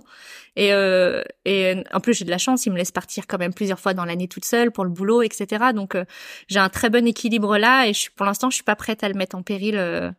Et 0.55 0.71
euh, 0.85 0.95
euh, 1.05 1.23
et 1.45 1.83
en 1.93 1.99
plus 1.99 2.13
j'ai 2.13 2.25
de 2.25 2.29
la 2.29 2.37
chance, 2.37 2.65
il 2.65 2.71
me 2.71 2.77
laisse 2.77 2.91
partir 2.91 3.27
quand 3.27 3.37
même 3.37 3.53
plusieurs 3.53 3.79
fois 3.79 3.93
dans 3.93 4.05
l'année 4.05 4.27
toute 4.27 4.45
seule 4.45 4.71
pour 4.71 4.83
le 4.83 4.89
boulot, 4.89 5.21
etc. 5.21 5.65
Donc 5.73 5.95
euh, 5.95 6.05
j'ai 6.47 6.59
un 6.59 6.69
très 6.69 6.89
bon 6.89 7.05
équilibre 7.05 7.57
là 7.57 7.87
et 7.87 7.91
pour 8.15 8.25
l'instant 8.25 8.49
je 8.49 8.55
suis 8.55 8.63
pas 8.63 8.75
prête 8.75 9.03
à 9.03 9.09
le 9.09 9.15
mettre 9.15 9.35
en 9.35 9.43
péril 9.43 9.77
euh, 9.77 10.11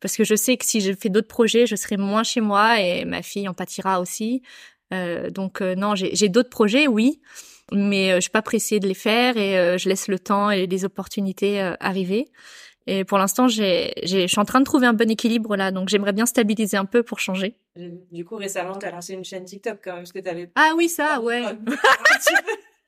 parce 0.00 0.16
que 0.16 0.24
je 0.24 0.34
sais 0.34 0.56
que 0.56 0.64
si 0.64 0.80
je 0.80 0.92
fais 0.92 1.08
d'autres 1.08 1.28
projets, 1.28 1.66
je 1.66 1.76
serai 1.76 1.96
moins 1.96 2.24
chez 2.24 2.40
moi 2.40 2.80
et 2.80 3.04
ma 3.04 3.22
fille 3.22 3.48
en 3.48 3.54
pâtira 3.54 4.00
aussi. 4.00 4.42
donc 5.30 5.60
non, 5.62 5.94
j'ai 5.94 6.28
d'autres 6.28 6.50
projets, 6.50 6.86
oui, 6.86 7.22
mais 7.72 8.14
je 8.16 8.20
suis 8.20 8.30
pas 8.30 8.42
pressée 8.42 8.80
de 8.80 8.86
les 8.86 8.94
faire 8.94 9.38
et 9.38 9.78
je 9.78 9.88
laisse 9.88 10.08
le 10.08 10.18
temps 10.18 10.50
et 10.50 10.66
les 10.66 10.84
opportunités 10.84 11.58
arriver. 11.80 12.26
Et 12.86 13.04
pour 13.04 13.18
l'instant, 13.18 13.48
j'ai, 13.48 13.92
je 14.04 14.26
suis 14.26 14.38
en 14.38 14.44
train 14.44 14.60
de 14.60 14.64
trouver 14.64 14.86
un 14.86 14.92
bon 14.92 15.10
équilibre 15.10 15.56
là, 15.56 15.70
donc 15.70 15.88
j'aimerais 15.88 16.12
bien 16.12 16.26
stabiliser 16.26 16.76
un 16.76 16.84
peu 16.84 17.02
pour 17.02 17.18
changer. 17.18 17.56
Du 18.12 18.24
coup, 18.24 18.36
récemment, 18.36 18.76
tu 18.78 18.86
as 18.86 18.90
lancé 18.90 19.14
une 19.14 19.24
chaîne 19.24 19.44
TikTok 19.44 19.78
quand 19.82 19.92
même, 19.92 20.00
parce 20.02 20.12
que 20.12 20.18
t'avais... 20.18 20.50
Ah 20.54 20.72
oui, 20.76 20.88
ça, 20.88 21.20
ouais. 21.20 21.42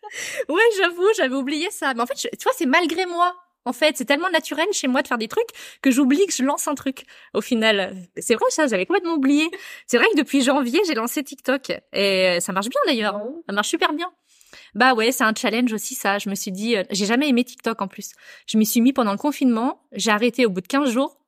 ouais, 0.48 0.62
j'avoue, 0.78 1.08
j'avais 1.16 1.34
oublié 1.34 1.70
ça. 1.70 1.94
Mais 1.94 2.02
en 2.02 2.06
fait, 2.06 2.14
tu 2.14 2.42
vois, 2.42 2.52
c'est 2.56 2.66
malgré 2.66 3.06
moi. 3.06 3.34
En 3.64 3.72
fait, 3.72 3.96
c'est 3.96 4.04
tellement 4.04 4.30
naturel 4.30 4.66
chez 4.70 4.86
moi 4.86 5.02
de 5.02 5.08
faire 5.08 5.18
des 5.18 5.26
trucs 5.26 5.48
que 5.82 5.90
j'oublie 5.90 6.24
que 6.26 6.32
je 6.32 6.44
lance 6.44 6.68
un 6.68 6.76
truc. 6.76 7.04
Au 7.34 7.40
final, 7.40 7.96
c'est 8.16 8.34
vrai 8.34 8.44
ça, 8.50 8.68
j'avais 8.68 8.86
complètement 8.86 9.14
oublié. 9.14 9.50
C'est 9.88 9.98
vrai 9.98 10.06
que 10.12 10.18
depuis 10.18 10.40
janvier, 10.42 10.80
j'ai 10.86 10.94
lancé 10.94 11.24
TikTok 11.24 11.72
et 11.92 12.38
ça 12.40 12.52
marche 12.52 12.68
bien 12.68 12.78
d'ailleurs. 12.86 13.20
Ça 13.48 13.52
marche 13.52 13.68
super 13.68 13.92
bien. 13.92 14.08
Bah 14.76 14.92
ouais, 14.92 15.10
c'est 15.10 15.24
un 15.24 15.34
challenge 15.34 15.72
aussi 15.72 15.94
ça. 15.94 16.18
Je 16.18 16.28
me 16.28 16.34
suis 16.34 16.52
dit, 16.52 16.76
euh, 16.76 16.84
j'ai 16.90 17.06
jamais 17.06 17.28
aimé 17.28 17.42
TikTok 17.44 17.80
en 17.80 17.88
plus. 17.88 18.12
Je 18.46 18.58
m'y 18.58 18.66
suis 18.66 18.82
mis 18.82 18.92
pendant 18.92 19.12
le 19.12 19.18
confinement. 19.18 19.80
J'ai 19.92 20.10
arrêté 20.10 20.44
au 20.44 20.50
bout 20.50 20.60
de 20.60 20.66
15 20.66 20.90
jours. 20.90 21.18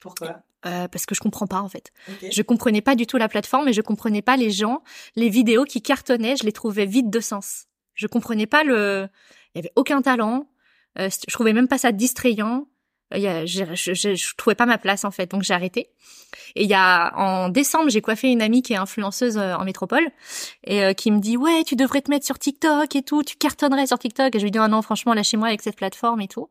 Pourquoi? 0.00 0.40
Euh, 0.64 0.88
parce 0.88 1.04
que 1.04 1.14
je 1.14 1.20
comprends 1.20 1.46
pas 1.46 1.60
en 1.60 1.68
fait. 1.68 1.92
Je 2.30 2.40
comprenais 2.40 2.80
pas 2.80 2.94
du 2.94 3.06
tout 3.06 3.18
la 3.18 3.28
plateforme 3.28 3.68
et 3.68 3.74
je 3.74 3.82
comprenais 3.82 4.22
pas 4.22 4.38
les 4.38 4.50
gens, 4.50 4.82
les 5.16 5.28
vidéos 5.28 5.64
qui 5.64 5.82
cartonnaient, 5.82 6.36
je 6.36 6.44
les 6.44 6.52
trouvais 6.52 6.86
vides 6.86 7.10
de 7.10 7.20
sens. 7.20 7.66
Je 7.92 8.06
comprenais 8.06 8.46
pas 8.46 8.64
le, 8.64 9.06
il 9.54 9.58
y 9.58 9.60
avait 9.60 9.72
aucun 9.76 10.00
talent. 10.00 10.48
Euh, 10.98 11.10
je 11.10 11.32
trouvais 11.32 11.52
même 11.52 11.68
pas 11.68 11.76
ça 11.76 11.92
distrayant. 11.92 12.66
Euh, 13.14 13.46
je, 13.46 13.64
je, 13.74 14.14
je, 14.14 14.34
trouvais 14.36 14.54
pas 14.54 14.66
ma 14.66 14.78
place 14.78 15.04
en 15.04 15.10
fait, 15.10 15.30
donc 15.30 15.42
j'ai 15.42 15.54
arrêté. 15.54 15.90
Et 16.56 16.64
il 16.64 16.68
y 16.68 16.74
a 16.74 17.16
en 17.16 17.48
décembre, 17.48 17.90
j'ai 17.90 18.00
coiffé 18.00 18.30
une 18.30 18.42
amie 18.42 18.62
qui 18.62 18.72
est 18.72 18.76
influenceuse 18.76 19.38
euh, 19.38 19.54
en 19.54 19.64
métropole 19.64 20.06
et 20.64 20.82
euh, 20.82 20.92
qui 20.92 21.10
me 21.10 21.20
dit 21.20 21.36
ouais, 21.36 21.64
tu 21.64 21.76
devrais 21.76 22.00
te 22.00 22.10
mettre 22.10 22.26
sur 22.26 22.38
TikTok 22.38 22.94
et 22.96 23.02
tout, 23.02 23.22
tu 23.22 23.36
cartonnerais 23.36 23.86
sur 23.86 23.98
TikTok. 23.98 24.34
Et 24.34 24.38
je 24.38 24.44
lui 24.44 24.50
dis 24.50 24.58
ah 24.58 24.68
non, 24.68 24.82
franchement, 24.82 25.14
lâchez-moi 25.14 25.48
avec 25.48 25.62
cette 25.62 25.76
plateforme 25.76 26.20
et 26.20 26.28
tout. 26.28 26.48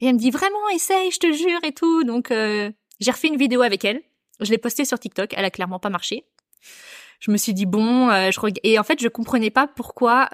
Et 0.00 0.06
elle 0.06 0.14
me 0.14 0.18
dit 0.18 0.30
vraiment, 0.30 0.68
essaye, 0.74 1.10
je 1.10 1.18
te 1.18 1.32
jure 1.32 1.60
et 1.62 1.72
tout. 1.72 2.04
Donc 2.04 2.30
j'ai 2.30 3.10
refait 3.10 3.28
une 3.28 3.36
vidéo 3.36 3.62
avec 3.62 3.84
elle. 3.84 4.02
Je 4.40 4.50
l'ai 4.50 4.58
postée 4.58 4.84
sur 4.84 4.98
TikTok. 4.98 5.32
Elle 5.36 5.44
a 5.44 5.50
clairement 5.50 5.78
pas 5.78 5.90
marché. 5.90 6.24
Je 7.20 7.30
me 7.30 7.36
suis 7.36 7.54
dit 7.54 7.64
bon, 7.64 8.10
je 8.10 8.60
et 8.64 8.78
en 8.78 8.82
fait 8.82 9.00
je 9.00 9.08
comprenais 9.08 9.50
pas 9.50 9.66
pourquoi 9.68 10.28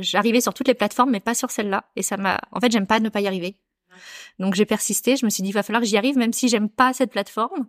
j'arrivais 0.00 0.40
sur 0.40 0.54
toutes 0.54 0.68
les 0.68 0.74
plateformes 0.74 1.10
mais 1.10 1.20
pas 1.20 1.34
sur 1.34 1.50
celle-là. 1.50 1.84
Et 1.96 2.02
ça 2.02 2.16
m'a, 2.16 2.38
en 2.52 2.60
fait 2.60 2.70
j'aime 2.70 2.86
pas 2.86 3.00
ne 3.00 3.08
pas 3.08 3.20
y 3.20 3.26
arriver. 3.26 3.56
Donc 4.40 4.54
j'ai 4.54 4.64
persisté, 4.64 5.16
je 5.16 5.24
me 5.26 5.30
suis 5.30 5.42
dit 5.42 5.50
il 5.50 5.52
va 5.52 5.62
falloir 5.62 5.82
que 5.82 5.86
j'y 5.86 5.98
arrive 5.98 6.16
même 6.16 6.32
si 6.32 6.48
j'aime 6.48 6.70
pas 6.70 6.92
cette 6.94 7.12
plateforme. 7.12 7.66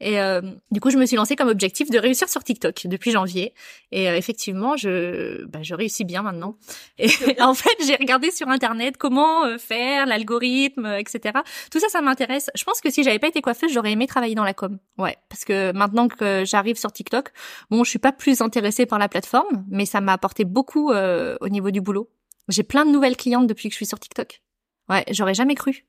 Et 0.00 0.20
euh, 0.20 0.40
du 0.70 0.80
coup, 0.80 0.90
je 0.90 0.98
me 0.98 1.06
suis 1.06 1.16
lancée 1.16 1.34
comme 1.34 1.48
objectif 1.48 1.90
de 1.90 1.98
réussir 1.98 2.28
sur 2.28 2.44
TikTok 2.44 2.86
depuis 2.86 3.10
janvier. 3.10 3.54
Et 3.90 4.08
euh, 4.08 4.16
effectivement, 4.16 4.76
je 4.76 5.44
bah, 5.46 5.60
je 5.62 5.74
réussis 5.74 6.04
bien 6.04 6.22
maintenant. 6.22 6.56
Et 6.98 7.08
en 7.40 7.54
fait, 7.54 7.74
j'ai 7.86 7.96
regardé 7.96 8.30
sur 8.30 8.48
internet 8.48 8.96
comment 8.98 9.44
euh, 9.44 9.58
faire 9.58 10.06
l'algorithme, 10.06 10.86
etc. 10.98 11.38
Tout 11.70 11.80
ça, 11.80 11.88
ça 11.88 12.02
m'intéresse. 12.02 12.50
Je 12.54 12.64
pense 12.64 12.80
que 12.80 12.90
si 12.90 13.02
j'avais 13.02 13.18
pas 13.18 13.28
été 13.28 13.40
coiffeuse, 13.40 13.72
j'aurais 13.72 13.92
aimé 13.92 14.06
travailler 14.06 14.34
dans 14.34 14.44
la 14.44 14.54
com. 14.54 14.78
Ouais, 14.98 15.16
parce 15.30 15.46
que 15.46 15.72
maintenant 15.72 16.08
que 16.08 16.44
j'arrive 16.44 16.76
sur 16.76 16.92
TikTok, 16.92 17.30
bon, 17.70 17.82
je 17.82 17.90
suis 17.90 17.98
pas 17.98 18.12
plus 18.12 18.42
intéressée 18.42 18.84
par 18.84 18.98
la 18.98 19.08
plateforme, 19.08 19.64
mais 19.70 19.86
ça 19.86 20.00
m'a 20.00 20.12
apporté 20.12 20.44
beaucoup 20.44 20.92
au 20.92 21.48
niveau 21.48 21.70
du 21.70 21.80
boulot. 21.80 22.10
J'ai 22.48 22.62
plein 22.62 22.84
de 22.84 22.90
nouvelles 22.90 23.16
clientes 23.16 23.46
depuis 23.46 23.68
que 23.68 23.72
je 23.72 23.76
suis 23.76 23.86
sur 23.86 23.98
TikTok. 23.98 24.42
Ouais, 24.88 25.04
j'aurais 25.10 25.34
jamais 25.34 25.54
cru. 25.54 25.84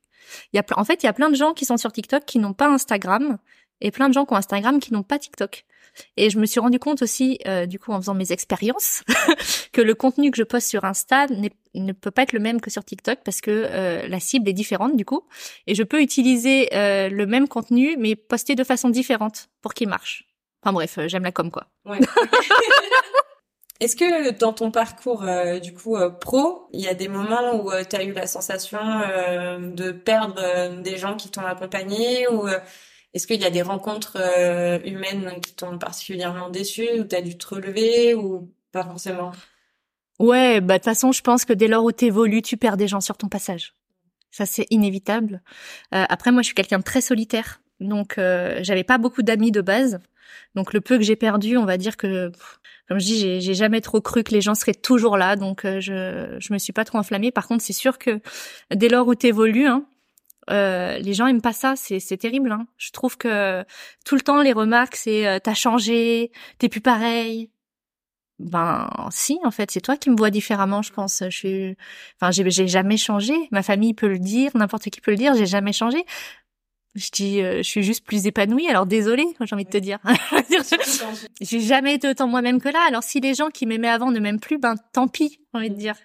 Il 0.53 0.57
y 0.57 0.59
a 0.59 0.63
en 0.79 0.83
fait, 0.83 1.03
il 1.03 1.05
y 1.05 1.09
a 1.09 1.13
plein 1.13 1.29
de 1.29 1.35
gens 1.35 1.53
qui 1.53 1.65
sont 1.65 1.77
sur 1.77 1.91
TikTok 1.91 2.25
qui 2.25 2.39
n'ont 2.39 2.53
pas 2.53 2.67
Instagram 2.67 3.37
et 3.81 3.91
plein 3.91 4.09
de 4.09 4.13
gens 4.13 4.25
qui 4.25 4.33
ont 4.33 4.37
Instagram 4.37 4.79
qui 4.79 4.93
n'ont 4.93 5.03
pas 5.03 5.19
TikTok. 5.19 5.65
Et 6.17 6.29
je 6.29 6.39
me 6.39 6.45
suis 6.45 6.59
rendu 6.59 6.79
compte 6.79 7.01
aussi, 7.01 7.39
euh, 7.47 7.65
du 7.65 7.79
coup, 7.79 7.91
en 7.91 7.99
faisant 7.99 8.13
mes 8.13 8.31
expériences, 8.31 9.03
que 9.73 9.81
le 9.81 9.93
contenu 9.93 10.31
que 10.31 10.37
je 10.37 10.43
poste 10.43 10.69
sur 10.69 10.85
Insta 10.85 11.27
ne 11.73 11.91
peut 11.91 12.11
pas 12.11 12.23
être 12.23 12.33
le 12.33 12.39
même 12.39 12.61
que 12.61 12.69
sur 12.69 12.83
TikTok 12.83 13.19
parce 13.23 13.41
que 13.41 13.51
euh, 13.51 14.07
la 14.07 14.19
cible 14.19 14.47
est 14.49 14.53
différente 14.53 14.95
du 14.95 15.05
coup. 15.05 15.23
Et 15.67 15.75
je 15.75 15.83
peux 15.83 16.01
utiliser 16.01 16.69
euh, 16.73 17.09
le 17.09 17.25
même 17.25 17.47
contenu 17.47 17.95
mais 17.97 18.15
poster 18.15 18.55
de 18.55 18.63
façon 18.63 18.89
différente 18.89 19.49
pour 19.61 19.73
qu'il 19.73 19.89
marche. 19.89 20.25
Enfin 20.63 20.73
bref, 20.73 20.99
j'aime 21.07 21.23
la 21.23 21.31
com 21.31 21.49
quoi. 21.49 21.67
Ouais. 21.85 21.99
Est-ce 23.81 23.95
que 23.97 24.31
dans 24.37 24.53
ton 24.53 24.71
parcours 24.71 25.23
euh, 25.23 25.59
du 25.59 25.73
coup 25.73 25.97
euh, 25.97 26.09
pro, 26.09 26.69
il 26.71 26.79
y 26.79 26.87
a 26.87 26.93
des 26.93 27.09
moments 27.09 27.55
où 27.61 27.71
euh, 27.71 27.83
tu 27.83 27.95
as 27.97 28.03
eu 28.03 28.13
la 28.13 28.27
sensation 28.27 28.79
de 28.79 29.91
perdre 29.91 30.81
des 30.81 30.97
gens 30.97 31.17
qui 31.17 31.29
t'ont 31.29 31.45
accompagné 31.45 32.27
ou 32.29 32.47
Est-ce 33.13 33.27
qu'il 33.27 33.41
y 33.41 33.45
a 33.45 33.49
des 33.49 33.61
rencontres 33.61 34.17
euh, 34.19 34.79
humaines 34.85 35.41
qui 35.41 35.53
t'ont 35.53 35.77
particulièrement 35.77 36.49
déçu 36.49 36.87
ou 36.99 37.03
t'as 37.03 37.21
dû 37.21 37.37
te 37.37 37.47
relever 37.47 38.15
ou 38.15 38.53
pas 38.71 38.83
forcément? 38.83 39.31
Ouais, 40.19 40.61
bah 40.61 40.75
de 40.75 40.79
toute 40.79 40.85
façon, 40.85 41.11
je 41.11 41.21
pense 41.21 41.43
que 41.45 41.53
dès 41.53 41.67
lors 41.67 41.83
où 41.83 41.91
t'évolues, 41.91 42.41
tu 42.41 42.55
perds 42.55 42.77
des 42.77 42.87
gens 42.87 43.01
sur 43.01 43.17
ton 43.17 43.27
passage. 43.27 43.73
Ça, 44.31 44.45
c'est 44.45 44.67
inévitable. 44.69 45.41
Euh, 45.93 46.05
après, 46.07 46.31
moi, 46.31 46.41
je 46.41 46.47
suis 46.47 46.55
quelqu'un 46.55 46.79
de 46.79 46.83
très 46.83 47.01
solitaire, 47.01 47.61
donc 47.81 48.17
euh, 48.17 48.59
j'avais 48.61 48.85
pas 48.85 48.97
beaucoup 48.97 49.23
d'amis 49.23 49.51
de 49.51 49.61
base. 49.61 49.99
Donc 50.55 50.73
le 50.73 50.79
peu 50.79 50.97
que 50.97 51.03
j'ai 51.03 51.17
perdu, 51.17 51.57
on 51.57 51.65
va 51.65 51.77
dire 51.77 51.97
que, 51.97 52.31
comme 52.91 52.99
je 52.99 53.05
dis, 53.05 53.39
j'ai 53.39 53.53
jamais 53.53 53.79
trop 53.79 54.01
cru 54.01 54.21
que 54.21 54.33
les 54.33 54.41
gens 54.41 54.53
seraient 54.53 54.73
toujours 54.73 55.15
là, 55.15 55.37
donc 55.37 55.63
euh, 55.63 55.79
je 55.79 56.35
je 56.39 56.51
me 56.51 56.59
suis 56.59 56.73
pas 56.73 56.83
trop 56.83 56.97
enflammée. 56.97 57.31
Par 57.31 57.47
contre, 57.47 57.63
c'est 57.63 57.71
sûr 57.71 57.97
que 57.97 58.19
dès 58.69 58.89
lors 58.89 59.07
où 59.07 59.15
t'évolues, 59.15 59.65
hein, 59.65 59.85
euh, 60.49 60.97
les 60.97 61.13
gens 61.13 61.27
aiment 61.27 61.41
pas 61.41 61.53
ça, 61.53 61.75
c'est 61.77 62.17
terrible. 62.17 62.51
Hein. 62.51 62.67
Je 62.75 62.91
trouve 62.91 63.17
que 63.17 63.63
tout 64.03 64.15
le 64.15 64.21
temps 64.21 64.41
les 64.41 64.51
remarques 64.51 64.97
c'est 64.97 65.25
euh, 65.25 65.39
t'as 65.41 65.53
changé, 65.53 66.31
t'es 66.57 66.67
plus 66.67 66.81
pareil. 66.81 67.49
Ben 68.39 68.89
si, 69.11 69.39
en 69.43 69.51
fait, 69.51 69.71
c'est 69.71 69.81
toi 69.81 69.95
qui 69.97 70.09
me 70.09 70.17
vois 70.17 70.31
différemment, 70.31 70.81
je 70.81 70.91
pense. 70.91 71.23
Je 71.29 71.37
suis, 71.37 71.77
enfin, 72.19 72.31
j'ai 72.31 72.67
jamais 72.67 72.97
changé. 72.97 73.33
Ma 73.51 73.63
famille 73.63 73.93
peut 73.93 74.07
le 74.07 74.19
dire, 74.19 74.51
n'importe 74.55 74.89
qui 74.89 74.99
peut 74.99 75.11
le 75.11 75.17
dire. 75.17 75.35
J'ai 75.35 75.45
jamais 75.45 75.73
changé. 75.73 76.03
Je 76.95 77.09
dis, 77.09 77.41
euh, 77.41 77.57
je 77.57 77.63
suis 77.63 77.83
juste 77.83 78.05
plus 78.05 78.27
épanouie. 78.27 78.67
Alors 78.67 78.85
désolée, 78.85 79.25
j'ai 79.39 79.55
envie 79.55 79.63
de 79.63 79.69
te 79.69 79.77
dire. 79.77 79.99
j'ai 81.41 81.59
jamais 81.61 81.95
été 81.95 82.09
autant 82.09 82.27
moi-même 82.27 82.59
que 82.59 82.67
là. 82.67 82.79
Alors 82.87 83.03
si 83.03 83.21
les 83.21 83.33
gens 83.33 83.49
qui 83.49 83.65
m'aimaient 83.65 83.87
avant 83.87 84.11
ne 84.11 84.19
m'aiment 84.19 84.41
plus, 84.41 84.57
ben 84.57 84.75
tant 84.91 85.07
pis, 85.07 85.39
j'ai 85.53 85.57
envie 85.57 85.69
de 85.69 85.75
dire. 85.75 85.95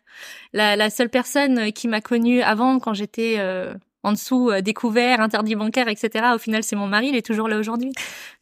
La, 0.53 0.77
la 0.77 0.91
seule 0.91 1.09
personne 1.09 1.73
qui 1.73 1.89
m'a 1.89 2.01
connue 2.01 2.41
avant, 2.41 2.79
quand 2.79 2.95
j'étais 2.95 3.37
euh, 3.39 3.75
en 4.07 4.13
dessous 4.13 4.51
euh, 4.51 4.61
découvert, 4.61 5.21
interdit 5.21 5.57
bancaire, 5.57 5.89
etc. 5.89 6.27
Au 6.35 6.39
final, 6.39 6.63
c'est 6.63 6.77
mon 6.77 6.87
mari, 6.87 7.09
il 7.09 7.17
est 7.17 7.27
toujours 7.27 7.49
là 7.49 7.59
aujourd'hui. 7.59 7.91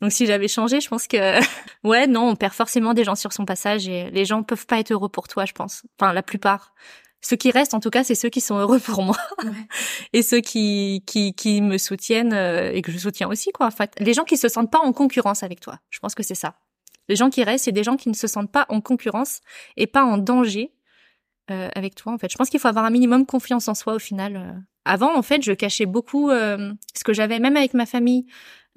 Donc 0.02 0.12
si 0.12 0.26
j'avais 0.26 0.48
changé, 0.48 0.80
je 0.80 0.88
pense 0.88 1.06
que 1.06 1.40
ouais, 1.84 2.06
non, 2.06 2.28
on 2.28 2.36
perd 2.36 2.52
forcément 2.52 2.92
des 2.92 3.04
gens 3.04 3.14
sur 3.14 3.32
son 3.32 3.46
passage 3.46 3.88
et 3.88 4.10
les 4.10 4.26
gens 4.26 4.42
peuvent 4.42 4.66
pas 4.66 4.78
être 4.78 4.92
heureux 4.92 5.08
pour 5.08 5.26
toi, 5.26 5.46
je 5.46 5.52
pense. 5.52 5.82
Enfin, 5.98 6.12
la 6.12 6.22
plupart. 6.22 6.74
Ceux 7.24 7.36
qui 7.36 7.50
restent, 7.50 7.72
en 7.72 7.80
tout 7.80 7.88
cas, 7.88 8.04
c'est 8.04 8.14
ceux 8.14 8.28
qui 8.28 8.42
sont 8.42 8.58
heureux 8.58 8.78
pour 8.78 9.02
moi 9.02 9.16
ouais. 9.44 9.50
et 10.12 10.22
ceux 10.22 10.40
qui, 10.40 11.02
qui 11.06 11.32
qui 11.32 11.62
me 11.62 11.78
soutiennent 11.78 12.34
euh, 12.34 12.70
et 12.70 12.82
que 12.82 12.92
je 12.92 12.98
soutiens 12.98 13.28
aussi, 13.28 13.50
quoi. 13.50 13.66
En 13.66 13.70
fait, 13.70 13.94
les 13.98 14.12
gens 14.12 14.24
qui 14.24 14.36
se 14.36 14.48
sentent 14.48 14.70
pas 14.70 14.80
en 14.80 14.92
concurrence 14.92 15.42
avec 15.42 15.60
toi. 15.60 15.78
Je 15.88 16.00
pense 16.00 16.14
que 16.14 16.22
c'est 16.22 16.34
ça. 16.34 16.56
Les 17.08 17.16
gens 17.16 17.30
qui 17.30 17.42
restent, 17.42 17.64
c'est 17.64 17.72
des 17.72 17.82
gens 17.82 17.96
qui 17.96 18.10
ne 18.10 18.14
se 18.14 18.26
sentent 18.26 18.52
pas 18.52 18.66
en 18.68 18.82
concurrence 18.82 19.40
et 19.76 19.86
pas 19.86 20.04
en 20.04 20.18
danger 20.18 20.72
euh, 21.50 21.68
avec 21.74 21.94
toi. 21.94 22.12
En 22.12 22.18
fait, 22.18 22.30
je 22.30 22.36
pense 22.36 22.50
qu'il 22.50 22.60
faut 22.60 22.68
avoir 22.68 22.84
un 22.84 22.90
minimum 22.90 23.24
confiance 23.24 23.68
en 23.68 23.74
soi 23.74 23.94
au 23.94 23.98
final. 23.98 24.36
Euh. 24.36 24.60
Avant, 24.84 25.16
en 25.16 25.22
fait, 25.22 25.42
je 25.42 25.52
cachais 25.52 25.86
beaucoup 25.86 26.30
euh, 26.30 26.72
ce 26.94 27.04
que 27.04 27.14
j'avais, 27.14 27.38
même 27.38 27.56
avec 27.56 27.72
ma 27.72 27.86
famille. 27.86 28.26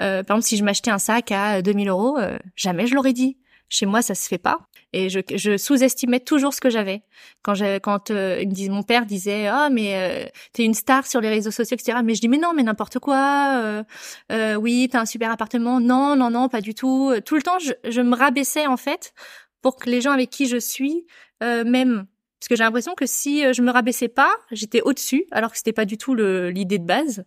Euh, 0.01 0.23
par 0.23 0.37
exemple, 0.37 0.47
si 0.47 0.57
je 0.57 0.63
m'achetais 0.63 0.91
un 0.91 0.99
sac 0.99 1.31
à 1.31 1.61
2000 1.61 1.89
euros, 1.89 2.17
jamais 2.55 2.87
je 2.87 2.95
l'aurais 2.95 3.13
dit. 3.13 3.37
Chez 3.67 3.85
moi, 3.85 4.01
ça 4.01 4.15
se 4.15 4.27
fait 4.27 4.37
pas. 4.37 4.59
Et 4.97 5.09
je, 5.09 5.19
je 5.35 5.57
sous-estimais 5.57 6.19
toujours 6.19 6.55
ce 6.55 6.59
que 6.59 6.71
j'avais. 6.71 7.03
Quand, 7.43 7.53
j'ai, 7.53 7.79
quand 7.79 8.09
euh, 8.09 8.43
mon 8.69 8.81
père 8.81 9.05
disait, 9.05 9.45
ah 9.45 9.69
mais 9.71 9.93
euh, 9.95 10.25
t'es 10.53 10.63
une 10.63 10.73
star 10.73 11.05
sur 11.05 11.21
les 11.21 11.29
réseaux 11.29 11.51
sociaux, 11.51 11.77
etc. 11.77 11.99
Mais 12.03 12.15
je 12.15 12.21
dis, 12.21 12.27
mais 12.27 12.39
non, 12.39 12.53
mais 12.55 12.63
n'importe 12.63 12.97
quoi. 12.97 13.61
Euh, 13.63 13.83
euh, 14.31 14.55
oui, 14.55 14.89
t'as 14.91 15.01
un 15.01 15.05
super 15.05 15.29
appartement. 15.29 15.79
Non, 15.79 16.15
non, 16.15 16.31
non, 16.31 16.49
pas 16.49 16.61
du 16.61 16.73
tout. 16.73 17.13
Tout 17.25 17.35
le 17.35 17.43
temps, 17.43 17.59
je, 17.59 17.73
je 17.87 18.01
me 18.01 18.15
rabaissais 18.15 18.65
en 18.65 18.75
fait 18.75 19.13
pour 19.61 19.75
que 19.75 19.87
les 19.87 20.01
gens 20.01 20.13
avec 20.13 20.31
qui 20.31 20.47
je 20.47 20.57
suis 20.57 21.05
euh, 21.43 21.63
m'aiment. 21.63 22.07
Parce 22.39 22.49
que 22.49 22.55
j'ai 22.55 22.63
l'impression 22.63 22.95
que 22.95 23.05
si 23.05 23.53
je 23.53 23.61
me 23.61 23.69
rabaissais 23.69 24.07
pas, 24.07 24.31
j'étais 24.51 24.81
au-dessus, 24.81 25.25
alors 25.31 25.51
que 25.51 25.57
c'était 25.57 25.73
pas 25.73 25.85
du 25.85 25.97
tout 25.97 26.15
l'idée 26.15 26.79
de 26.79 26.85
base. 26.85 27.23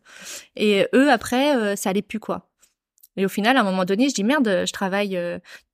Et 0.57 0.87
eux, 0.93 1.11
après, 1.11 1.77
ça 1.77 1.91
allait 1.91 2.03
plus 2.03 2.21
quoi. 2.21 2.50
Et 3.21 3.27
au 3.27 3.29
final, 3.29 3.57
à 3.57 3.61
un 3.61 3.65
moment 3.65 3.85
donné, 3.85 4.09
je 4.09 4.15
dis 4.15 4.25
merde, 4.25 4.65
je 4.67 4.73
travaille 4.73 5.19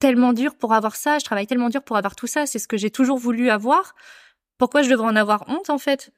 tellement 0.01 0.33
dur 0.33 0.57
pour 0.57 0.75
avoir 0.75 0.97
ça, 0.97 1.19
je 1.19 1.25
travaille 1.25 1.47
tellement 1.47 1.69
dur 1.69 1.83
pour 1.83 1.97
avoir 1.97 2.17
tout 2.17 2.27
ça, 2.27 2.45
c'est 2.45 2.59
ce 2.59 2.67
que 2.67 2.77
j'ai 2.77 2.91
toujours 2.91 3.19
voulu 3.19 3.51
avoir. 3.51 3.95
Pourquoi 4.59 4.83
je 4.83 4.91
devrais 4.91 5.07
en 5.07 5.17
avoir 5.17 5.45
honte 5.49 5.71
en 5.71 5.79
fait? 5.79 6.13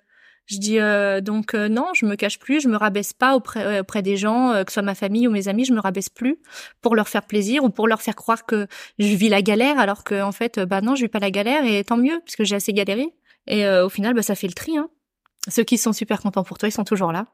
Je 0.49 0.57
dis 0.57 0.81
euh, 0.81 1.21
donc 1.21 1.55
euh, 1.55 1.69
non, 1.69 1.89
je 1.93 2.07
me 2.07 2.17
cache 2.17 2.39
plus, 2.39 2.61
je 2.61 2.69
me 2.69 2.77
rabaisse 2.77 3.13
pas 3.13 3.37
auprès, 3.37 3.65
euh, 3.65 3.81
auprès 3.83 4.01
des 4.01 4.17
gens, 4.17 4.65
que 4.65 4.71
ce 4.71 4.75
soit 4.75 4.83
ma 4.83 4.95
famille 4.95 5.29
ou 5.29 5.31
mes 5.31 5.47
amis, 5.47 5.67
je 5.67 5.75
me 5.75 5.81
rabaisse 5.81 6.09
plus 6.09 6.39
pour 6.81 6.97
leur 6.97 7.09
faire 7.09 7.27
plaisir 7.27 7.65
ou 7.65 7.69
pour 7.69 7.87
leur 7.87 8.01
faire 8.01 8.17
croire 8.17 8.47
que 8.47 8.67
je 8.99 9.15
vis 9.15 9.29
la 9.29 9.43
galère, 9.43 9.79
alors 9.79 10.05
que 10.05 10.23
en 10.23 10.33
fait, 10.33 10.59
bah 10.59 10.81
non, 10.81 10.95
je 10.95 11.03
vis 11.03 11.09
pas 11.09 11.19
la 11.19 11.31
galère 11.31 11.67
et 11.67 11.85
tant 11.85 11.99
mieux 11.99 12.21
puisque 12.25 12.45
j'ai 12.45 12.57
assez 12.57 12.73
galéré. 12.73 13.13
Et 13.47 13.67
au 13.67 13.89
final, 13.89 14.15
bah 14.15 14.23
ça 14.23 14.35
fait 14.35 14.47
le 14.47 14.53
tri. 14.55 14.77
Hein. 14.77 14.89
Ceux 15.49 15.65
qui 15.65 15.79
sont 15.79 15.93
super 15.93 16.21
contents 16.21 16.45
pour 16.45 16.59
toi, 16.59 16.69
ils 16.69 16.73
sont 16.73 16.85
toujours 16.85 17.13
là. 17.13 17.27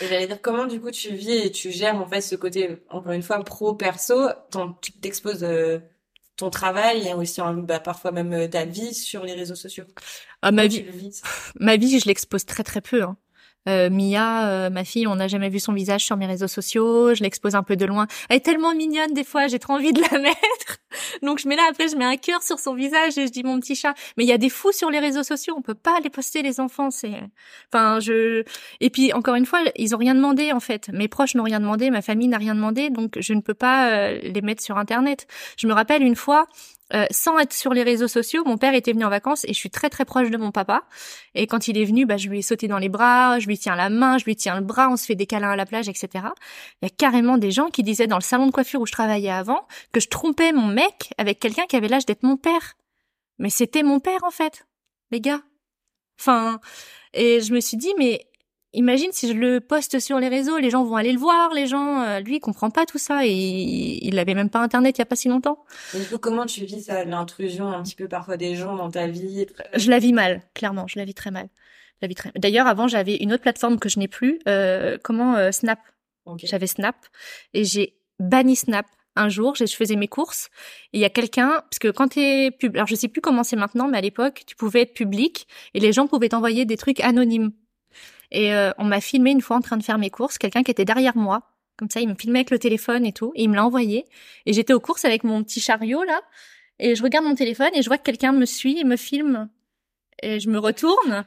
J'allais 0.00 0.26
dire 0.26 0.40
comment 0.40 0.66
du 0.66 0.80
coup 0.80 0.90
tu 0.90 1.14
vis 1.14 1.46
et 1.46 1.50
tu 1.50 1.70
gères 1.70 1.96
en 1.96 2.06
fait 2.06 2.20
ce 2.20 2.34
côté 2.36 2.78
encore 2.88 3.12
une 3.12 3.22
fois 3.22 3.42
pro 3.42 3.74
perso, 3.74 4.28
ton, 4.50 4.74
tu 4.80 4.92
t'exposes 4.92 5.44
euh, 5.44 5.78
ton 6.36 6.50
travail 6.50 7.06
et 7.06 7.14
aussi 7.14 7.40
bah, 7.58 7.80
parfois 7.80 8.12
même 8.12 8.32
euh, 8.32 8.48
ta 8.48 8.64
vie 8.64 8.94
sur 8.94 9.24
les 9.24 9.34
réseaux 9.34 9.54
sociaux. 9.54 9.84
Ah, 10.42 10.50
ma 10.50 10.66
vie, 10.66 10.84
ma 11.60 11.76
vie, 11.76 12.00
je 12.00 12.06
l'expose 12.06 12.44
très 12.44 12.64
très 12.64 12.80
peu. 12.80 13.02
Hein. 13.02 13.16
Euh, 13.68 13.90
Mia, 13.90 14.48
euh, 14.48 14.70
ma 14.70 14.84
fille, 14.84 15.06
on 15.06 15.14
n'a 15.14 15.28
jamais 15.28 15.48
vu 15.48 15.60
son 15.60 15.72
visage 15.72 16.04
sur 16.04 16.16
mes 16.16 16.26
réseaux 16.26 16.48
sociaux. 16.48 17.14
Je 17.14 17.22
l'expose 17.22 17.54
un 17.54 17.62
peu 17.62 17.76
de 17.76 17.84
loin. 17.84 18.06
Elle 18.28 18.38
est 18.38 18.40
tellement 18.40 18.74
mignonne 18.74 19.14
des 19.14 19.24
fois, 19.24 19.46
j'ai 19.46 19.58
trop 19.58 19.74
envie 19.74 19.92
de 19.92 20.00
la 20.00 20.18
mettre. 20.18 20.78
Donc 21.22 21.38
je 21.38 21.48
mets 21.48 21.56
là 21.56 21.62
après, 21.70 21.88
je 21.88 21.96
mets 21.96 22.04
un 22.04 22.16
cœur 22.16 22.42
sur 22.42 22.58
son 22.58 22.74
visage 22.74 23.16
et 23.18 23.26
je 23.26 23.32
dis 23.32 23.44
mon 23.44 23.60
petit 23.60 23.74
chat. 23.74 23.94
Mais 24.16 24.24
il 24.24 24.28
y 24.28 24.32
a 24.32 24.38
des 24.38 24.48
fous 24.48 24.72
sur 24.72 24.90
les 24.90 24.98
réseaux 24.98 25.22
sociaux, 25.22 25.54
on 25.56 25.62
peut 25.62 25.74
pas 25.74 26.00
les 26.02 26.10
poster 26.10 26.42
les 26.42 26.60
enfants. 26.60 26.90
C'est, 26.90 27.22
enfin 27.72 28.00
je. 28.00 28.44
Et 28.80 28.90
puis 28.90 29.12
encore 29.12 29.36
une 29.36 29.46
fois, 29.46 29.60
ils 29.76 29.94
ont 29.94 29.98
rien 29.98 30.14
demandé 30.14 30.52
en 30.52 30.60
fait. 30.60 30.88
Mes 30.92 31.08
proches 31.08 31.34
n'ont 31.34 31.44
rien 31.44 31.60
demandé, 31.60 31.90
ma 31.90 32.02
famille 32.02 32.28
n'a 32.28 32.38
rien 32.38 32.54
demandé, 32.54 32.90
donc 32.90 33.16
je 33.20 33.32
ne 33.34 33.40
peux 33.40 33.54
pas 33.54 33.90
euh, 33.90 34.18
les 34.22 34.42
mettre 34.42 34.62
sur 34.62 34.76
internet. 34.76 35.26
Je 35.56 35.66
me 35.66 35.72
rappelle 35.72 36.02
une 36.02 36.16
fois, 36.16 36.46
euh, 36.94 37.06
sans 37.10 37.38
être 37.38 37.52
sur 37.52 37.72
les 37.72 37.82
réseaux 37.82 38.08
sociaux, 38.08 38.42
mon 38.44 38.58
père 38.58 38.74
était 38.74 38.92
venu 38.92 39.04
en 39.04 39.08
vacances 39.08 39.44
et 39.44 39.48
je 39.48 39.58
suis 39.58 39.70
très 39.70 39.88
très 39.88 40.04
proche 40.04 40.30
de 40.30 40.36
mon 40.36 40.50
papa. 40.50 40.82
Et 41.34 41.46
quand 41.46 41.68
il 41.68 41.78
est 41.78 41.84
venu, 41.84 42.04
bah, 42.06 42.16
je 42.16 42.28
lui 42.28 42.40
ai 42.40 42.42
sauté 42.42 42.68
dans 42.68 42.78
les 42.78 42.88
bras, 42.88 43.38
je 43.38 43.46
lui 43.46 43.58
tiens 43.58 43.76
la 43.76 43.88
main, 43.88 44.18
je 44.18 44.24
lui 44.24 44.36
tiens 44.36 44.56
le 44.56 44.62
bras, 44.62 44.88
on 44.90 44.96
se 44.96 45.06
fait 45.06 45.14
des 45.14 45.26
câlins 45.26 45.50
à 45.50 45.56
la 45.56 45.66
plage, 45.66 45.88
etc. 45.88 46.08
Il 46.82 46.84
y 46.84 46.86
a 46.86 46.90
carrément 46.90 47.38
des 47.38 47.50
gens 47.50 47.68
qui 47.68 47.82
disaient 47.82 48.06
dans 48.06 48.18
le 48.18 48.22
salon 48.22 48.46
de 48.46 48.52
coiffure 48.52 48.80
où 48.80 48.86
je 48.86 48.92
travaillais 48.92 49.30
avant 49.30 49.66
que 49.92 50.00
je 50.00 50.08
trompais 50.08 50.52
mon 50.52 50.66
mec 50.66 51.12
avec 51.18 51.40
quelqu'un 51.40 51.64
qui 51.66 51.76
avait 51.76 51.88
l'âge 51.88 52.06
d'être 52.06 52.22
mon 52.22 52.36
père. 52.36 52.74
Mais 53.38 53.50
c'était 53.50 53.82
mon 53.82 54.00
père 54.00 54.24
en 54.24 54.30
fait, 54.30 54.66
les 55.10 55.20
gars. 55.20 55.42
Enfin, 56.20 56.60
et 57.14 57.40
je 57.40 57.52
me 57.52 57.60
suis 57.60 57.76
dit, 57.76 57.92
mais 57.98 58.26
imagine 58.74 59.10
si 59.12 59.28
je 59.28 59.34
le 59.34 59.60
poste 59.60 59.98
sur 60.00 60.18
les 60.18 60.28
réseaux, 60.28 60.58
les 60.58 60.70
gens 60.70 60.84
vont 60.84 60.96
aller 60.96 61.12
le 61.12 61.18
voir, 61.18 61.52
les 61.52 61.66
gens, 61.66 62.02
euh, 62.02 62.20
lui, 62.20 62.36
il 62.36 62.40
comprend 62.40 62.70
pas 62.70 62.86
tout 62.86 62.98
ça 62.98 63.26
et 63.26 63.30
il 63.30 64.18
avait 64.18 64.34
même 64.34 64.50
pas 64.50 64.60
internet 64.60 64.96
il 64.98 65.00
y 65.00 65.02
a 65.02 65.06
pas 65.06 65.16
si 65.16 65.28
longtemps. 65.28 65.64
Et 65.94 66.00
du 66.00 66.06
coup, 66.06 66.18
comment 66.18 66.46
tu 66.46 66.64
vis 66.64 66.82
ça, 66.82 67.04
l'intrusion 67.04 67.68
un 67.68 67.82
petit 67.82 67.94
peu 67.94 68.08
parfois 68.08 68.36
des 68.36 68.54
gens 68.54 68.76
dans 68.76 68.90
ta 68.90 69.06
vie? 69.06 69.46
Je 69.74 69.90
la 69.90 69.98
vis 69.98 70.12
mal, 70.12 70.42
clairement, 70.54 70.86
je 70.86 70.98
la 70.98 71.04
vis 71.04 71.14
très 71.14 71.30
mal. 71.30 71.48
Je 72.00 72.06
la 72.06 72.08
vis 72.08 72.14
très. 72.14 72.32
D'ailleurs, 72.36 72.66
avant, 72.66 72.88
j'avais 72.88 73.16
une 73.16 73.32
autre 73.32 73.42
plateforme 73.42 73.78
que 73.78 73.88
je 73.88 73.98
n'ai 73.98 74.08
plus, 74.08 74.40
euh, 74.48 74.98
comment 75.02 75.36
euh, 75.36 75.52
Snap. 75.52 75.78
Okay. 76.24 76.46
J'avais 76.46 76.66
Snap 76.66 76.96
et 77.54 77.64
j'ai 77.64 77.96
banni 78.18 78.56
Snap. 78.56 78.86
Un 79.14 79.28
jour, 79.28 79.54
je 79.54 79.66
faisais 79.66 79.96
mes 79.96 80.08
courses 80.08 80.48
et 80.94 80.98
il 80.98 81.00
y 81.02 81.04
a 81.04 81.10
quelqu'un, 81.10 81.62
parce 81.68 81.78
que 81.78 81.88
quand 81.88 82.08
t'es 82.08 82.50
pub, 82.50 82.74
alors 82.76 82.86
je 82.86 82.94
sais 82.94 83.08
plus 83.08 83.20
comment 83.20 83.44
c'est 83.44 83.56
maintenant, 83.56 83.86
mais 83.86 83.98
à 83.98 84.00
l'époque, 84.00 84.44
tu 84.46 84.56
pouvais 84.56 84.80
être 84.80 84.94
public 84.94 85.46
et 85.74 85.80
les 85.80 85.92
gens 85.92 86.06
pouvaient 86.06 86.30
t'envoyer 86.30 86.64
des 86.64 86.78
trucs 86.78 86.98
anonymes. 87.00 87.52
Et 88.32 88.54
euh, 88.54 88.72
on 88.78 88.84
m'a 88.84 89.00
filmé 89.00 89.30
une 89.30 89.42
fois 89.42 89.56
en 89.56 89.60
train 89.60 89.76
de 89.76 89.84
faire 89.84 89.98
mes 89.98 90.10
courses, 90.10 90.38
quelqu'un 90.38 90.62
qui 90.62 90.70
était 90.70 90.86
derrière 90.86 91.16
moi. 91.16 91.42
Comme 91.76 91.90
ça, 91.90 92.00
il 92.00 92.08
me 92.08 92.14
filmait 92.14 92.40
avec 92.40 92.50
le 92.50 92.58
téléphone 92.58 93.04
et 93.04 93.12
tout, 93.12 93.32
et 93.34 93.44
il 93.44 93.50
me 93.50 93.54
l'a 93.54 93.64
envoyé. 93.64 94.06
Et 94.46 94.52
j'étais 94.52 94.72
aux 94.72 94.80
courses 94.80 95.04
avec 95.04 95.22
mon 95.22 95.44
petit 95.44 95.60
chariot 95.60 96.02
là, 96.02 96.20
et 96.78 96.96
je 96.96 97.02
regarde 97.02 97.24
mon 97.24 97.34
téléphone 97.34 97.70
et 97.74 97.82
je 97.82 97.88
vois 97.88 97.98
que 97.98 98.02
quelqu'un 98.02 98.32
me 98.32 98.46
suit 98.46 98.78
et 98.78 98.84
me 98.84 98.96
filme. 98.96 99.48
Et 100.22 100.40
je 100.40 100.48
me 100.48 100.58
retourne, 100.58 101.24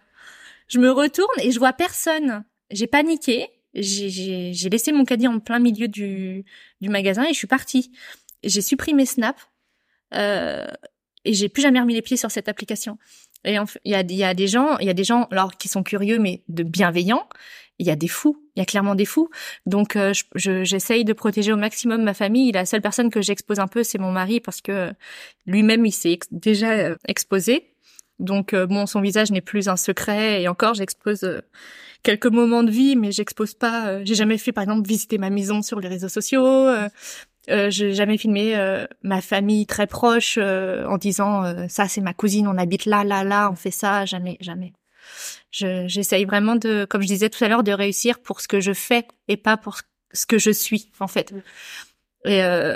je 0.67 0.79
me 0.79 0.91
retourne 0.91 1.39
et 1.41 1.51
je 1.51 1.59
vois 1.59 1.73
personne. 1.73 2.43
J'ai 2.71 2.87
paniqué, 2.87 3.47
j'ai 3.73 4.69
laissé 4.69 4.91
mon 4.91 5.05
caddie 5.05 5.27
en 5.27 5.39
plein 5.39 5.59
milieu 5.59 5.87
du, 5.87 6.43
du 6.81 6.89
magasin 6.89 7.23
et 7.23 7.29
je 7.29 7.37
suis 7.37 7.47
partie. 7.47 7.91
J'ai 8.43 8.61
supprimé 8.61 9.05
Snap 9.05 9.39
euh, 10.13 10.67
et 11.23 11.33
j'ai 11.33 11.49
plus 11.49 11.61
jamais 11.61 11.79
remis 11.79 11.93
les 11.93 12.01
pieds 12.01 12.17
sur 12.17 12.31
cette 12.31 12.49
application. 12.49 12.97
Et 13.45 13.57
il 13.85 13.91
y 13.91 13.95
a, 13.95 14.33
des 14.33 14.47
gens, 14.47 14.77
il 14.79 14.87
y 14.87 14.89
a 14.89 14.93
des 14.93 15.03
gens 15.03 15.27
alors 15.31 15.55
qui 15.55 15.67
sont 15.67 15.83
curieux 15.83 16.19
mais 16.19 16.41
de 16.49 16.63
bienveillants. 16.63 17.27
Il 17.77 17.85
y 17.85 17.91
a 17.91 17.95
des 17.97 18.07
fous, 18.07 18.41
il 18.55 18.59
y 18.59 18.61
a 18.61 18.65
clairement 18.65 18.95
des 18.95 19.05
fous. 19.05 19.29
Donc 19.65 19.95
euh, 19.95 20.13
j'essaye 20.35 21.03
de 21.03 21.13
protéger 21.13 21.51
au 21.51 21.57
maximum 21.57 22.03
ma 22.03 22.13
famille. 22.13 22.51
La 22.51 22.65
seule 22.65 22.81
personne 22.81 23.09
que 23.09 23.21
j'expose 23.21 23.59
un 23.59 23.67
peu, 23.67 23.83
c'est 23.83 23.97
mon 23.97 24.11
mari 24.11 24.39
parce 24.39 24.61
que 24.61 24.93
lui-même 25.45 25.85
il 25.85 25.91
s'est 25.91 26.19
déjà 26.31 26.71
euh, 26.71 26.95
exposé. 27.07 27.75
Donc 28.19 28.53
euh, 28.53 28.65
bon, 28.65 28.85
son 28.85 29.01
visage 29.01 29.31
n'est 29.31 29.41
plus 29.41 29.67
un 29.67 29.75
secret 29.75 30.41
et 30.41 30.47
encore 30.47 30.73
j'expose 30.73 31.23
euh, 31.23 31.41
quelques 32.01 32.27
moments 32.27 32.63
de 32.63 32.71
vie, 32.71 32.95
mais 32.95 33.11
j'expose 33.11 33.53
pas. 33.53 34.03
j'ai 34.05 34.15
jamais 34.15 34.37
fait 34.37 34.53
par 34.53 34.63
exemple 34.63 34.87
visiter 34.87 35.17
ma 35.17 35.29
maison 35.29 35.61
sur 35.61 35.79
les 35.79 35.89
réseaux 35.89 36.07
sociaux. 36.07 36.67
Euh, 37.49 37.69
j'ai 37.69 37.93
jamais 37.93 38.17
filmé 38.17 38.55
euh, 38.55 38.85
ma 39.03 39.21
famille 39.21 39.65
très 39.65 39.87
proche 39.87 40.37
euh, 40.39 40.85
en 40.85 40.97
disant 40.97 41.43
euh, 41.43 41.67
ça 41.67 41.87
c'est 41.87 42.01
ma 42.01 42.13
cousine, 42.13 42.47
on 42.47 42.57
habite 42.57 42.85
là, 42.85 43.03
là, 43.03 43.23
là, 43.23 43.49
on 43.51 43.55
fait 43.55 43.71
ça. 43.71 44.05
Jamais, 44.05 44.37
jamais. 44.39 44.73
Je, 45.51 45.87
j'essaye 45.87 46.25
vraiment 46.25 46.55
de, 46.55 46.85
comme 46.89 47.01
je 47.01 47.07
disais 47.07 47.29
tout 47.29 47.43
à 47.43 47.47
l'heure, 47.47 47.63
de 47.63 47.71
réussir 47.71 48.19
pour 48.19 48.41
ce 48.41 48.47
que 48.47 48.59
je 48.59 48.73
fais 48.73 49.07
et 49.27 49.37
pas 49.37 49.57
pour 49.57 49.79
ce 50.11 50.25
que 50.25 50.37
je 50.37 50.51
suis 50.51 50.91
en 50.99 51.07
fait. 51.07 51.33
Et, 52.25 52.43
euh, 52.43 52.75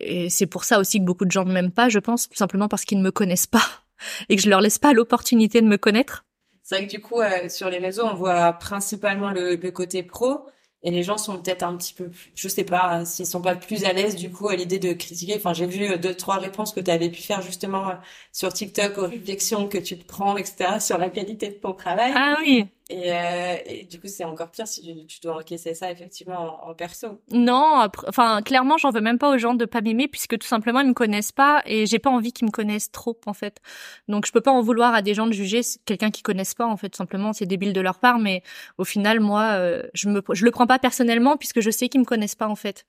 et 0.00 0.30
c'est 0.30 0.46
pour 0.46 0.64
ça 0.64 0.78
aussi 0.78 1.00
que 1.00 1.04
beaucoup 1.04 1.24
de 1.24 1.32
gens 1.32 1.44
ne 1.44 1.52
m'aiment 1.52 1.72
pas, 1.72 1.88
je 1.88 1.98
pense, 1.98 2.28
tout 2.28 2.36
simplement 2.36 2.68
parce 2.68 2.84
qu'ils 2.84 2.98
ne 2.98 3.02
me 3.02 3.10
connaissent 3.10 3.46
pas 3.46 3.64
et 4.28 4.36
que 4.36 4.42
je 4.42 4.48
leur 4.48 4.60
laisse 4.60 4.78
pas 4.78 4.92
l'opportunité 4.92 5.60
de 5.60 5.66
me 5.66 5.76
connaître. 5.76 6.24
C'est 6.62 6.76
vrai 6.76 6.86
que 6.86 6.90
du 6.90 7.00
coup, 7.00 7.20
euh, 7.20 7.48
sur 7.48 7.68
les 7.68 7.78
réseaux, 7.78 8.04
on 8.06 8.14
voit 8.14 8.54
principalement 8.54 9.30
le, 9.30 9.56
le 9.56 9.70
côté 9.70 10.02
pro. 10.02 10.46
Et 10.84 10.90
les 10.90 11.02
gens 11.02 11.16
sont 11.18 11.38
peut-être 11.40 11.62
un 11.62 11.76
petit 11.76 11.94
peu, 11.94 12.10
je 12.34 12.48
sais 12.48 12.64
pas, 12.64 12.90
hein, 12.92 13.04
s'ils 13.06 13.26
sont 13.26 13.40
pas 13.42 13.56
plus 13.56 13.84
à 13.84 13.92
l'aise 13.92 14.16
du 14.16 14.30
coup 14.30 14.48
à 14.48 14.56
l'idée 14.56 14.78
de 14.78 14.92
critiquer. 14.92 15.34
Enfin, 15.36 15.54
j'ai 15.54 15.66
vu 15.66 15.90
euh, 15.90 15.96
deux 15.96 16.14
trois 16.14 16.36
réponses 16.38 16.72
que 16.72 16.80
tu 16.80 16.90
avais 16.90 17.10
pu 17.10 17.22
faire 17.22 17.42
justement 17.42 17.88
euh, 17.88 17.94
sur 18.32 18.52
TikTok 18.52 18.98
aux 18.98 19.06
réflexions 19.08 19.66
que 19.68 19.78
tu 19.78 19.98
te 19.98 20.04
prends, 20.06 20.36
etc. 20.36 20.78
sur 20.80 20.98
la 20.98 21.10
qualité 21.10 21.48
de 21.48 21.54
ton 21.54 21.72
travail. 21.72 22.12
Ah 22.14 22.36
oui. 22.40 22.66
Et, 22.90 23.12
euh, 23.12 23.56
du 23.88 23.98
coup, 23.98 24.08
c'est 24.08 24.24
encore 24.24 24.50
pire 24.50 24.68
si 24.68 24.82
tu, 24.82 25.06
tu 25.06 25.20
dois 25.20 25.36
encaisser 25.38 25.72
ça 25.72 25.90
effectivement 25.90 26.64
en, 26.66 26.70
en 26.70 26.74
perso. 26.74 27.20
Non, 27.30 27.88
enfin 28.06 28.42
clairement, 28.42 28.76
j'en 28.76 28.90
veux 28.90 29.00
même 29.00 29.18
pas 29.18 29.30
aux 29.34 29.38
gens 29.38 29.54
de 29.54 29.64
pas 29.64 29.80
m'aimer 29.80 30.06
puisque 30.06 30.38
tout 30.38 30.46
simplement 30.46 30.80
ils 30.80 30.88
me 30.88 30.92
connaissent 30.92 31.32
pas 31.32 31.62
et 31.64 31.86
j'ai 31.86 31.98
pas 31.98 32.10
envie 32.10 32.32
qu'ils 32.32 32.46
me 32.46 32.50
connaissent 32.50 32.92
trop 32.92 33.18
en 33.24 33.32
fait. 33.32 33.60
Donc 34.08 34.26
je 34.26 34.32
peux 34.32 34.42
pas 34.42 34.50
en 34.50 34.60
vouloir 34.60 34.94
à 34.94 35.00
des 35.00 35.14
gens 35.14 35.26
de 35.26 35.32
juger 35.32 35.62
quelqu'un 35.86 36.10
qu'ils 36.10 36.22
connaissent 36.22 36.54
pas 36.54 36.66
en 36.66 36.76
fait. 36.76 36.94
Simplement, 36.94 37.32
c'est 37.32 37.46
débile 37.46 37.72
de 37.72 37.80
leur 37.80 37.98
part, 38.00 38.18
mais 38.18 38.42
au 38.76 38.84
final, 38.84 39.18
moi, 39.20 39.52
euh, 39.52 39.82
je 39.94 40.10
me, 40.10 40.22
je 40.32 40.44
le 40.44 40.50
prends 40.50 40.66
pas 40.66 40.78
personnellement 40.78 41.38
puisque 41.38 41.60
je 41.60 41.70
sais 41.70 41.88
qu'ils 41.88 42.00
me 42.00 42.06
connaissent 42.06 42.34
pas 42.34 42.48
en 42.48 42.56
fait. 42.56 42.86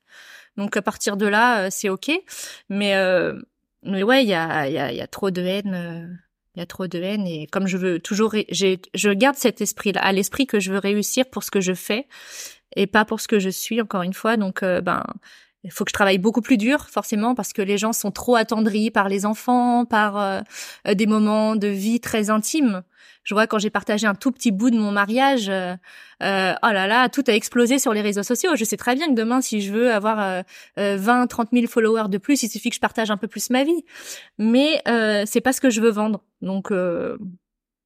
Donc 0.58 0.76
à 0.76 0.82
partir 0.82 1.16
de 1.16 1.26
là, 1.26 1.66
euh, 1.66 1.68
c'est 1.72 1.88
ok. 1.90 2.12
Mais 2.70 2.96
euh, 2.96 3.42
mais 3.84 4.04
ouais, 4.04 4.24
il 4.24 4.30
y 4.30 4.34
a 4.34 4.68
y 4.68 4.78
a, 4.78 4.92
y 4.92 5.02
a 5.02 5.08
trop 5.08 5.32
de 5.32 5.42
haine. 5.42 6.20
Il 6.56 6.60
y 6.60 6.64
a 6.64 6.66
trop 6.66 6.88
de 6.88 7.00
haine 7.00 7.28
et 7.28 7.48
comme 7.48 7.68
je 7.68 7.78
veux 7.78 8.00
toujours, 8.00 8.34
je 8.52 9.14
garde 9.14 9.36
cet 9.36 9.62
esprit-là 9.62 10.02
à 10.02 10.12
l'esprit 10.12 10.48
que 10.48 10.60
je 10.60 10.72
veux 10.72 10.80
réussir 10.80 11.26
pour 11.26 11.44
ce 11.44 11.52
que 11.52 11.62
je 11.62 11.74
fais 11.74 12.08
et 12.76 12.88
pas 12.88 13.06
pour 13.06 13.20
ce 13.20 13.28
que 13.28 13.40
je 13.40 13.50
suis 13.50 13.82
encore 13.82 14.04
une 14.04 14.14
fois. 14.14 14.38
Donc 14.38 14.64
euh, 14.64 14.82
ben 14.82 15.04
il 15.66 15.72
faut 15.72 15.84
que 15.84 15.90
je 15.90 15.94
travaille 15.94 16.20
beaucoup 16.20 16.42
plus 16.42 16.58
dur 16.58 16.88
forcément 16.90 17.36
parce 17.36 17.52
que 17.52 17.62
les 17.62 17.78
gens 17.78 17.92
sont 17.92 18.12
trop 18.12 18.36
attendris 18.36 18.92
par 18.92 19.10
les 19.10 19.26
enfants, 19.26 19.86
par 19.86 20.18
euh, 20.18 20.42
des 20.94 21.08
moments 21.08 21.56
de 21.56 21.68
vie 21.68 22.00
très 22.00 22.30
intimes. 22.30 22.84
Je 23.24 23.34
vois 23.34 23.48
quand 23.48 23.58
j'ai 23.58 23.72
partagé 23.72 24.06
un 24.06 24.14
tout 24.14 24.32
petit 24.32 24.52
bout 24.52 24.70
de 24.70 24.78
mon 24.78 24.92
mariage, 24.92 25.50
euh, 25.50 25.76
euh, 26.22 26.54
oh 26.62 26.68
là 26.68 26.86
là, 26.86 27.10
tout 27.10 27.24
a 27.28 27.34
explosé 27.34 27.80
sur 27.80 27.92
les 27.92 28.02
réseaux 28.02 28.24
sociaux. 28.24 28.56
Je 28.56 28.64
sais 28.64 28.78
très 28.78 28.96
bien 28.96 29.08
que 29.08 29.14
demain, 29.14 29.42
si 29.42 29.62
je 29.62 29.74
veux 29.74 29.92
avoir 29.92 30.20
euh, 30.20 30.42
euh, 30.78 30.96
20, 30.98 31.26
30 31.26 31.50
000 31.52 31.66
followers 31.66 32.08
de 32.08 32.20
plus, 32.20 32.44
il 32.44 32.50
suffit 32.50 32.70
que 32.70 32.76
je 32.76 32.80
partage 32.80 33.10
un 33.10 33.18
peu 33.18 33.28
plus 33.28 33.50
ma 33.50 33.64
vie. 33.64 33.84
Mais 34.38 34.80
euh, 34.88 35.24
c'est 35.26 35.42
pas 35.42 35.54
ce 35.54 35.60
que 35.60 35.72
je 35.72 35.82
veux 35.82 35.90
vendre. 35.90 36.24
Donc, 36.42 36.72
euh, 36.72 37.18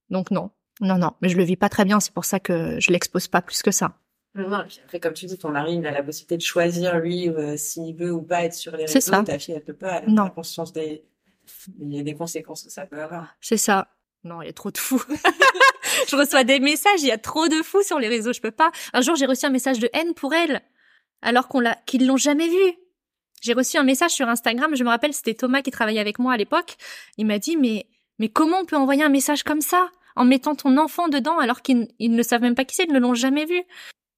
donc 0.09 0.29
non, 0.29 0.51
non, 0.81 0.97
non. 0.97 1.13
Mais 1.21 1.29
je 1.29 1.37
le 1.37 1.43
vis 1.45 1.55
pas 1.55 1.69
très 1.69 1.85
bien. 1.85 2.01
C'est 2.01 2.13
pour 2.13 2.25
ça 2.25 2.41
que 2.41 2.77
je 2.81 2.91
l'expose 2.91 3.29
pas 3.29 3.41
plus 3.41 3.61
que 3.61 3.71
ça. 3.71 3.93
Non, 4.35 4.63
après, 4.85 4.99
comme 4.99 5.13
tu 5.13 5.25
dis, 5.25 5.37
ton 5.37 5.49
mari, 5.49 5.75
il 5.75 5.87
a 5.87 5.91
la 5.91 6.03
possibilité 6.03 6.37
de 6.37 6.41
choisir, 6.41 6.99
lui, 6.99 7.29
euh, 7.29 7.57
s'il 7.57 7.95
veut 7.95 8.11
ou 8.11 8.21
pas 8.21 8.43
être 8.43 8.53
sur 8.53 8.75
les 8.77 8.87
C'est 8.87 8.95
réseaux. 8.95 9.11
ça. 9.11 9.23
Ta 9.23 9.39
fille, 9.39 9.55
elle 9.55 9.63
peut 9.63 9.73
pas. 9.73 10.01
Elle 10.03 10.13
Non. 10.13 10.25
a 10.25 10.29
conscience 10.29 10.71
des, 10.71 11.03
il 11.79 11.95
y 11.95 11.99
a 11.99 12.03
des 12.03 12.13
conséquences 12.13 12.63
que 12.63 12.69
ça 12.69 12.85
peut 12.85 13.01
avoir. 13.01 13.35
C'est 13.41 13.57
ça. 13.57 13.87
Non, 14.23 14.41
il 14.41 14.45
y 14.45 14.49
a 14.49 14.53
trop 14.53 14.69
de 14.71 14.77
fous. 14.77 15.01
je 16.09 16.15
reçois 16.15 16.43
des 16.43 16.59
messages, 16.59 17.01
il 17.01 17.07
y 17.07 17.11
a 17.11 17.17
trop 17.17 17.47
de 17.47 17.61
fous 17.63 17.81
sur 17.83 17.99
les 17.99 18.07
réseaux, 18.07 18.33
je 18.33 18.41
peux 18.41 18.51
pas. 18.51 18.71
Un 18.93 19.01
jour, 19.01 19.15
j'ai 19.15 19.25
reçu 19.25 19.45
un 19.45 19.49
message 19.49 19.79
de 19.79 19.89
haine 19.93 20.13
pour 20.13 20.33
elle, 20.33 20.61
alors 21.21 21.47
qu'on 21.47 21.59
l'a, 21.59 21.75
qu'ils 21.85 22.05
l'ont 22.05 22.17
jamais 22.17 22.47
vu. 22.47 22.73
J'ai 23.41 23.53
reçu 23.53 23.77
un 23.77 23.83
message 23.83 24.11
sur 24.11 24.27
Instagram, 24.27 24.75
je 24.75 24.83
me 24.83 24.89
rappelle, 24.89 25.13
c'était 25.13 25.33
Thomas 25.33 25.61
qui 25.61 25.71
travaillait 25.71 26.01
avec 26.01 26.19
moi 26.19 26.33
à 26.33 26.37
l'époque. 26.37 26.75
Il 27.17 27.25
m'a 27.25 27.39
dit, 27.39 27.55
mais, 27.57 27.87
mais 28.19 28.29
comment 28.29 28.57
on 28.59 28.65
peut 28.65 28.75
envoyer 28.75 29.01
un 29.03 29.09
message 29.09 29.43
comme 29.43 29.61
ça, 29.61 29.89
en 30.17 30.25
mettant 30.25 30.53
ton 30.55 30.77
enfant 30.77 31.07
dedans, 31.07 31.39
alors 31.39 31.61
qu'ils 31.61 31.87
ils 31.99 32.13
ne 32.13 32.21
savent 32.23 32.41
même 32.41 32.55
pas 32.55 32.65
qui 32.65 32.75
c'est, 32.75 32.83
ils 32.83 32.93
ne 32.93 32.99
l'ont 32.99 33.13
jamais 33.15 33.45
vu? 33.45 33.63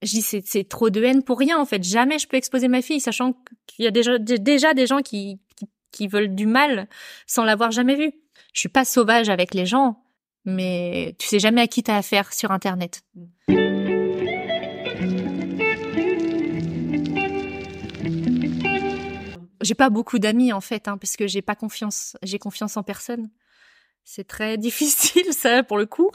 Je 0.04 0.10
dis, 0.10 0.22
c'est, 0.22 0.68
trop 0.68 0.90
de 0.90 1.04
haine 1.04 1.24
pour 1.24 1.38
rien, 1.38 1.60
en 1.60 1.66
fait. 1.66 1.84
Jamais 1.84 2.18
je 2.18 2.28
peux 2.28 2.38
exposer 2.38 2.68
ma 2.68 2.82
fille, 2.82 3.00
sachant 3.00 3.34
qu'il 3.68 3.86
y 3.86 3.88
a 3.88 3.92
déjà, 3.92 4.18
déjà 4.18 4.74
des 4.74 4.88
gens 4.88 5.02
qui, 5.02 5.40
qui, 5.56 5.68
qui 5.92 6.08
veulent 6.08 6.34
du 6.34 6.48
mal 6.48 6.88
sans 7.28 7.44
l'avoir 7.44 7.72
jamais 7.72 7.96
vu. 7.96 8.12
Je 8.54 8.60
suis 8.60 8.70
pas 8.70 8.84
sauvage 8.84 9.30
avec 9.30 9.54
les 9.54 9.66
gens, 9.66 10.04
mais 10.44 11.16
tu 11.20 11.28
sais 11.28 11.40
jamais 11.40 11.62
à 11.62 11.68
qui 11.68 11.84
t'as 11.84 11.98
affaire 11.98 12.34
sur 12.34 12.52
Internet. 12.52 13.04
J'ai 19.62 19.76
pas 19.76 19.92
beaucoup 19.92 20.18
d'amis 20.18 20.52
en 20.52 20.62
fait, 20.62 20.88
hein, 20.88 20.98
parce 20.98 21.16
que 21.16 21.28
j'ai 21.28 21.44
pas 21.44 21.56
confiance. 21.56 22.18
J'ai 22.24 22.40
confiance 22.40 22.76
en 22.78 22.84
personne. 22.84 23.30
C'est 24.04 24.28
très 24.28 24.58
difficile 24.60 25.32
ça 25.32 25.64
pour 25.64 25.78
le 25.78 25.86
coup, 25.86 26.12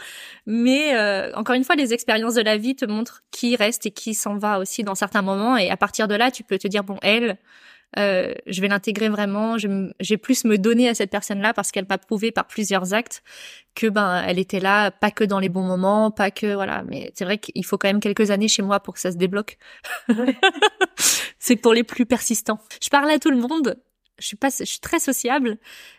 mais 0.46 0.96
euh, 0.96 1.33
encore 1.35 1.55
une 1.55 1.64
fois, 1.64 1.77
les 1.77 1.94
expériences 1.94 2.35
de 2.35 2.42
la 2.42 2.57
vie 2.57 2.77
te 2.77 2.85
montrent 2.85 3.22
qui 3.31 3.57
reste 3.57 3.87
et 3.87 3.90
qui 3.90 4.14
s'en 4.14 4.37
va 4.38 4.59
aussi 4.59 4.83
dans 4.83 4.94
certains 4.94 5.22
moments, 5.22 5.57
et 5.57 5.70
à 5.70 5.77
partir 5.77 6.09
de 6.09 6.14
là, 6.14 6.31
tu 6.31 6.44
peux 6.44 6.59
te 6.59 6.68
dire 6.68 6.85
bon, 6.85 6.99
elle, 7.03 7.38
euh, 7.99 8.35
je 8.46 8.61
vais 8.61 8.68
l'intégrer 8.68 9.09
vraiment. 9.09 9.57
J'ai 10.01 10.16
plus 10.18 10.44
me 10.44 10.59
donner 10.59 10.88
à 10.88 10.94
cette 10.94 11.11
personne-là 11.11 11.55
parce 11.55 11.70
qu'elle 11.70 11.87
m'a 11.88 11.99
prouvé 11.99 12.31
par 12.31 12.46
plusieurs 12.46 12.92
actes 12.92 13.22
que 13.75 13.87
ben 13.87 14.22
elle 14.27 14.38
était 14.38 14.61
là, 14.61 14.90
pas 14.90 15.11
que 15.11 15.25
dans 15.25 15.38
les 15.38 15.49
bons 15.49 15.62
moments, 15.62 16.11
pas 16.11 16.31
que 16.31 16.55
voilà. 16.55 16.83
Mais 16.88 17.12
c'est 17.14 17.25
vrai 17.25 17.38
qu'il 17.38 17.64
faut 17.64 17.79
quand 17.79 17.88
même 17.88 18.01
quelques 18.01 18.31
années 18.31 18.49
chez 18.49 18.62
moi 18.62 18.81
pour 18.81 18.94
que 18.94 19.01
ça 19.01 19.12
se 19.12 19.16
débloque. 19.16 19.59
c'est 21.38 21.57
pour 21.57 21.72
les 21.75 21.85
plus 21.85 22.07
persistants. 22.07 22.59
Je 22.83 22.90
parle 22.90 23.11
à 23.11 23.18
tout 23.18 23.31
le 23.31 23.38
monde. 23.38 23.77
Je 24.18 24.26
suis 24.26 24.37
pas, 24.37 24.48
je 24.48 24.64
suis 24.64 24.81
très 24.81 24.98
sociable, 24.98 25.59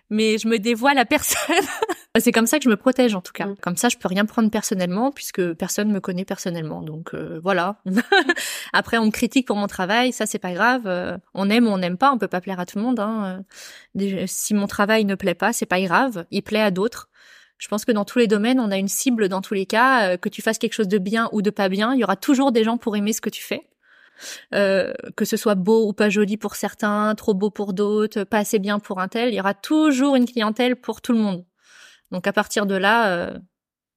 mais 0.10 0.38
je 0.38 0.48
me 0.48 0.58
dévoile 0.58 0.98
à 0.98 1.06
personne. 1.06 1.56
c'est 2.20 2.32
comme 2.32 2.48
ça 2.48 2.58
que 2.58 2.64
je 2.64 2.70
me 2.70 2.78
protège 2.78 3.14
en 3.14 3.22
tout 3.22 3.32
cas. 3.32 3.46
Mm. 3.46 3.56
Comme 3.62 3.78
ça, 3.78 3.90
je 3.90 3.98
peux 3.98 4.08
rien 4.08 4.26
prendre 4.26 4.50
personnellement 4.50 5.12
puisque 5.12 5.54
personne 5.54 5.92
me 5.92 6.00
connaît 6.00 6.26
personnellement. 6.26 6.82
Donc 6.82 7.14
euh, 7.14 7.40
voilà. 7.44 7.82
Après, 8.74 8.98
on 8.98 9.06
me 9.06 9.12
critique 9.12 9.48
pour 9.48 9.56
mon 9.56 9.68
travail, 9.68 10.12
ça 10.12 10.26
c'est 10.26 10.40
pas 10.40 10.54
grave. 10.54 10.84
Euh, 10.88 11.18
on 11.34 11.50
aime 11.50 11.68
ou 11.68 11.70
on 11.70 11.78
n'aime 11.78 11.98
pas, 11.98 12.12
on 12.12 12.18
peut 12.18 12.28
pas 12.28 12.42
plaire 12.42 12.60
à 12.60 12.66
tout 12.66 12.78
le 12.78 12.84
monde. 12.84 13.00
Hein. 13.00 13.44
Euh, 14.00 14.26
Si 14.28 14.54
mon 14.54 14.68
travail 14.68 15.06
ne 15.06 15.16
plaît 15.16 15.36
pas, 15.36 15.54
c'est 15.54 15.66
pas 15.66 15.82
grave. 15.82 16.26
Il 16.32 16.44
plaît 16.44 16.62
à 16.62 16.72
d'autres. 16.72 17.10
Je 17.58 17.68
pense 17.68 17.86
que 17.86 17.92
dans 17.92 18.06
tous 18.06 18.20
les 18.20 18.28
domaines, 18.28 18.60
on 18.60 18.72
a 18.72 18.78
une 18.78 18.88
cible 18.88 19.30
dans 19.30 19.42
tous 19.42 19.54
les 19.54 19.66
cas. 19.66 20.10
Euh, 20.10 20.18
que 20.18 20.30
tu 20.30 20.42
fasses 20.42 20.58
quelque 20.58 20.74
chose 20.74 20.88
de 20.88 20.98
bien 20.98 21.30
ou 21.32 21.42
de 21.42 21.50
pas 21.50 21.70
bien, 21.70 21.94
il 21.94 22.00
y 22.00 22.04
aura 22.04 22.16
toujours 22.16 22.52
des 22.52 22.64
gens 22.64 22.78
pour 22.78 22.96
aimer 22.96 23.14
ce 23.14 23.22
que 23.22 23.30
tu 23.30 23.44
fais. 23.44 23.68
Euh, 24.54 24.94
que 25.16 25.26
ce 25.26 25.38
soit 25.38 25.56
beau 25.56 25.88
ou 25.88 25.94
pas 25.94 26.10
joli 26.10 26.38
pour 26.38 26.56
certains, 26.56 27.14
trop 27.16 27.34
beau 27.34 27.50
pour 27.50 27.74
d'autres, 27.74 28.24
pas 28.24 28.40
assez 28.40 28.60
bien 28.60 28.80
pour 28.80 29.00
un 29.00 29.08
tel, 29.08 29.30
il 29.30 29.36
y 29.36 29.40
aura 29.40 29.54
toujours 29.54 30.16
une 30.16 30.26
clientèle 30.26 30.76
pour 30.76 31.02
tout 31.02 31.14
le 31.14 31.20
monde. 31.20 31.46
Donc 32.12 32.28
à 32.28 32.34
partir 32.34 32.66
de 32.66 32.76
là, 32.76 33.12
euh, 33.12 33.38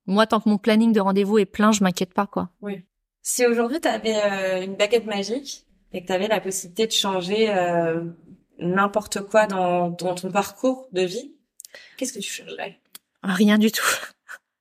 moi 0.06 0.26
tant 0.26 0.40
que 0.40 0.48
mon 0.48 0.58
planning 0.58 0.92
de 0.92 1.00
rendez-vous 1.00 1.38
est 1.38 1.46
plein, 1.46 1.72
je 1.72 1.82
m'inquiète 1.82 2.14
pas 2.14 2.26
quoi. 2.26 2.50
Si 3.22 3.46
aujourd'hui 3.46 3.80
tu 3.80 3.88
avais 3.88 4.64
une 4.64 4.76
baguette 4.76 5.06
magique 5.06 5.66
et 5.92 6.02
que 6.02 6.06
tu 6.06 6.12
avais 6.12 6.28
la 6.28 6.40
possibilité 6.40 6.86
de 6.86 6.92
changer 6.92 7.50
euh, 7.50 8.04
n'importe 8.58 9.22
quoi 9.22 9.46
dans, 9.46 9.90
dans 9.90 10.14
ton 10.14 10.30
parcours 10.30 10.88
de 10.92 11.02
vie, 11.02 11.34
qu'est-ce 11.96 12.12
que 12.12 12.18
tu 12.18 12.30
changerais? 12.30 12.78
Rien 13.22 13.58
du 13.58 13.70
tout. 13.70 13.84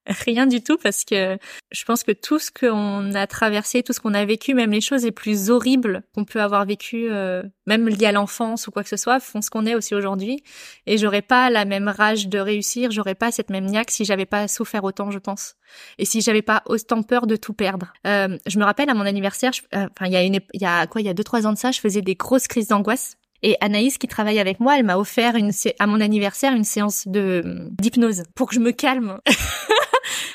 Rien 0.26 0.48
du 0.48 0.64
tout 0.64 0.78
parce 0.82 1.06
que 1.06 1.38
je 1.72 1.84
pense 1.86 2.04
que 2.04 2.12
tout 2.12 2.40
ce 2.40 2.50
qu'on 2.52 3.14
a 3.14 3.28
traversé, 3.28 3.84
tout 3.84 3.94
ce 3.94 4.00
qu'on 4.00 4.16
a 4.16 4.26
vécu, 4.26 4.56
même 4.56 4.72
les 4.72 4.82
choses 4.82 5.04
les 5.04 5.12
plus 5.12 5.52
horribles 5.52 6.02
qu'on 6.16 6.26
peut 6.26 6.42
avoir 6.42 6.66
vécues, 6.66 7.10
euh, 7.12 7.44
même 7.68 7.88
liées 7.88 8.08
à 8.08 8.12
l'enfance 8.12 8.66
ou 8.68 8.72
quoi 8.72 8.82
que 8.82 8.90
ce 8.90 8.98
soit, 8.98 9.20
font 9.20 9.42
ce 9.44 9.52
qu'on 9.52 9.68
est 9.68 9.76
aussi 9.76 9.94
aujourd'hui. 9.94 10.44
Et 10.88 10.98
j'aurais 10.98 11.22
pas 11.22 11.52
la 11.52 11.64
même 11.66 11.88
rage 11.88 12.28
de 12.28 12.40
réussir, 12.40 12.90
j'aurais 12.90 13.14
pas 13.16 13.32
cette 13.32 13.52
même 13.52 13.66
niaque 13.66 13.92
si 13.92 14.04
j'avais 14.04 14.26
pas 14.26 14.48
souffert 14.48 14.84
autant, 14.84 15.12
je 15.12 15.20
pense. 15.20 15.56
Et 16.00 16.06
si 16.06 16.22
j'avais 16.22 16.42
pas 16.42 16.64
autant 16.66 17.04
peur 17.04 17.28
de 17.28 17.36
tout 17.36 17.54
perdre. 17.54 17.94
Euh, 18.08 18.36
je 18.48 18.58
me 18.58 18.64
rappelle 18.64 18.90
à 18.90 18.96
mon 18.96 19.06
anniversaire, 19.06 19.52
je- 19.54 19.62
euh, 19.78 19.88
enfin 19.92 20.08
il 20.08 20.14
y 20.14 20.18
a 20.18 20.24
une, 20.24 20.40
il 20.54 20.62
y 20.62 20.66
a 20.66 20.88
quoi, 20.88 21.02
il 21.02 21.06
y 21.06 21.10
a 21.10 21.14
deux 21.14 21.24
trois 21.24 21.46
ans 21.46 21.54
de 21.54 21.58
ça, 21.60 21.70
je 21.72 21.80
faisais 21.80 22.02
des 22.02 22.16
grosses 22.16 22.48
crises 22.48 22.68
d'angoisse. 22.70 23.16
Et 23.42 23.56
Anaïs, 23.62 23.98
qui 23.98 24.08
travaille 24.10 24.38
avec 24.40 24.60
moi, 24.60 24.78
elle 24.78 24.84
m'a 24.84 24.98
offert 24.98 25.36
une, 25.38 25.52
à 25.80 25.88
mon 25.88 26.02
anniversaire 26.02 26.52
une 26.54 26.66
séance 26.66 27.08
de 27.08 27.70
d'hypnose 27.80 28.24
pour 28.36 28.50
que 28.50 28.56
je 28.56 28.60
me 28.60 28.72
calme. 28.72 29.20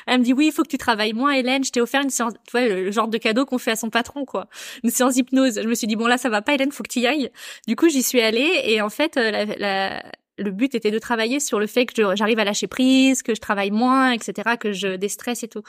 Elle 0.07 0.19
me 0.19 0.23
dit 0.23 0.33
oui, 0.33 0.47
il 0.47 0.51
faut 0.51 0.63
que 0.63 0.69
tu 0.69 0.77
travailles 0.77 1.13
moins, 1.13 1.33
Hélène. 1.33 1.63
Je 1.63 1.71
t'ai 1.71 1.81
offert 1.81 2.01
une 2.01 2.09
séance, 2.09 2.33
tu 2.45 2.51
vois, 2.51 2.67
le 2.67 2.91
genre 2.91 3.07
de 3.07 3.17
cadeau 3.17 3.45
qu'on 3.45 3.57
fait 3.57 3.71
à 3.71 3.75
son 3.75 3.89
patron, 3.89 4.25
quoi. 4.25 4.47
Une 4.83 4.89
séance 4.89 5.13
d'hypnose. 5.13 5.61
Je 5.61 5.67
me 5.67 5.75
suis 5.75 5.87
dit 5.87 5.95
bon 5.95 6.07
là, 6.07 6.17
ça 6.17 6.29
va 6.29 6.41
pas, 6.41 6.53
Hélène, 6.53 6.71
faut 6.71 6.83
que 6.83 6.89
tu 6.89 6.99
y 6.99 7.07
ailles. 7.07 7.31
Du 7.67 7.75
coup, 7.75 7.89
j'y 7.89 8.03
suis 8.03 8.21
allée 8.21 8.61
et 8.65 8.81
en 8.81 8.89
fait, 8.89 9.17
euh, 9.17 9.31
la, 9.31 9.45
la, 9.45 10.03
le 10.37 10.51
but 10.51 10.75
était 10.75 10.91
de 10.91 10.99
travailler 10.99 11.39
sur 11.39 11.59
le 11.59 11.67
fait 11.67 11.85
que 11.85 12.15
j'arrive 12.15 12.39
à 12.39 12.43
lâcher 12.43 12.67
prise, 12.67 13.23
que 13.23 13.33
je 13.33 13.41
travaille 13.41 13.71
moins, 13.71 14.11
etc., 14.11 14.57
que 14.59 14.73
je 14.73 14.95
déstresse 14.95 15.43
et 15.43 15.47
tout. 15.47 15.63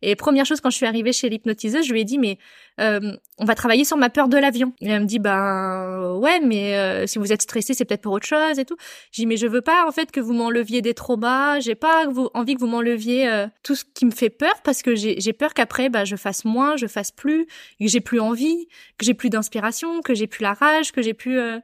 Et 0.00 0.16
première 0.16 0.46
chose 0.46 0.60
quand 0.60 0.70
je 0.70 0.76
suis 0.76 0.86
arrivée 0.86 1.12
chez 1.12 1.28
l'hypnotiseuse, 1.28 1.86
je 1.86 1.92
lui 1.92 2.02
ai 2.02 2.04
dit 2.04 2.18
mais 2.18 2.38
euh, 2.80 3.12
on 3.38 3.44
va 3.44 3.54
travailler 3.54 3.84
sur 3.84 3.96
ma 3.96 4.10
peur 4.10 4.28
de 4.28 4.36
l'avion. 4.36 4.72
Et 4.80 4.88
elle 4.88 5.02
me 5.02 5.06
dit 5.06 5.18
ben 5.18 6.14
ouais 6.18 6.40
mais 6.40 6.76
euh, 6.76 7.06
si 7.06 7.18
vous 7.18 7.32
êtes 7.32 7.42
stressé 7.42 7.74
c'est 7.74 7.84
peut-être 7.84 8.02
pour 8.02 8.12
autre 8.12 8.26
chose 8.26 8.58
et 8.58 8.64
tout. 8.64 8.76
J'ai 9.10 9.22
dit 9.22 9.26
mais 9.26 9.36
je 9.36 9.46
veux 9.46 9.60
pas 9.60 9.86
en 9.86 9.92
fait 9.92 10.10
que 10.10 10.20
vous 10.20 10.32
m'enleviez 10.32 10.82
des 10.82 10.94
traumas, 10.94 11.60
j'ai 11.60 11.74
pas 11.74 12.04
envie 12.34 12.54
que 12.54 12.60
vous 12.60 12.66
m'enleviez 12.66 13.28
euh, 13.28 13.46
tout 13.62 13.74
ce 13.74 13.84
qui 13.84 14.06
me 14.06 14.12
fait 14.12 14.30
peur 14.30 14.54
parce 14.62 14.82
que 14.82 14.94
j'ai 14.94 15.32
peur 15.32 15.54
qu'après 15.54 15.88
bah 15.88 16.04
je 16.04 16.16
fasse 16.16 16.44
moins, 16.44 16.76
je 16.76 16.86
fasse 16.86 17.10
plus, 17.10 17.46
que 17.46 17.86
j'ai 17.86 18.00
plus 18.00 18.20
envie, 18.20 18.68
que 18.98 19.04
j'ai 19.04 19.14
plus 19.14 19.30
d'inspiration, 19.30 20.00
que 20.02 20.14
j'ai 20.14 20.26
plus 20.26 20.42
la 20.42 20.54
rage, 20.54 20.92
que 20.92 21.02
j'ai 21.02 21.14
plus 21.14 21.38
euh, 21.38 21.58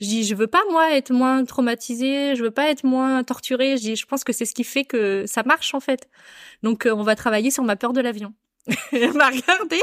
je 0.00 0.06
dis, 0.06 0.24
je 0.24 0.34
veux 0.34 0.46
pas 0.46 0.62
moi 0.70 0.92
être 0.96 1.12
moins 1.12 1.44
traumatisée, 1.44 2.34
je 2.34 2.42
veux 2.42 2.50
pas 2.50 2.68
être 2.70 2.84
moins 2.84 3.22
torturée. 3.24 3.76
Je 3.76 3.82
dis, 3.82 3.96
je 3.96 4.06
pense 4.06 4.24
que 4.24 4.32
c'est 4.32 4.44
ce 4.44 4.54
qui 4.54 4.64
fait 4.64 4.84
que 4.84 5.24
ça 5.26 5.42
marche 5.44 5.74
en 5.74 5.80
fait. 5.80 6.08
Donc 6.62 6.86
euh, 6.86 6.94
on 6.94 7.02
va 7.02 7.16
travailler 7.16 7.50
sur 7.50 7.64
ma 7.64 7.76
peur 7.76 7.92
de 7.92 8.00
l'avion. 8.00 8.34
Elle 8.92 9.12
m'a 9.12 9.28
regardé, 9.28 9.80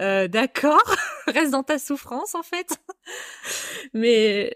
euh, 0.00 0.26
d'accord, 0.26 0.82
reste 1.26 1.52
dans 1.52 1.62
ta 1.62 1.78
souffrance 1.78 2.34
en 2.34 2.42
fait. 2.42 2.78
Mais 3.94 4.54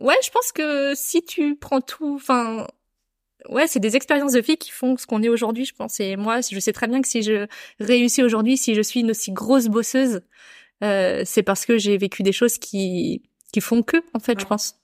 ouais, 0.00 0.16
je 0.24 0.30
pense 0.30 0.52
que 0.52 0.94
si 0.94 1.22
tu 1.24 1.56
prends 1.56 1.80
tout, 1.80 2.14
enfin 2.16 2.66
ouais, 3.48 3.66
c'est 3.66 3.80
des 3.80 3.96
expériences 3.96 4.32
de 4.32 4.40
vie 4.40 4.56
qui 4.56 4.70
font 4.70 4.96
ce 4.96 5.06
qu'on 5.06 5.22
est 5.22 5.28
aujourd'hui, 5.28 5.64
je 5.64 5.74
pense. 5.74 6.00
Et 6.00 6.16
moi, 6.16 6.40
je 6.40 6.58
sais 6.58 6.72
très 6.72 6.88
bien 6.88 7.00
que 7.00 7.08
si 7.08 7.22
je 7.22 7.46
réussis 7.78 8.22
aujourd'hui, 8.22 8.56
si 8.56 8.74
je 8.74 8.82
suis 8.82 9.00
une 9.00 9.10
aussi 9.10 9.32
grosse 9.32 9.68
bosseuse, 9.68 10.22
euh, 10.82 11.22
c'est 11.24 11.42
parce 11.42 11.66
que 11.66 11.78
j'ai 11.78 11.98
vécu 11.98 12.22
des 12.22 12.32
choses 12.32 12.58
qui 12.58 13.22
qui 13.50 13.60
font 13.60 13.82
que, 13.82 13.98
en 14.14 14.20
fait, 14.20 14.38
je 14.40 14.46
pense. 14.46 14.76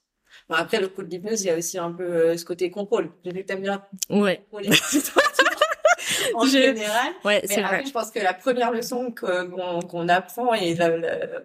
Bon, 0.49 0.55
après, 0.55 0.79
le 0.79 0.87
coup 0.87 1.03
de 1.03 1.09
l'hypnose, 1.09 1.43
il 1.43 1.47
y 1.47 1.49
a 1.49 1.57
aussi 1.57 1.77
un 1.77 1.91
peu 1.91 2.03
euh, 2.03 2.37
ce 2.37 2.45
côté 2.45 2.69
contrôle. 2.69 3.11
J'ai 3.23 3.31
vu 3.31 3.41
que 3.41 3.47
t'aimes 3.47 3.61
bien 3.61 3.83
ouais. 4.09 4.45
en 6.33 6.45
général. 6.45 7.13
Ouais, 7.25 7.41
c'est 7.45 7.61
vrai. 7.61 7.83
je 7.85 7.91
pense 7.91 8.11
que 8.11 8.19
la 8.19 8.33
première 8.33 8.71
leçon 8.71 9.11
qu'on 9.11 9.81
qu'on 9.81 10.07
apprend, 10.07 10.53
et 10.53 10.77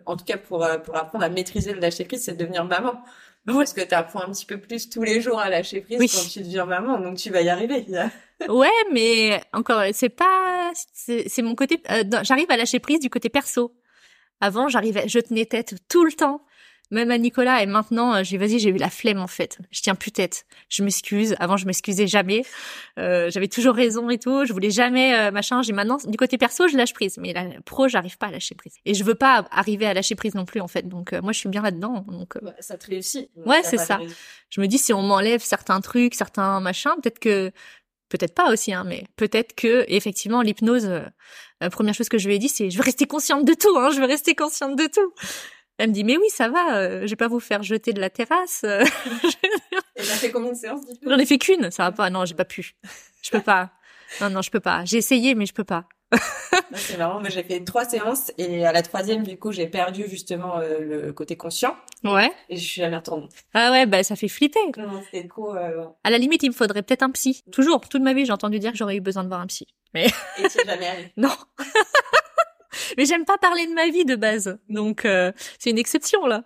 en 0.06 0.16
tout 0.16 0.24
cas 0.24 0.36
pour, 0.36 0.64
euh, 0.64 0.78
pour 0.78 0.96
apprendre 0.96 1.24
à 1.24 1.28
maîtriser 1.28 1.72
le 1.72 1.80
lâcher 1.80 2.04
prise, 2.04 2.24
c'est 2.24 2.32
de 2.32 2.38
devenir 2.38 2.64
maman. 2.64 3.02
Parce 3.44 3.72
que 3.72 3.80
tu 3.80 3.94
apprends 3.94 4.22
un 4.22 4.30
petit 4.30 4.46
peu 4.46 4.58
plus 4.58 4.88
tous 4.88 5.02
les 5.02 5.20
jours 5.20 5.40
à 5.40 5.50
lâcher 5.50 5.80
prise 5.80 5.98
quand 5.98 6.28
tu 6.30 6.40
deviens 6.40 6.64
maman, 6.64 7.00
donc 7.00 7.16
tu 7.18 7.30
vas 7.30 7.42
y 7.42 7.48
arriver. 7.48 7.84
ouais, 8.48 8.68
mais 8.92 9.42
encore, 9.52 9.82
c'est 9.92 10.10
pas, 10.10 10.70
c'est 10.92 11.42
mon 11.42 11.56
côté. 11.56 11.82
Euh, 11.90 12.04
j'arrive 12.22 12.50
à 12.50 12.56
lâcher 12.56 12.78
prise 12.78 13.00
du 13.00 13.10
côté 13.10 13.30
perso. 13.30 13.74
Avant, 14.40 14.68
j'arrivais, 14.68 15.08
je 15.08 15.18
tenais 15.18 15.46
tête 15.46 15.74
tout 15.88 16.04
le 16.04 16.12
temps 16.12 16.44
même 16.92 17.10
à 17.10 17.18
Nicolas 17.18 17.62
et 17.62 17.66
maintenant 17.66 18.14
euh, 18.14 18.22
j'ai 18.22 18.36
vas-y 18.36 18.58
j'ai 18.58 18.68
eu 18.68 18.76
la 18.76 18.90
flemme 18.90 19.18
en 19.18 19.26
fait. 19.26 19.58
Je 19.70 19.80
tiens 19.80 19.94
plus 19.94 20.12
tête. 20.12 20.44
Je 20.68 20.84
m'excuse. 20.84 21.34
Avant 21.40 21.56
je 21.56 21.66
m'excusais 21.66 22.06
jamais. 22.06 22.44
Euh, 22.98 23.30
j'avais 23.30 23.48
toujours 23.48 23.74
raison 23.74 24.10
et 24.10 24.18
tout. 24.18 24.44
Je 24.44 24.52
voulais 24.52 24.70
jamais 24.70 25.14
euh, 25.16 25.30
machin. 25.30 25.62
J'ai 25.62 25.72
maintenant 25.72 25.96
du 26.04 26.16
côté 26.18 26.38
perso 26.38 26.68
je 26.68 26.76
lâche 26.76 26.92
prise. 26.92 27.16
Mais 27.18 27.32
la 27.32 27.46
pro 27.64 27.88
j'arrive 27.88 28.18
pas 28.18 28.26
à 28.26 28.30
lâcher 28.30 28.54
prise. 28.54 28.74
Et 28.84 28.94
je 28.94 29.02
veux 29.04 29.14
pas 29.14 29.46
arriver 29.50 29.86
à 29.86 29.94
lâcher 29.94 30.14
prise 30.14 30.34
non 30.34 30.44
plus 30.44 30.60
en 30.60 30.68
fait. 30.68 30.86
Donc 30.86 31.12
moi 31.12 31.32
je 31.32 31.38
suis 31.38 31.48
bien 31.48 31.62
là-dedans. 31.62 32.04
Donc 32.08 32.34
ça 32.60 32.76
te 32.76 32.86
réussit. 32.86 33.30
Ouais 33.46 33.62
c'est 33.64 33.78
ça. 33.78 33.98
je 34.50 34.60
me 34.60 34.66
dis 34.66 34.78
si 34.78 34.92
on 34.92 35.02
m'enlève 35.02 35.40
certains 35.40 35.80
trucs 35.80 36.14
certains 36.14 36.60
machins 36.60 36.92
peut-être 37.02 37.18
que 37.18 37.50
peut-être 38.10 38.34
pas 38.34 38.52
aussi 38.52 38.74
hein 38.74 38.84
mais 38.86 39.06
peut-être 39.16 39.54
que 39.54 39.86
effectivement 39.88 40.42
l'hypnose 40.42 40.90
la 41.60 41.70
première 41.70 41.94
chose 41.94 42.10
que 42.10 42.18
je 42.18 42.28
lui 42.28 42.34
ai 42.34 42.38
dit 42.38 42.48
c'est 42.48 42.70
je 42.70 42.76
veux 42.76 42.82
rester 42.82 43.06
consciente 43.06 43.46
de 43.46 43.54
tout 43.54 43.76
hein. 43.78 43.90
Je 43.94 44.00
veux 44.00 44.06
rester 44.06 44.34
consciente 44.34 44.76
de 44.76 44.86
tout 44.86 45.12
elle 45.82 45.88
me 45.88 45.94
dit 45.94 46.04
mais 46.04 46.16
oui 46.16 46.28
ça 46.28 46.48
va, 46.48 46.76
euh, 46.76 47.00
je 47.02 47.10
vais 47.10 47.16
pas 47.16 47.26
vous 47.26 47.40
faire 47.40 47.64
jeter 47.64 47.92
de 47.92 48.00
la 48.00 48.08
terrasse. 48.08 48.60
Elle 48.64 50.10
a 50.10 50.14
fait 50.14 50.30
combien 50.30 50.52
de 50.52 50.56
séances 50.56 50.82
J'en 51.04 51.18
ai 51.18 51.26
fait 51.26 51.38
qu'une, 51.38 51.72
ça 51.72 51.84
va 51.84 51.92
pas. 51.92 52.08
Non, 52.08 52.24
j'ai 52.24 52.34
pas 52.34 52.44
pu. 52.44 52.76
Je 53.20 53.30
peux 53.30 53.40
pas. 53.40 53.70
Non 54.20 54.30
non, 54.30 54.42
je 54.42 54.50
peux 54.50 54.60
pas. 54.60 54.84
J'ai 54.84 54.98
essayé 54.98 55.34
mais 55.34 55.44
je 55.44 55.52
peux 55.52 55.64
pas. 55.64 55.88
c'est 56.74 56.98
marrant, 56.98 57.20
mais 57.20 57.30
j'ai 57.30 57.42
fait 57.42 57.64
trois 57.64 57.84
séances 57.84 58.30
et 58.38 58.64
à 58.64 58.72
la 58.72 58.82
troisième 58.82 59.24
du 59.24 59.38
coup 59.38 59.50
j'ai 59.50 59.66
perdu 59.66 60.04
justement 60.08 60.58
euh, 60.58 60.78
le 60.78 61.12
côté 61.12 61.36
conscient. 61.36 61.76
Ouais. 62.04 62.30
Et 62.48 62.56
je 62.56 62.64
suis 62.64 62.80
jamais 62.80 62.96
retournée. 62.96 63.28
Ah 63.52 63.72
ouais, 63.72 63.86
bah 63.86 64.04
ça 64.04 64.14
fait 64.14 64.28
flipper. 64.28 64.60
Non. 64.78 65.02
Euh, 65.56 65.84
à 66.04 66.10
la 66.10 66.18
limite, 66.18 66.44
il 66.44 66.50
me 66.50 66.54
faudrait 66.54 66.82
peut-être 66.82 67.02
un 67.02 67.10
psy. 67.10 67.42
Toujours, 67.50 67.80
toute 67.88 68.02
ma 68.02 68.12
vie, 68.12 68.24
j'ai 68.24 68.32
entendu 68.32 68.60
dire 68.60 68.70
que 68.70 68.78
j'aurais 68.78 68.96
eu 68.96 69.00
besoin 69.00 69.24
de 69.24 69.28
voir 69.28 69.40
un 69.40 69.46
psy. 69.46 69.66
Mais. 69.94 70.06
Et 70.38 70.48
tu 70.48 70.58
jamais 70.64 70.86
allé. 70.86 71.12
Non. 71.16 71.30
Mais 72.96 73.04
j'aime 73.04 73.24
pas 73.24 73.38
parler 73.38 73.66
de 73.66 73.72
ma 73.72 73.88
vie 73.88 74.04
de 74.04 74.16
base, 74.16 74.58
donc 74.68 75.04
euh, 75.04 75.32
c'est 75.58 75.70
une 75.70 75.78
exception 75.78 76.26
là. 76.26 76.44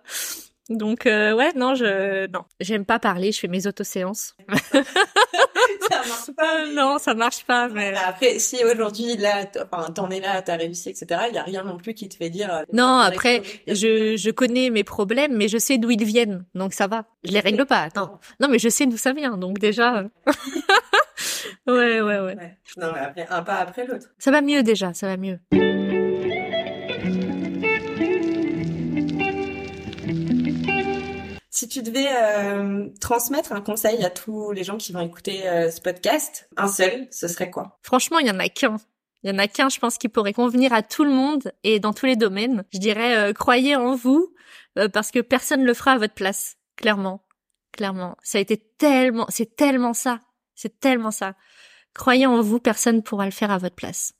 Donc 0.69 1.05
euh, 1.05 1.33
ouais, 1.33 1.53
non, 1.55 1.75
je 1.75 2.27
non, 2.27 2.41
j'aime 2.59 2.85
pas 2.85 2.99
parler, 2.99 3.31
je 3.31 3.39
fais 3.39 3.47
mes 3.47 3.67
autoséances. 3.67 4.35
ça 4.53 6.01
marche 6.07 6.31
pas. 6.35 6.65
Non, 6.73 6.97
ça 6.97 7.13
marche 7.13 7.45
pas. 7.45 7.69
Mais 7.69 7.93
après, 7.95 8.39
si 8.39 8.63
aujourd'hui 8.65 9.15
là, 9.15 9.45
enfin 9.63 9.91
t'en 9.91 10.09
es 10.09 10.19
là, 10.19 10.41
t'as 10.41 10.57
réussi, 10.57 10.89
etc. 10.89 11.21
Il 11.29 11.35
y 11.35 11.37
a 11.37 11.43
rien 11.43 11.63
non 11.63 11.77
plus 11.77 11.93
qui 11.93 12.09
te 12.09 12.15
fait 12.15 12.29
dire. 12.29 12.53
Euh, 12.53 12.63
non, 12.73 12.97
après, 12.97 13.43
je 13.67 14.17
je 14.17 14.29
connais 14.29 14.69
mes 14.69 14.83
problèmes, 14.83 15.37
mais 15.37 15.47
je 15.47 15.57
sais 15.57 15.77
d'où 15.77 15.91
ils 15.91 16.03
viennent, 16.03 16.45
donc 16.53 16.73
ça 16.73 16.87
va. 16.87 17.05
Je 17.23 17.31
les 17.31 17.39
règle 17.39 17.65
pas. 17.65 17.87
Non, 17.95 18.19
non, 18.41 18.47
mais 18.49 18.59
je 18.59 18.69
sais 18.69 18.85
d'où 18.85 18.97
ça 18.97 19.13
vient, 19.13 19.37
donc 19.37 19.59
déjà. 19.59 20.03
ouais, 21.67 22.01
ouais, 22.01 22.01
ouais, 22.01 22.19
ouais. 22.19 22.57
Non, 22.75 22.91
mais 22.93 22.99
après, 22.99 23.27
un 23.29 23.41
pas 23.43 23.55
après 23.55 23.85
l'autre. 23.85 24.07
Ça 24.19 24.31
va 24.31 24.41
mieux 24.41 24.63
déjà, 24.63 24.93
ça 24.93 25.07
va 25.07 25.15
mieux. 25.15 25.39
Tu 31.77 31.83
devais 31.83 32.07
euh, 32.11 32.89
transmettre 32.99 33.51
un 33.51 33.61
conseil 33.61 34.03
à 34.03 34.09
tous 34.09 34.51
les 34.51 34.63
gens 34.63 34.77
qui 34.77 34.93
vont 34.93 35.01
écouter 35.01 35.47
euh, 35.47 35.69
ce 35.69 35.79
podcast, 35.79 36.49
un 36.57 36.67
seul, 36.67 37.07
ce 37.11 37.27
serait 37.27 37.51
quoi? 37.51 37.77
Franchement, 37.83 38.17
il 38.17 38.25
y 38.25 38.31
en 38.31 38.39
a 38.39 38.49
qu'un. 38.49 38.77
Il 39.21 39.29
y 39.29 39.33
en 39.33 39.37
a 39.37 39.47
qu'un, 39.47 39.69
je 39.69 39.77
pense, 39.77 39.99
qui 39.99 40.09
pourrait 40.09 40.33
convenir 40.33 40.73
à 40.73 40.81
tout 40.81 41.03
le 41.03 41.11
monde 41.11 41.51
et 41.63 41.79
dans 41.79 41.93
tous 41.93 42.07
les 42.07 42.15
domaines. 42.15 42.63
Je 42.73 42.79
dirais, 42.79 43.15
euh, 43.15 43.33
croyez 43.33 43.75
en 43.75 43.95
vous, 43.95 44.33
parce 44.91 45.11
que 45.11 45.19
personne 45.19 45.61
ne 45.61 45.65
le 45.67 45.75
fera 45.75 45.91
à 45.91 45.97
votre 45.99 46.15
place. 46.15 46.55
Clairement. 46.77 47.23
Clairement. 47.73 48.17
Ça 48.23 48.39
a 48.39 48.41
été 48.41 48.57
tellement, 48.57 49.27
c'est 49.29 49.55
tellement 49.55 49.93
ça. 49.93 50.19
C'est 50.55 50.79
tellement 50.79 51.11
ça. 51.11 51.35
Croyez 51.93 52.25
en 52.25 52.41
vous, 52.41 52.59
personne 52.59 52.97
ne 52.97 53.01
pourra 53.01 53.25
le 53.25 53.31
faire 53.31 53.51
à 53.51 53.59
votre 53.59 53.75
place. 53.75 54.13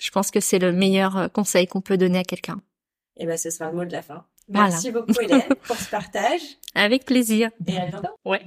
Je 0.00 0.10
pense 0.10 0.30
que 0.30 0.40
c'est 0.40 0.58
le 0.58 0.72
meilleur 0.72 1.30
conseil 1.32 1.66
qu'on 1.66 1.82
peut 1.82 1.98
donner 1.98 2.20
à 2.20 2.24
quelqu'un. 2.24 2.62
Et 3.16 3.24
eh 3.24 3.26
ben, 3.26 3.36
ce 3.36 3.50
sera 3.50 3.70
le 3.70 3.76
mot 3.76 3.84
de 3.84 3.92
la 3.92 4.00
fin. 4.00 4.26
Merci 4.52 4.90
beaucoup 4.90 5.20
Hélène 5.20 5.42
pour 5.66 5.76
ce 5.76 5.88
partage. 5.90 6.40
Avec 6.74 7.04
plaisir. 7.04 7.50
Et 7.66 7.78
à 7.78 7.86
bientôt. 7.86 8.08
Ouais. 8.24 8.42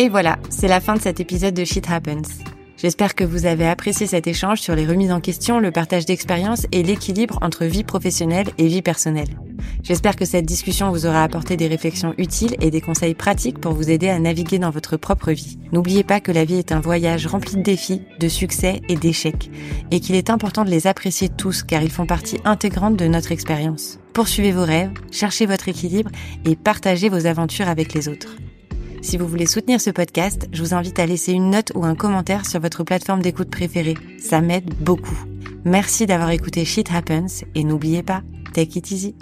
Et 0.00 0.08
voilà, 0.08 0.38
c'est 0.48 0.68
la 0.68 0.80
fin 0.80 0.94
de 0.94 1.00
cet 1.00 1.18
épisode 1.20 1.54
de 1.54 1.64
Shit 1.64 1.90
Happens. 1.90 2.44
J'espère 2.80 3.16
que 3.16 3.24
vous 3.24 3.44
avez 3.44 3.66
apprécié 3.66 4.06
cet 4.06 4.28
échange 4.28 4.60
sur 4.60 4.76
les 4.76 4.86
remises 4.86 5.10
en 5.10 5.20
question, 5.20 5.58
le 5.58 5.72
partage 5.72 6.06
d'expériences 6.06 6.68
et 6.70 6.84
l'équilibre 6.84 7.36
entre 7.42 7.64
vie 7.64 7.82
professionnelle 7.82 8.46
et 8.56 8.68
vie 8.68 8.82
personnelle. 8.82 9.36
J'espère 9.82 10.14
que 10.14 10.24
cette 10.24 10.46
discussion 10.46 10.92
vous 10.92 11.04
aura 11.04 11.24
apporté 11.24 11.56
des 11.56 11.66
réflexions 11.66 12.14
utiles 12.18 12.54
et 12.60 12.70
des 12.70 12.80
conseils 12.80 13.16
pratiques 13.16 13.58
pour 13.58 13.72
vous 13.72 13.90
aider 13.90 14.08
à 14.08 14.20
naviguer 14.20 14.60
dans 14.60 14.70
votre 14.70 14.96
propre 14.96 15.32
vie. 15.32 15.58
N'oubliez 15.72 16.04
pas 16.04 16.20
que 16.20 16.30
la 16.30 16.44
vie 16.44 16.58
est 16.58 16.70
un 16.70 16.78
voyage 16.78 17.26
rempli 17.26 17.56
de 17.56 17.62
défis, 17.62 18.02
de 18.20 18.28
succès 18.28 18.80
et 18.88 18.94
d'échecs, 18.94 19.50
et 19.90 19.98
qu'il 19.98 20.14
est 20.14 20.30
important 20.30 20.64
de 20.64 20.70
les 20.70 20.86
apprécier 20.86 21.28
tous 21.28 21.64
car 21.64 21.82
ils 21.82 21.90
font 21.90 22.06
partie 22.06 22.38
intégrante 22.44 22.96
de 22.96 23.08
notre 23.08 23.32
expérience. 23.32 23.98
Poursuivez 24.12 24.52
vos 24.52 24.64
rêves, 24.64 24.92
cherchez 25.10 25.46
votre 25.46 25.68
équilibre 25.68 26.12
et 26.44 26.54
partagez 26.54 27.08
vos 27.08 27.26
aventures 27.26 27.68
avec 27.68 27.92
les 27.92 28.08
autres. 28.08 28.36
Si 29.00 29.16
vous 29.16 29.26
voulez 29.26 29.46
soutenir 29.46 29.80
ce 29.80 29.90
podcast, 29.90 30.48
je 30.52 30.62
vous 30.62 30.74
invite 30.74 30.98
à 30.98 31.06
laisser 31.06 31.32
une 31.32 31.50
note 31.50 31.72
ou 31.74 31.84
un 31.84 31.94
commentaire 31.94 32.46
sur 32.46 32.60
votre 32.60 32.84
plateforme 32.84 33.22
d'écoute 33.22 33.50
préférée. 33.50 33.94
Ça 34.18 34.40
m'aide 34.40 34.74
beaucoup. 34.80 35.18
Merci 35.64 36.06
d'avoir 36.06 36.30
écouté 36.30 36.64
Shit 36.64 36.90
Happens 36.92 37.44
et 37.54 37.64
n'oubliez 37.64 38.02
pas, 38.02 38.22
take 38.52 38.78
it 38.78 38.90
easy. 38.90 39.14